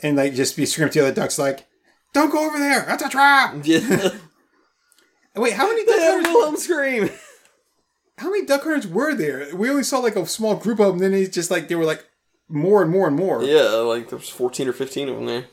[0.00, 1.66] and like just be screaming to the other ducks like,
[2.12, 2.84] "Don't go over there!
[2.86, 4.10] That's a trap!" Yeah.
[5.36, 6.32] Wait, how many duck hunters?
[6.32, 7.10] Wilhelm scream.
[8.18, 9.48] How many duck hunters were there?
[9.56, 10.98] We only saw like a small group of them.
[10.98, 12.04] Then he's just like they were like
[12.48, 13.42] more and more and more.
[13.42, 15.46] Yeah, like there was 14 or 15 of them there.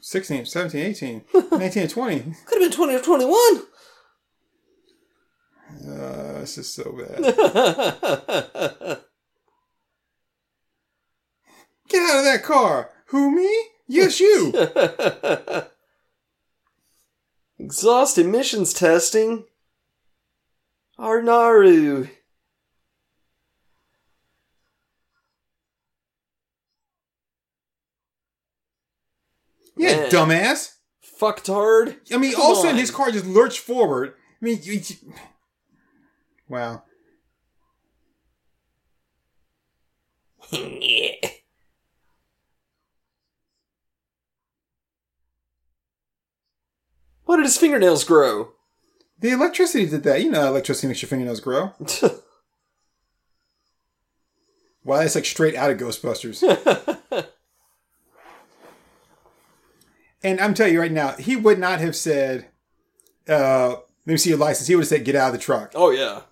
[0.00, 2.20] 16, 17, 18, 19, and 20.
[2.46, 3.62] Could have been 20 or 21.
[5.86, 9.00] Uh, this is so bad.
[11.88, 12.90] Get out of that car.
[13.06, 13.50] Who, me?
[13.86, 14.52] Yes, you.
[17.58, 19.44] Exhaust emissions testing.
[20.98, 22.08] Arnaru.
[29.76, 30.10] Yeah, Man.
[30.10, 30.74] dumbass.
[31.20, 31.96] Fucktard.
[32.12, 32.80] I mean, Come all of a sudden on.
[32.80, 34.14] his car just lurched forward.
[34.40, 35.14] I mean, you, you-
[36.48, 36.82] wow.
[47.24, 48.52] Why did his fingernails grow?
[49.18, 50.22] The electricity did that.
[50.22, 51.72] You know, electricity makes your fingernails grow.
[54.86, 56.42] Wow, that's like straight out of Ghostbusters.
[60.22, 62.46] And I'm telling you right now, he would not have said,
[63.28, 63.76] uh,
[64.06, 65.90] "Let me see your license." He would have said, "Get out of the truck." Oh
[65.90, 66.22] yeah.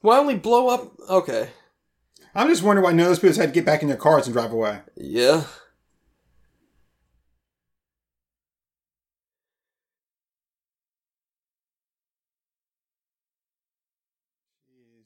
[0.00, 0.92] Why only blow up?
[1.08, 1.50] Okay.
[2.34, 4.26] I'm just wondering why none of those people had to get back in their cars
[4.26, 4.80] and drive away.
[4.96, 5.44] Yeah.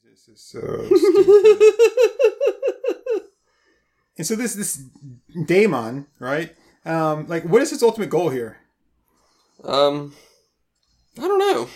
[0.03, 0.59] This is so.
[4.17, 4.83] and so this this
[5.47, 6.53] Damon, right?
[6.85, 8.57] Um, like, what is his ultimate goal here?
[9.63, 10.13] um,
[11.17, 11.69] I don't know.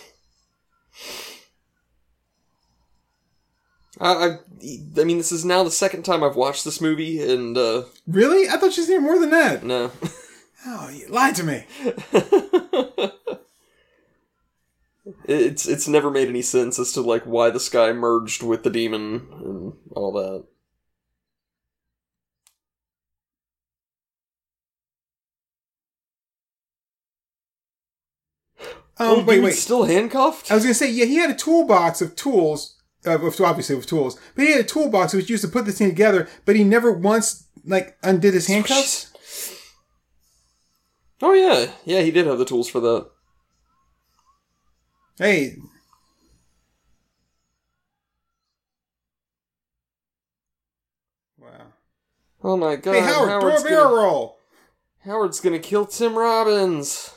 [3.99, 4.37] I, I,
[4.99, 8.47] I mean, this is now the second time I've watched this movie, and uh, Really?
[8.49, 9.63] I thought she's here more than that.
[9.63, 9.91] no.
[10.65, 11.63] Oh, you lied to me.
[15.25, 18.69] it's it's never made any sense as to like why this guy merged with the
[18.69, 20.45] demon and all that.
[28.99, 29.51] Um, wait, wait.
[29.53, 30.49] still handcuffed?
[30.51, 33.85] I was gonna say, yeah, he had a toolbox of tools, uh, of obviously with
[33.85, 36.27] tools, but he had a toolbox was used to put this thing together.
[36.45, 39.13] But he never once like undid his handcuffs.
[41.21, 43.09] Oh yeah, yeah, he did have the tools for that.
[45.17, 45.55] Hey,
[51.39, 51.49] wow.
[52.43, 54.37] Oh my god, Hey, Howard, Howard's, throw a barrel gonna, roll.
[55.03, 57.13] Howard's gonna kill Tim Robbins.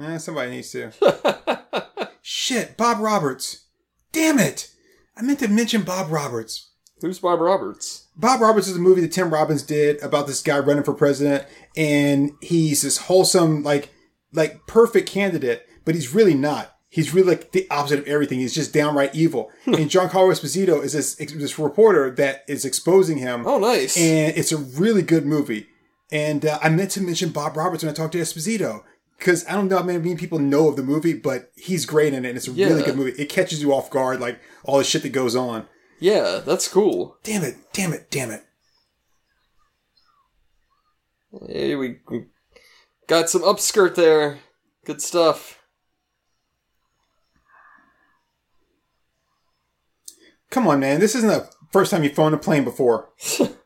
[0.00, 0.90] Eh, somebody needs to.
[2.22, 3.66] Shit, Bob Roberts.
[4.10, 4.73] Damn it!
[5.16, 6.70] I meant to mention Bob Roberts.
[7.00, 8.06] Who's Bob Roberts?
[8.16, 11.44] Bob Roberts is a movie that Tim Robbins did about this guy running for president,
[11.76, 13.90] and he's this wholesome, like,
[14.32, 16.70] like perfect candidate, but he's really not.
[16.88, 18.38] He's really like the opposite of everything.
[18.38, 19.50] He's just downright evil.
[19.66, 23.96] and Giancarlo Esposito is this this reporter that is exposing him, Oh, nice.
[23.96, 25.66] and it's a really good movie.
[26.12, 28.84] And uh, I meant to mention Bob Roberts when I talked to Esposito
[29.18, 32.24] because I don't know how many people know of the movie, but he's great in
[32.24, 32.28] it.
[32.28, 33.12] and It's a really good movie.
[33.20, 35.66] It catches you off guard, like all the shit that goes on.
[36.00, 37.16] yeah, that's cool.
[37.22, 37.56] Damn it!
[37.72, 38.10] Damn it!
[38.10, 38.42] Damn it!
[41.48, 42.26] Hey, we, we
[43.08, 44.38] got some upskirt there.
[44.84, 45.58] Good stuff.
[50.50, 51.00] Come on, man.
[51.00, 53.08] This isn't the first time you've flown a plane before.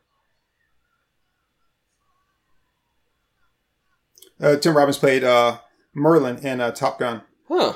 [4.41, 5.59] uh, Tim Robbins played uh,
[5.93, 7.21] Merlin in uh, Top Gun.
[7.47, 7.73] Huh.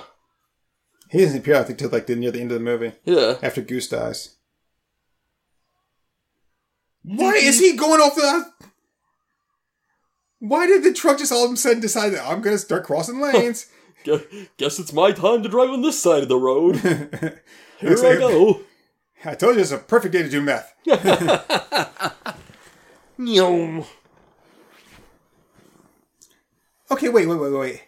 [1.10, 3.35] He doesn't appear, I think, till like the, near the end of the movie Yeah.
[3.44, 4.35] after Goose dies.
[7.03, 8.45] Why is he going off the?
[10.40, 12.84] Why did the truck just all of a sudden decide that I'm going to start
[12.85, 13.68] crossing lanes?
[14.57, 16.77] Guess it's my time to drive on this side of the road.
[16.77, 17.41] Here
[17.81, 18.61] I like- go.
[19.26, 20.73] I told you it's a perfect day to do meth.
[26.94, 27.84] Okay, wait, wait, wait, wait.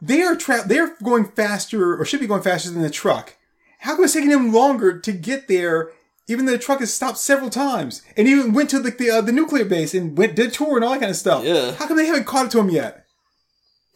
[0.00, 3.36] They are tra- they're going faster, or should be going faster than the truck.
[3.80, 5.90] How come it's taking them longer to get there,
[6.28, 9.20] even though the truck has stopped several times and even went to like the uh,
[9.20, 11.42] the nuclear base and went did tour and all that kind of stuff?
[11.42, 11.72] Yeah.
[11.72, 13.04] How come they haven't caught it to him yet?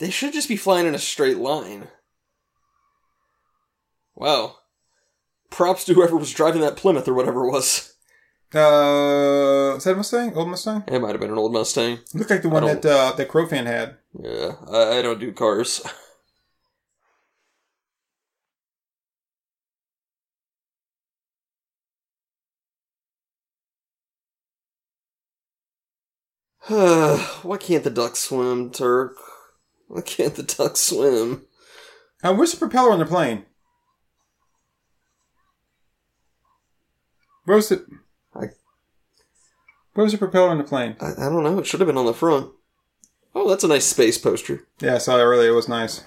[0.01, 1.87] They should just be flying in a straight line.
[4.17, 4.57] Wow.
[5.49, 7.92] Props to whoever was driving that Plymouth or whatever it was.
[8.55, 10.35] Uh, is that a Mustang?
[10.35, 10.85] Old Mustang?
[10.87, 12.01] It might have been an old Mustang.
[12.13, 13.97] Looked like the one that uh, that Crow fan had.
[14.19, 15.81] Yeah, I, I don't do cars.
[26.69, 29.17] Why can't the duck swim, Turk?
[29.89, 31.47] Why can't the duck swim?
[32.23, 33.47] Uh, where's the propeller on the plane?
[37.45, 37.69] Where it?
[37.69, 37.99] the
[39.95, 40.97] Where was the propeller on the plane?
[41.01, 41.59] I, I don't know.
[41.59, 42.51] It should have been on the front.
[43.35, 44.67] Oh, that's a nice space poster.
[44.81, 45.51] Yeah, I saw that earlier.
[45.51, 46.05] It was nice.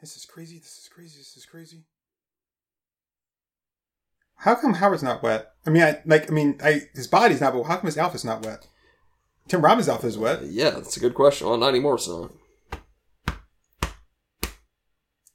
[0.00, 0.58] This is crazy.
[0.58, 1.18] This is crazy.
[1.18, 1.84] This is crazy.
[4.36, 5.52] How come Howard's not wet?
[5.66, 6.30] I mean, I like.
[6.30, 8.66] I mean, I his body's not, but how come his outfit's not wet?
[9.48, 10.44] Tim Robbins' is wet.
[10.44, 11.46] Yeah, that's a good question.
[11.46, 12.32] Well, not anymore, so.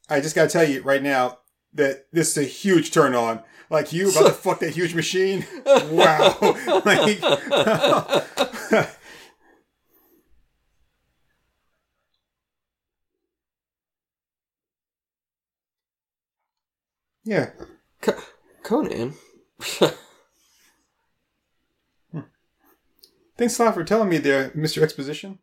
[0.09, 1.39] I just gotta tell you right now
[1.75, 3.41] that this is a huge turn on.
[3.69, 5.45] Like you about to fuck that huge machine.
[5.65, 6.37] Wow.
[6.85, 7.19] like,
[17.23, 17.51] yeah.
[18.01, 18.21] Co-
[18.63, 19.13] Conan.
[22.11, 22.19] Hmm.
[23.37, 24.81] Thanks a lot for telling me there, Mr.
[24.81, 25.39] Exposition.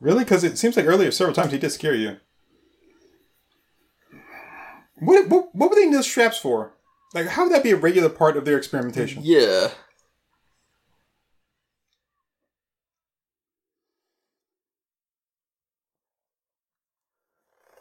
[0.00, 0.24] Really?
[0.24, 2.16] Because it seems like earlier several times he did scare you.
[5.00, 6.72] What, what what were they in those straps for?
[7.14, 9.22] Like, how would that be a regular part of their experimentation?
[9.24, 9.70] Yeah.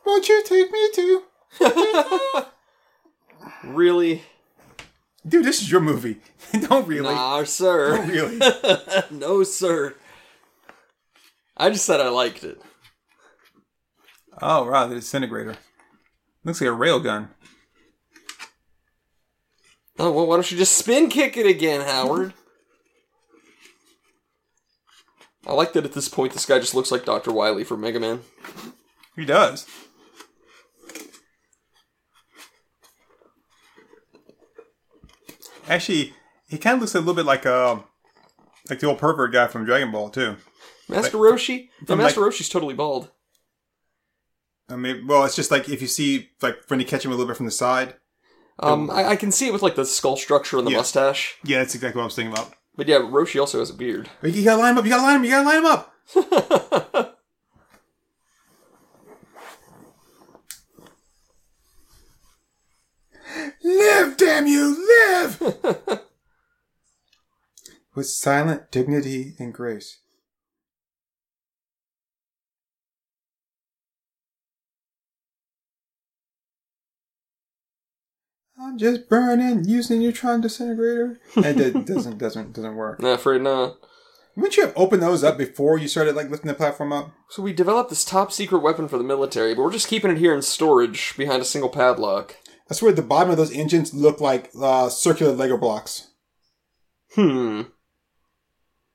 [0.06, 1.23] Won't you take me to?
[3.64, 4.23] Really?
[5.27, 6.18] Dude, this is your movie.
[6.69, 7.14] Don't really.
[7.14, 7.98] Nah, sir.
[7.98, 8.39] Don't really.
[9.11, 9.95] no, sir.
[11.57, 12.61] I just said I liked it.
[14.41, 15.57] Oh, wow, the disintegrator.
[16.43, 17.29] Looks like a railgun.
[19.99, 22.34] Oh, well, why don't you just spin kick it again, Howard?
[25.47, 27.31] I like that at this point this guy just looks like Dr.
[27.31, 28.21] Wily from Mega Man.
[29.15, 29.65] He does.
[35.69, 36.13] Actually,
[36.47, 37.85] he kind of looks a little bit like um,
[38.69, 40.35] like the old pervert guy from Dragon Ball too.
[40.89, 41.69] Master Roshi?
[41.88, 43.09] No, Master like- Roshi's totally bald.
[44.69, 47.15] I mean, well, it's just like if you see like when you catch him a
[47.15, 47.95] little bit from the side.
[48.59, 50.77] Um, I, I can see it with like the skull structure and the Yeah.
[50.77, 51.38] mustache.
[51.43, 52.53] Yeah, that's exactly what I was thinking about.
[52.76, 54.09] But yeah, Roshi also has a beard.
[54.23, 54.84] You gotta line him up.
[54.85, 55.23] You gotta line him.
[55.23, 55.93] You gotta line him up.
[63.64, 65.41] Live, damn you, live!
[67.95, 69.99] With silent dignity and grace.
[78.68, 81.22] I'm just burning using neutron disintegrator.
[81.38, 83.02] And it doesn't doesn't doesn't work.
[83.02, 83.77] nah, afraid not.
[84.35, 87.11] Wouldn't you have opened those up before you started like lifting the platform up?
[87.30, 90.18] So we developed this top secret weapon for the military, but we're just keeping it
[90.18, 92.35] here in storage behind a single padlock.
[92.69, 96.10] I swear the bottom of those engines look like uh, circular Lego blocks.
[97.15, 97.61] Hmm.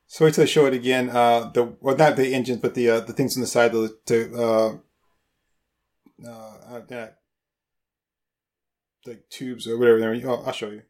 [0.06, 1.08] So wait till I show it again.
[1.08, 3.80] Uh, the well, not the engines, but the uh, the things on the side of
[3.80, 4.76] the to uh,
[6.28, 7.08] uh, uh, yeah,
[9.06, 9.98] like tubes or whatever.
[10.00, 10.82] There, oh, I'll show you.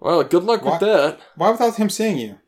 [0.00, 0.80] Well, good luck What?
[0.80, 1.20] with that.
[1.36, 2.38] Why without him seeing you?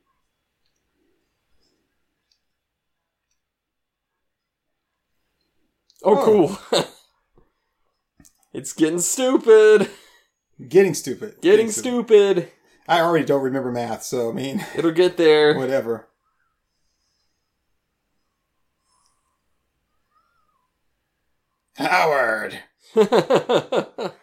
[6.03, 6.25] Oh, Oh.
[6.71, 6.83] cool.
[8.53, 9.91] it's getting stupid.
[10.69, 11.37] Getting stupid.
[11.41, 12.51] Getting stupid.
[12.87, 15.55] I already don't remember math, so I mean, It'll get there.
[15.59, 16.09] whatever.
[21.77, 22.59] Howard.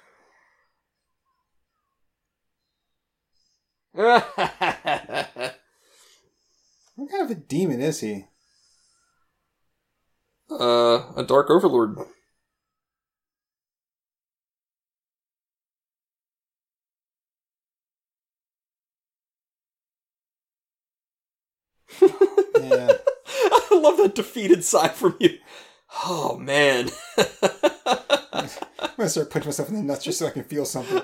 [6.95, 8.27] What kind of a demon is he?
[10.51, 11.97] uh, a dark overlord.
[22.59, 22.91] Yeah.
[23.27, 25.37] I love that defeated sigh from you.
[26.03, 26.89] Oh man.
[27.17, 31.01] I'm gonna start punching myself in the nuts just so I can feel something.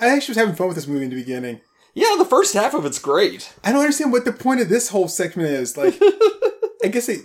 [0.00, 1.60] I actually was having fun with this movie in the beginning.
[1.94, 3.52] yeah, the first half of it's great.
[3.62, 5.76] I don't understand what the point of this whole segment is.
[5.76, 5.94] Like,
[6.84, 7.18] I guess they.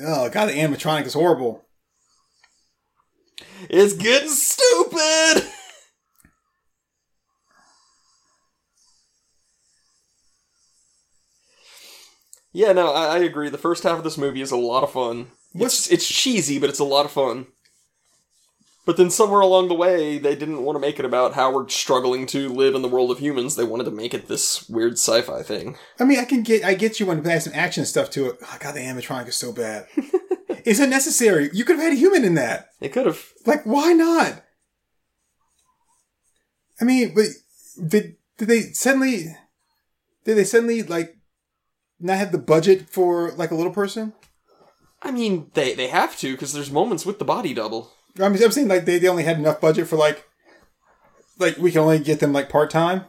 [0.00, 1.64] Oh god, the animatronic is horrible.
[3.70, 5.48] It's getting stupid.
[12.52, 13.48] Yeah, no, I, I agree.
[13.50, 15.28] The first half of this movie is a lot of fun.
[15.52, 17.46] What's- It's it's cheesy, but it's a lot of fun.
[18.86, 22.26] But then somewhere along the way, they didn't want to make it about Howard struggling
[22.28, 23.54] to live in the world of humans.
[23.54, 25.76] They wanted to make it this weird sci-fi thing.
[26.00, 28.30] I mean, I can get, I get you when they add some action stuff to
[28.30, 28.38] it.
[28.42, 29.86] Oh god, the animatronic is so bad.
[30.64, 31.50] it's unnecessary.
[31.52, 32.70] You could have had a human in that.
[32.80, 33.22] They could have.
[33.44, 34.42] Like, why not?
[36.80, 37.26] I mean, but
[37.86, 39.36] did did they suddenly
[40.24, 41.17] did they suddenly like
[42.00, 44.12] not have the budget for like a little person?
[45.02, 47.92] I mean, they they have to because there's moments with the body double.
[48.18, 50.28] I mean, I'm saying like they, they only had enough budget for like
[51.38, 53.04] like we can only get them like part time.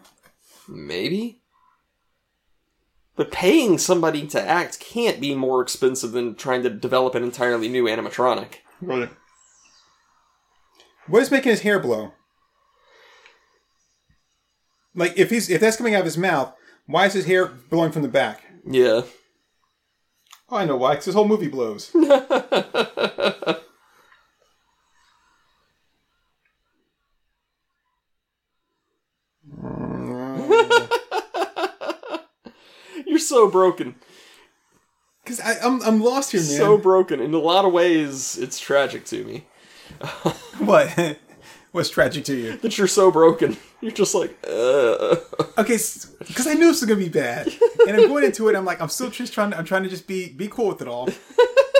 [0.67, 1.41] Maybe.
[3.15, 7.67] But paying somebody to act can't be more expensive than trying to develop an entirely
[7.67, 8.59] new animatronic.
[8.81, 9.09] Right.
[11.07, 12.13] What is making his hair blow?
[14.95, 16.53] Like if he's if that's coming out of his mouth,
[16.85, 18.43] why is his hair blowing from the back?
[18.65, 19.01] Yeah.
[20.49, 20.91] Oh, I know why.
[20.91, 21.91] Because his whole movie blows.
[33.05, 33.95] You're so broken.
[35.23, 36.49] Because I'm I'm lost here, man.
[36.49, 37.19] So broken.
[37.19, 39.45] In a lot of ways, it's tragic to me.
[40.59, 41.19] what?
[41.71, 42.57] What's tragic to you?
[42.57, 43.57] that you're so broken.
[43.81, 45.17] You're just like, uh.
[45.57, 45.77] Okay,
[46.19, 47.47] because I knew this was gonna be bad,
[47.87, 48.55] and I'm going into it.
[48.55, 49.51] I'm like, I'm still just trying.
[49.51, 51.09] To, I'm trying to just be be cool with it all.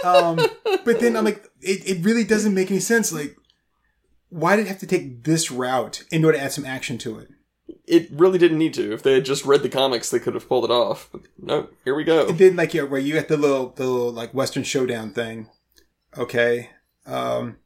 [0.04, 0.40] Um,
[0.86, 3.12] but then I'm like, it, it really doesn't make any sense.
[3.12, 3.36] Like,
[4.30, 7.20] why did it have to take this route in order to add some action to
[7.20, 7.30] it?
[7.86, 8.94] It really didn't need to.
[8.94, 11.10] If they had just read the comics, they could have pulled it off.
[11.12, 12.28] But no, here we go.
[12.28, 15.50] And then like yeah, where you at the little the little like Western Showdown thing.
[16.18, 16.70] Okay.
[17.06, 17.58] Um,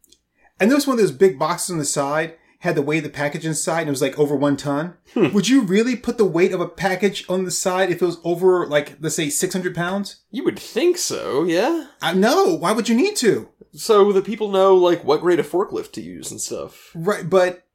[0.64, 3.04] and there was one of those big boxes on the side had the weight of
[3.04, 4.94] the package inside and it was like over one ton.
[5.16, 8.20] Would you really put the weight of a package on the side if it was
[8.24, 10.22] over like let's say six hundred pounds?
[10.32, 11.88] You would think so, yeah?
[12.02, 12.56] Uh, no.
[12.56, 13.50] Why would you need to?
[13.74, 16.92] So that people know, like, what grade of forklift to use and stuff.
[16.96, 17.66] Right, but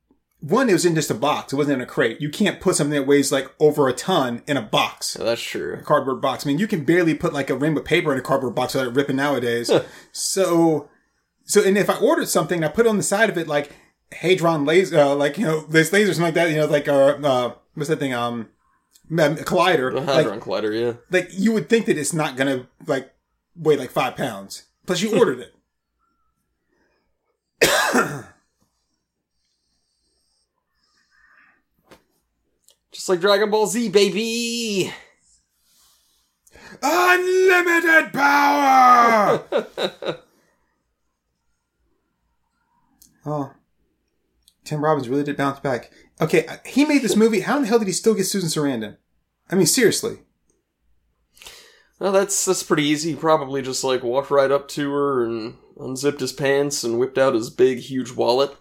[0.40, 1.52] one, it was in just a box.
[1.52, 2.20] It wasn't in a crate.
[2.20, 5.42] You can't put something that weighs like over a ton in a box, Yeah, that's
[5.42, 5.74] true.
[5.74, 6.46] a cardboard box.
[6.46, 8.74] I mean, you can barely put like a ring of paper in a cardboard box
[8.74, 9.70] without it ripping nowadays.
[10.12, 10.88] so,
[11.48, 13.72] so, and if I ordered something, and I put on the side of it like
[14.12, 16.50] Hadron laser, uh, like you know, this laser, something like that.
[16.50, 18.12] You know, like uh, uh what's that thing?
[18.12, 18.50] Um,
[19.10, 19.90] collider.
[19.90, 20.92] The Like, Hadron Collider, yeah.
[21.10, 23.10] like you would think that it's not gonna like
[23.56, 24.64] weigh like five pounds.
[24.86, 25.54] Plus, you ordered it.
[32.92, 34.92] Just like Dragon Ball Z, baby!
[36.82, 39.44] Unlimited power!
[43.28, 43.52] oh.
[44.64, 45.90] Tim Robbins really did bounce back.
[46.20, 47.40] Okay, uh, he made this movie.
[47.40, 48.96] How in the hell did he still get Susan Sarandon?
[49.50, 50.18] I mean, seriously.
[51.98, 53.10] Well, that's that's pretty easy.
[53.10, 57.18] He probably just like walked right up to her and unzipped his pants and whipped
[57.18, 58.54] out his big, huge wallet.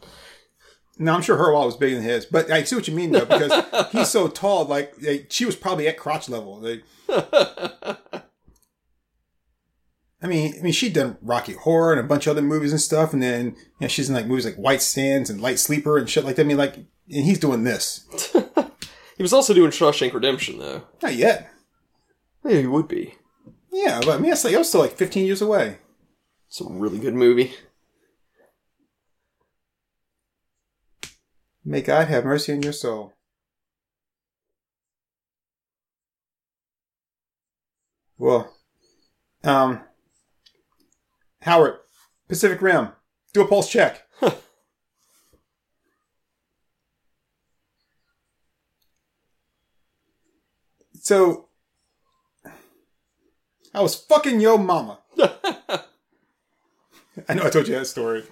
[0.98, 3.11] No, I'm sure her wallet was bigger than his, but I see what you mean
[3.11, 4.65] though because he's so tall.
[4.65, 6.60] Like, like, she was probably at crotch level.
[6.60, 6.84] Like,
[10.22, 12.81] I mean, I mean, she'd done Rocky Horror and a bunch of other movies and
[12.81, 15.98] stuff, and then you know, she's in like movies like White Sands and Light Sleeper
[15.98, 16.44] and shit like that.
[16.44, 18.06] I mean, like, and he's doing this.
[19.18, 20.84] He was also doing Shawshank Redemption, though.
[21.02, 21.52] Not yet.
[22.45, 23.15] Yeah, he would be.
[23.72, 25.80] Yeah, but I mean, that's like I was still like 15 years away.
[26.48, 27.53] It's a really good movie.
[31.65, 33.14] May God have mercy on your soul.
[38.19, 38.56] Well,
[39.44, 39.81] um,
[41.42, 41.78] Howard,
[42.28, 42.90] Pacific Rim,
[43.34, 44.04] do a pulse check.
[51.02, 51.48] so,
[53.74, 55.00] I was fucking yo mama.
[57.28, 58.24] I know I told you that story.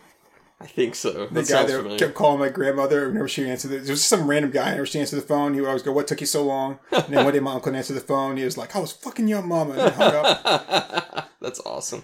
[0.62, 1.12] I think so.
[1.12, 2.00] That The guy sounds that familiar.
[2.00, 3.84] kept calling my grandmother whenever she answered it.
[3.84, 5.54] There was some random guy whenever she answered the phone.
[5.54, 6.80] He would always go, What took you so long?
[6.92, 8.38] And then one day my uncle answered the phone.
[8.38, 9.74] He was like, I was fucking your mama.
[9.74, 11.30] And hung up.
[11.42, 12.04] That's awesome.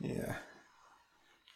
[0.00, 0.36] Yeah.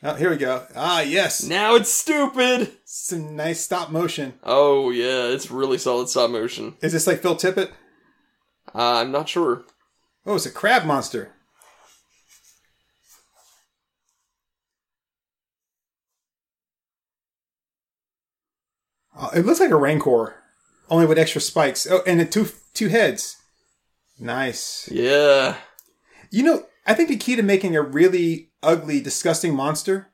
[0.03, 0.67] Oh, here we go.
[0.75, 1.43] Ah, yes.
[1.43, 2.73] Now it's stupid.
[2.85, 4.35] Some nice stop motion.
[4.43, 6.77] Oh yeah, it's really solid stop motion.
[6.81, 7.71] Is this like Phil Tippett?
[8.75, 9.65] Uh, I'm not sure.
[10.25, 11.33] Oh, it's a crab monster.
[19.15, 20.37] Oh, it looks like a rancor,
[20.89, 21.87] only with extra spikes.
[21.91, 23.37] Oh, and two two heads.
[24.19, 24.89] Nice.
[24.91, 25.57] Yeah.
[26.31, 30.09] You know, I think the key to making a really ugly, disgusting monster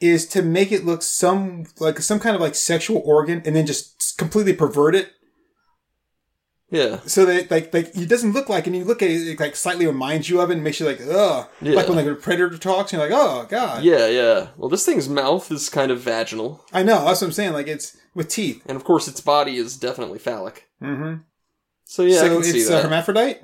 [0.00, 3.66] is to make it look some like some kind of like sexual organ, and then
[3.66, 5.10] just completely pervert it
[6.70, 7.00] Yeah.
[7.06, 9.54] so that like like it doesn't look like, and you look at it, it like
[9.56, 11.74] slightly reminds you of it, and makes you like ugh, Yeah.
[11.76, 14.48] like when like a predator talks, and you're like oh god, Yeah, yeah.
[14.56, 17.52] Well, this thing's mouth is kind of vaginal, I know that's what I'm saying.
[17.52, 18.60] Like it's with teeth.
[18.66, 20.68] and of course, its body is definitely phallic.
[20.82, 21.20] Mm-hmm.
[21.84, 22.82] So yeah, I so can see it's a that.
[22.84, 23.38] hermaphrodite.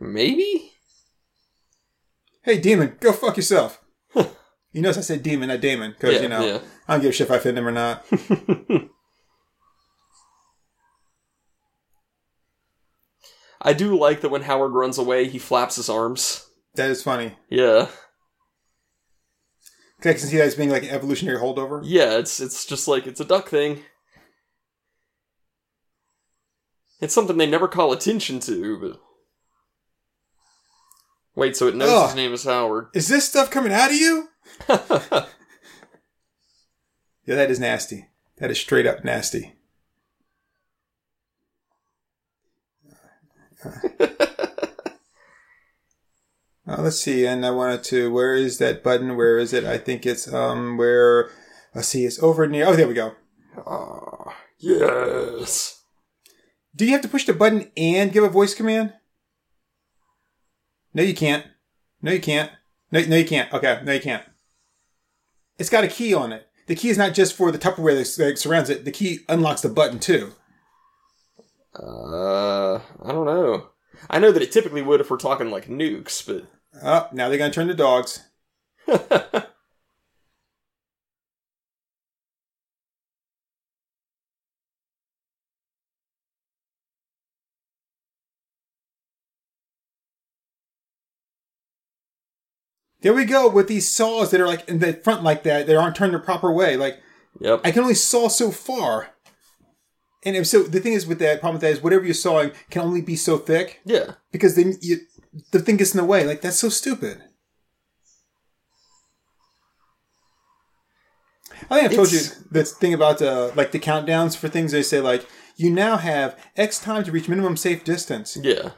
[0.00, 0.72] Maybe.
[2.44, 3.80] Hey, demon, go fuck yourself.
[4.14, 6.58] you notice I said demon, not Damon, because Yeah, you know yeah.
[6.86, 8.04] I don't give a shit if I fit him or not.
[13.62, 16.46] I do like that when Howard runs away, he flaps his arms.
[16.74, 17.32] that is funny.
[17.48, 17.88] Yeah.
[20.00, 21.80] I can see that as being like an evolutionary holdover.
[21.82, 22.18] yeah.
[22.18, 23.80] It's it's just like it's a duck thing.
[27.00, 29.00] It's something they never call attention to, but
[31.34, 31.56] wait.
[31.56, 32.06] So it knows Ugh.
[32.08, 32.88] his name is Howard.
[32.94, 34.28] Is this stuff coming out of you?
[37.26, 38.08] Yeah, that is nasty.
[38.36, 39.54] That is straight up nasty.
[46.66, 48.10] Uh, let's see, and I wanted to.
[48.10, 49.18] Where is that button?
[49.18, 49.64] Where is it?
[49.64, 51.28] I think it's um where.
[51.74, 52.66] Let's see, it's over near.
[52.66, 53.12] Oh, there we go.
[53.66, 55.82] Ah, yes.
[56.74, 58.94] Do you have to push the button and give a voice command?
[60.94, 61.46] No, you can't.
[62.00, 62.50] No, you can't.
[62.92, 63.52] No, no, you can't.
[63.52, 64.22] Okay, no, you can't.
[65.58, 66.48] it's got a key on it.
[66.66, 68.84] The key is not just for the Tupperware that surrounds it.
[68.84, 70.32] The key unlocks the button too.
[71.78, 73.68] Uh, I don't know.
[74.08, 76.46] I know that it typically would if we're talking like nukes, but
[76.82, 78.22] Oh, now they're gonna turn to dogs.
[93.04, 95.66] There we go with these saws that are like in the front like that.
[95.66, 96.78] They aren't turned the proper way.
[96.78, 97.02] Like
[97.38, 97.60] yep.
[97.62, 99.10] I can only saw so far.
[100.24, 102.52] And if so, the thing is with that problem with that is whatever you're sawing
[102.70, 104.12] can only be so thick yeah.
[104.32, 105.00] because then you,
[105.50, 106.24] the thing gets in the way.
[106.24, 107.22] Like that's so stupid.
[111.70, 112.20] I think I've told you
[112.50, 114.72] this thing about uh, like the countdowns for things.
[114.72, 115.26] They say like
[115.58, 118.38] you now have X time to reach minimum safe distance.
[118.40, 118.70] Yeah.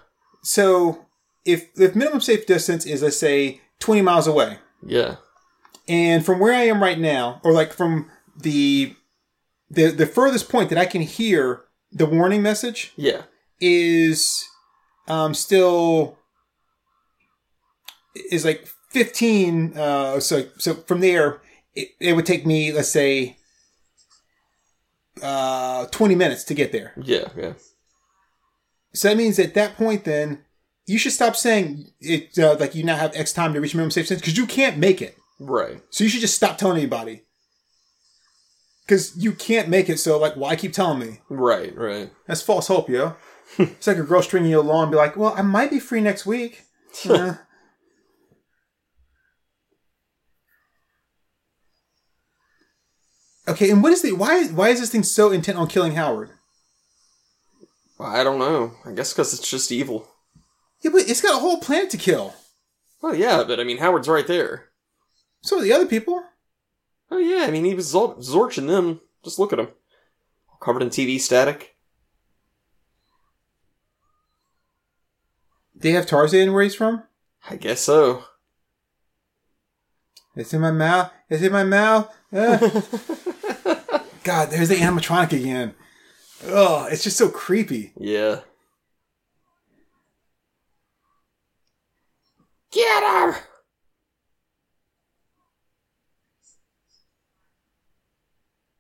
[0.43, 1.07] So
[1.45, 5.17] if if minimum safe distance is let's say 20 miles away, Yeah.
[5.89, 8.95] and from where I am right now, or like from the
[9.71, 11.63] the the furthest point that I can hear
[11.93, 13.23] the warning message Yeah.
[13.61, 14.45] is
[15.09, 16.19] um still
[18.31, 21.41] is like 15 uh so so from there
[21.75, 23.37] it, it would take me let's say
[25.23, 27.29] uh 20 minutes to get there Yeah.
[27.37, 27.53] Yeah.
[28.95, 30.45] so that means at that point then
[30.87, 33.91] you should stop saying it uh, like you now have x time to reach minimum
[33.91, 35.83] safe distance because you can't make it Right.
[35.91, 37.23] so you should just stop telling anybody
[38.87, 41.77] because you can't make it so like why keep telling me Right.
[41.77, 42.11] Right.
[42.27, 43.17] That's false hope, yo.
[43.59, 46.01] it's like a girl stringing you along and be like, well, I might be free
[46.01, 46.63] next week.
[47.09, 47.35] Uh,
[53.49, 54.47] okay, and what is the why?
[54.49, 56.31] Why is this thing so intent on killing Howard?
[57.99, 58.73] I don't know.
[58.85, 60.07] I guess because it's just evil.
[60.83, 62.35] Yeah, but it's got a whole planet to kill.
[63.03, 64.71] Oh yeah, but I mean, Howard's right there.
[65.43, 66.23] So are the other people.
[67.11, 69.01] Oh yeah, I mean, he was Zor- Zorching them.
[69.25, 69.69] Just look at him.
[70.61, 71.77] Covered in TV static.
[75.75, 77.03] They have Tarzan where he's from.
[77.49, 78.25] I guess so.
[80.35, 81.11] It's in my mouth.
[81.29, 82.15] It's in my mouth.
[82.33, 82.59] Ah.
[84.25, 85.75] God, there's the animatronic again.
[86.47, 87.93] Oh, it's just so creepy.
[87.99, 88.41] Yeah.
[92.73, 93.37] Get her!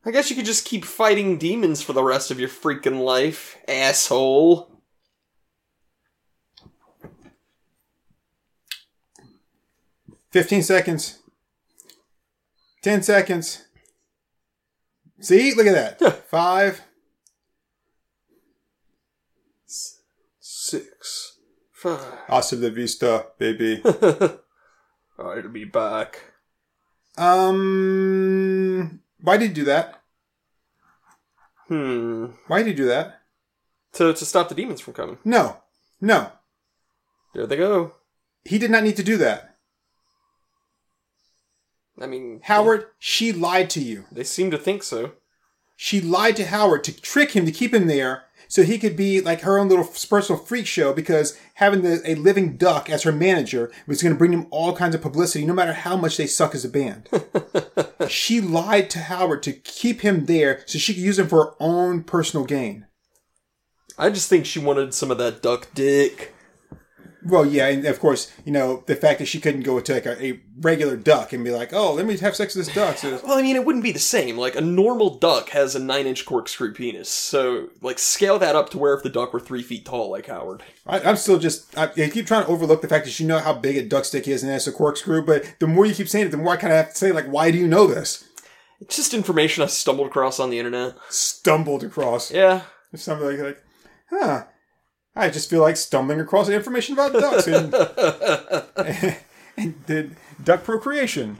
[0.04, 3.56] I guess you could just keep fighting demons for the rest of your freaking life,
[3.66, 4.70] asshole.
[10.30, 11.18] Fifteen seconds.
[12.82, 13.66] Ten seconds.
[15.20, 16.28] See, look at that.
[16.28, 16.82] Five.
[20.38, 21.25] Six.
[22.28, 23.82] Hasta la vista, baby.
[25.18, 26.20] I'll be back.
[27.16, 30.02] um, why did you do that?
[31.68, 32.26] Hmm.
[32.46, 33.20] Why did you do that?
[33.94, 35.18] To, to stop the demons from coming.
[35.24, 35.56] No,
[36.00, 36.30] no,
[37.34, 37.94] There they go.
[38.44, 39.56] he did not need to do that.
[41.98, 44.04] I mean, Howard, she lied to you.
[44.12, 45.12] They seem to think so.
[45.76, 49.20] She lied to Howard to trick him to keep him there so he could be
[49.20, 53.12] like her own little personal freak show because having the, a living duck as her
[53.12, 56.26] manager was going to bring them all kinds of publicity no matter how much they
[56.26, 57.08] suck as a band.
[58.08, 61.52] she lied to Howard to keep him there so she could use him for her
[61.60, 62.86] own personal gain.
[63.98, 66.34] I just think she wanted some of that duck dick.
[67.26, 70.06] Well, yeah, and of course, you know, the fact that she couldn't go to like
[70.06, 72.98] a, a regular duck and be like, oh, let me have sex with this duck.
[72.98, 74.36] So, Well, I mean, it wouldn't be the same.
[74.36, 77.08] Like, a normal duck has a nine inch corkscrew penis.
[77.08, 80.26] So, like, scale that up to where if the duck were three feet tall, like
[80.26, 80.62] Howard.
[80.86, 83.38] I, I'm still just, I, I keep trying to overlook the fact that you know
[83.38, 86.08] how big a duck stick is and that's a corkscrew, but the more you keep
[86.08, 87.86] saying it, the more I kind of have to say, like, why do you know
[87.86, 88.28] this?
[88.80, 90.96] It's just information I stumbled across on the internet.
[91.08, 92.30] Stumbled across.
[92.30, 92.62] Yeah.
[92.94, 93.64] Something like, like,
[94.10, 94.44] huh.
[95.16, 97.74] I just feel like stumbling across information about ducks and,
[99.56, 100.10] and the
[100.44, 101.38] duck procreation.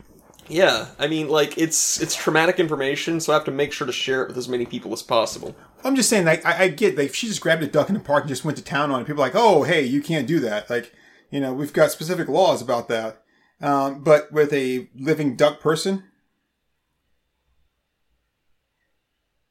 [0.48, 0.86] Yeah.
[0.98, 4.23] I mean, like, it's it's traumatic information, so I have to make sure to share
[4.23, 5.55] it with as many people as possible.
[5.85, 7.94] I'm just saying, like, I, I get, like, if she just grabbed a duck in
[7.94, 10.01] the park and just went to town on it, people are like, oh, hey, you
[10.01, 10.70] can't do that.
[10.70, 10.93] Like,
[11.31, 13.23] you know, we've got specific laws about that.
[13.61, 16.05] Um, but with a living duck person,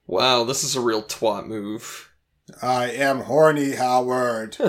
[0.08, 2.12] Wow, this is a real twat move.
[2.62, 4.56] I am horny, Howard.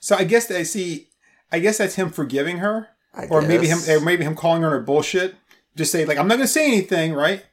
[0.00, 1.08] so I guess I see.
[1.52, 4.70] I guess that's him forgiving her, I or maybe him, or maybe him calling her
[4.70, 5.36] her bullshit.
[5.76, 7.44] Just say like, I'm not going to say anything, right?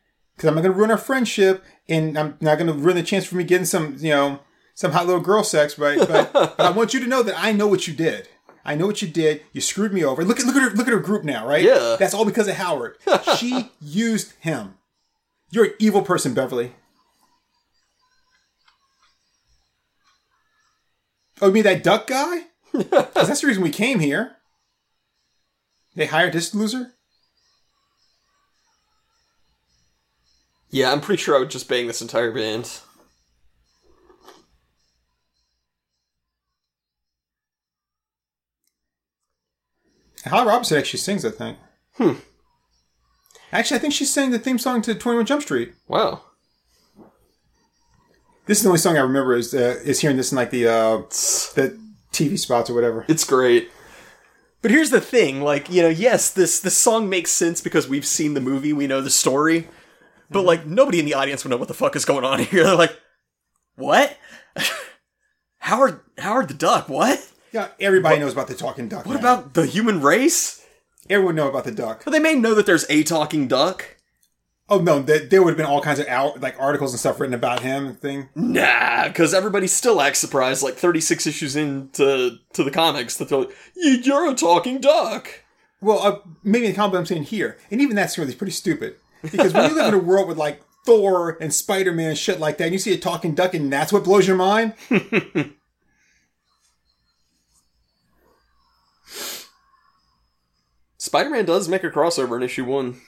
[0.41, 3.03] because I'm not going to ruin our friendship, and I'm not going to ruin the
[3.03, 4.39] chance for me getting some, you know,
[4.73, 5.77] some hot little girl sex.
[5.77, 5.99] Right?
[5.99, 8.27] But, but I want you to know that I know what you did.
[8.63, 9.41] I know what you did.
[9.53, 10.23] You screwed me over.
[10.23, 11.63] Look at look at her look at her group now, right?
[11.63, 11.95] Yeah.
[11.99, 12.97] That's all because of Howard.
[13.37, 14.75] she used him.
[15.49, 16.73] You're an evil person, Beverly.
[21.41, 22.41] Oh, you mean that duck guy?
[22.71, 24.37] 'Cause that's the reason we came here.
[25.95, 26.93] They hired this loser?
[30.69, 32.79] Yeah, I'm pretty sure I would just bang this entire band.
[40.25, 41.57] Holly Robinson actually sings, I think.
[41.95, 42.13] Hmm.
[43.51, 45.73] Actually, I think she sang the theme song to 21 Jump Street.
[45.87, 46.21] Wow.
[48.45, 50.67] This is the only song I remember is uh, is hearing this in like the
[50.67, 50.97] uh,
[51.55, 51.77] the
[52.11, 53.05] TV spots or whatever.
[53.07, 53.69] it's great.
[54.61, 58.05] But here's the thing, like, you know, yes, this this song makes sense because we've
[58.05, 59.67] seen the movie, we know the story.
[60.29, 62.63] But like nobody in the audience would know what the fuck is going on here.
[62.63, 62.97] They're like,
[63.75, 64.17] "What?
[65.59, 67.30] Howard Howard the Duck, what?
[67.51, 69.05] Yeah, everybody knows about the talking duck.
[69.05, 69.19] What now.
[69.19, 70.57] about the human race?"
[71.09, 72.03] everyone know about the duck?
[72.05, 73.97] But they may know that there's a talking duck.
[74.69, 77.19] Oh no, th- there would have been all kinds of out, like articles and stuff
[77.19, 78.29] written about him and thing.
[78.35, 80.63] Nah, because everybody still acts surprised.
[80.63, 85.27] Like 36 issues into to the comics, that they're like, "You- "You're a talking duck."
[85.81, 88.95] Well, uh, maybe in the comic I'm saying here, and even that's really pretty stupid
[89.23, 92.39] because when you live in a world with like Thor and Spider Man and shit
[92.39, 94.73] like that, and you see a talking duck, and that's what blows your mind.
[101.01, 103.01] Spider-Man does make a crossover in issue one.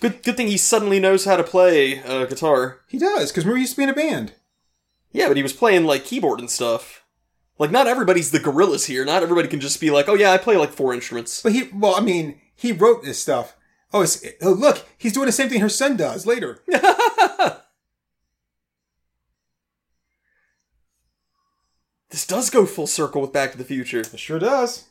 [0.00, 2.80] Good, good thing he suddenly knows how to play uh, guitar.
[2.88, 4.32] He does because remember he used to be in a band.
[5.12, 7.04] Yeah, but he was playing like keyboard and stuff.
[7.58, 9.04] Like, not everybody's the gorillas here.
[9.04, 11.68] Not everybody can just be like, "Oh yeah, I play like four instruments." But he,
[11.74, 13.54] well, I mean, he wrote this stuff.
[13.92, 16.62] Oh, it's, oh, look, he's doing the same thing her son does later.
[22.10, 23.98] This does go full circle with Back to the Future.
[23.98, 24.84] It sure does.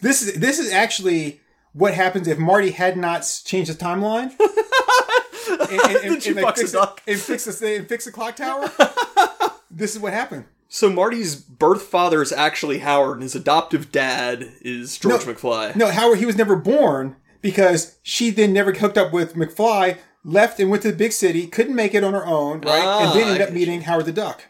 [0.00, 1.40] This is this is actually
[1.72, 4.32] what happens if Marty had not changed the timeline.
[5.70, 8.70] and, and, Did you like, fix the and fix the and fix the clock tower.
[9.70, 10.46] this is what happened.
[10.68, 15.32] So Marty's birth father is actually Howard, and his adoptive dad is George No.
[15.32, 15.74] McFly.
[15.74, 20.60] No, Howard, he was never born because she then never hooked up with McFly, left
[20.60, 22.84] and went to the big city, couldn't make it on her own, right?
[22.84, 24.44] Ah, and then ended up meeting Howard the Duck.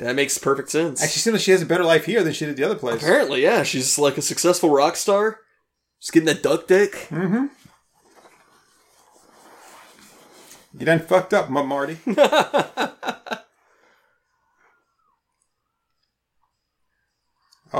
[0.00, 1.02] That makes perfect sense.
[1.02, 3.02] Actually, seems like she has a better life here than she did the other place.
[3.02, 5.40] Apparently, yeah, she's like a successful rock star.
[5.98, 6.92] She's getting that duck dick.
[7.10, 7.46] Mm-hmm.
[10.78, 11.98] You done fucked up, Ma- Marty.
[12.06, 12.16] oh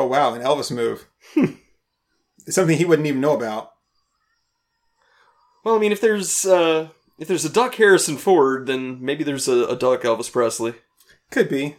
[0.06, 1.08] wow, an Elvis move.
[2.46, 3.70] It's something he wouldn't even know about.
[5.62, 6.88] Well, I mean, if there's uh,
[7.18, 10.72] if there's a duck Harrison Ford, then maybe there's a, a duck Elvis Presley.
[11.30, 11.76] Could be.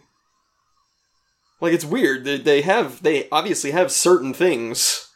[1.62, 2.24] Like it's weird.
[2.24, 5.08] They, they have they obviously have certain things.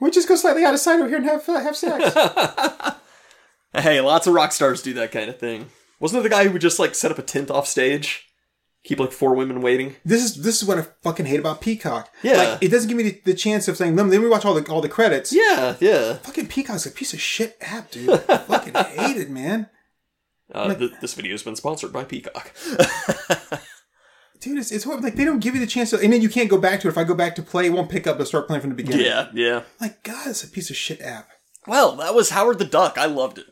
[0.00, 2.12] We just go slightly out of sight over here and have uh, have sex.
[3.72, 5.66] hey, lots of rock stars do that kind of thing.
[6.00, 8.31] Wasn't it the guy who would just like set up a tent off stage,
[8.84, 9.96] keep like four women waiting?
[10.04, 12.10] this is this is what I fucking hate about Peacock.
[12.22, 12.36] Yeah.
[12.36, 14.70] like, it doesn't give me the, the chance of saying, "Let me, watch all the
[14.70, 16.14] all the credits." Yeah, yeah.
[16.18, 18.10] Fucking Peacock's a piece of shit app, dude.
[18.10, 19.68] I fucking hate it, man.
[20.54, 22.52] Uh, th- this video has been sponsored by Peacock.
[24.40, 25.04] Dude, it's, it's horrible.
[25.04, 26.88] Like they don't give you the chance to, and then you can't go back to
[26.88, 26.90] it.
[26.90, 28.16] If I go back to play, it won't pick up.
[28.16, 29.06] It'll start playing from the beginning.
[29.06, 29.62] yeah, yeah.
[29.80, 31.28] Like God, it's a piece of shit app.
[31.66, 32.98] Well, that was Howard the Duck.
[32.98, 33.46] I loved it.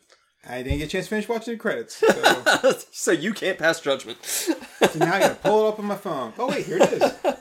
[0.49, 3.81] I didn't get a chance to finish watching the credits, so, so you can't pass
[3.81, 4.25] judgment.
[4.25, 4.55] so
[4.97, 6.33] now I gotta pull it up on my phone.
[6.39, 7.13] Oh wait, here it is.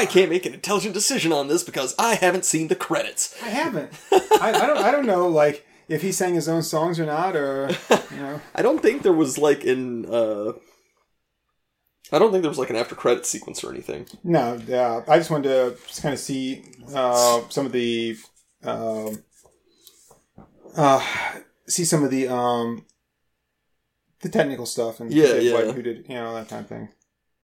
[0.00, 3.36] I can't make an intelligent decision on this because I haven't seen the credits.
[3.42, 3.92] I haven't.
[4.10, 4.78] I, I don't.
[4.78, 5.28] I don't know.
[5.28, 8.40] Like if he sang his own songs or not, or you know.
[8.54, 10.52] I don't think there was like an uh
[12.12, 14.06] I don't think there was like an after credit sequence or anything.
[14.24, 16.64] No, uh, I just wanted to just kind of see
[16.94, 18.16] uh, some of the
[18.64, 19.22] um,
[20.76, 21.04] uh,
[21.66, 22.84] see some of the um,
[24.22, 25.52] the technical stuff and Yeah, yeah.
[25.54, 26.88] what- who did you know that kind of thing.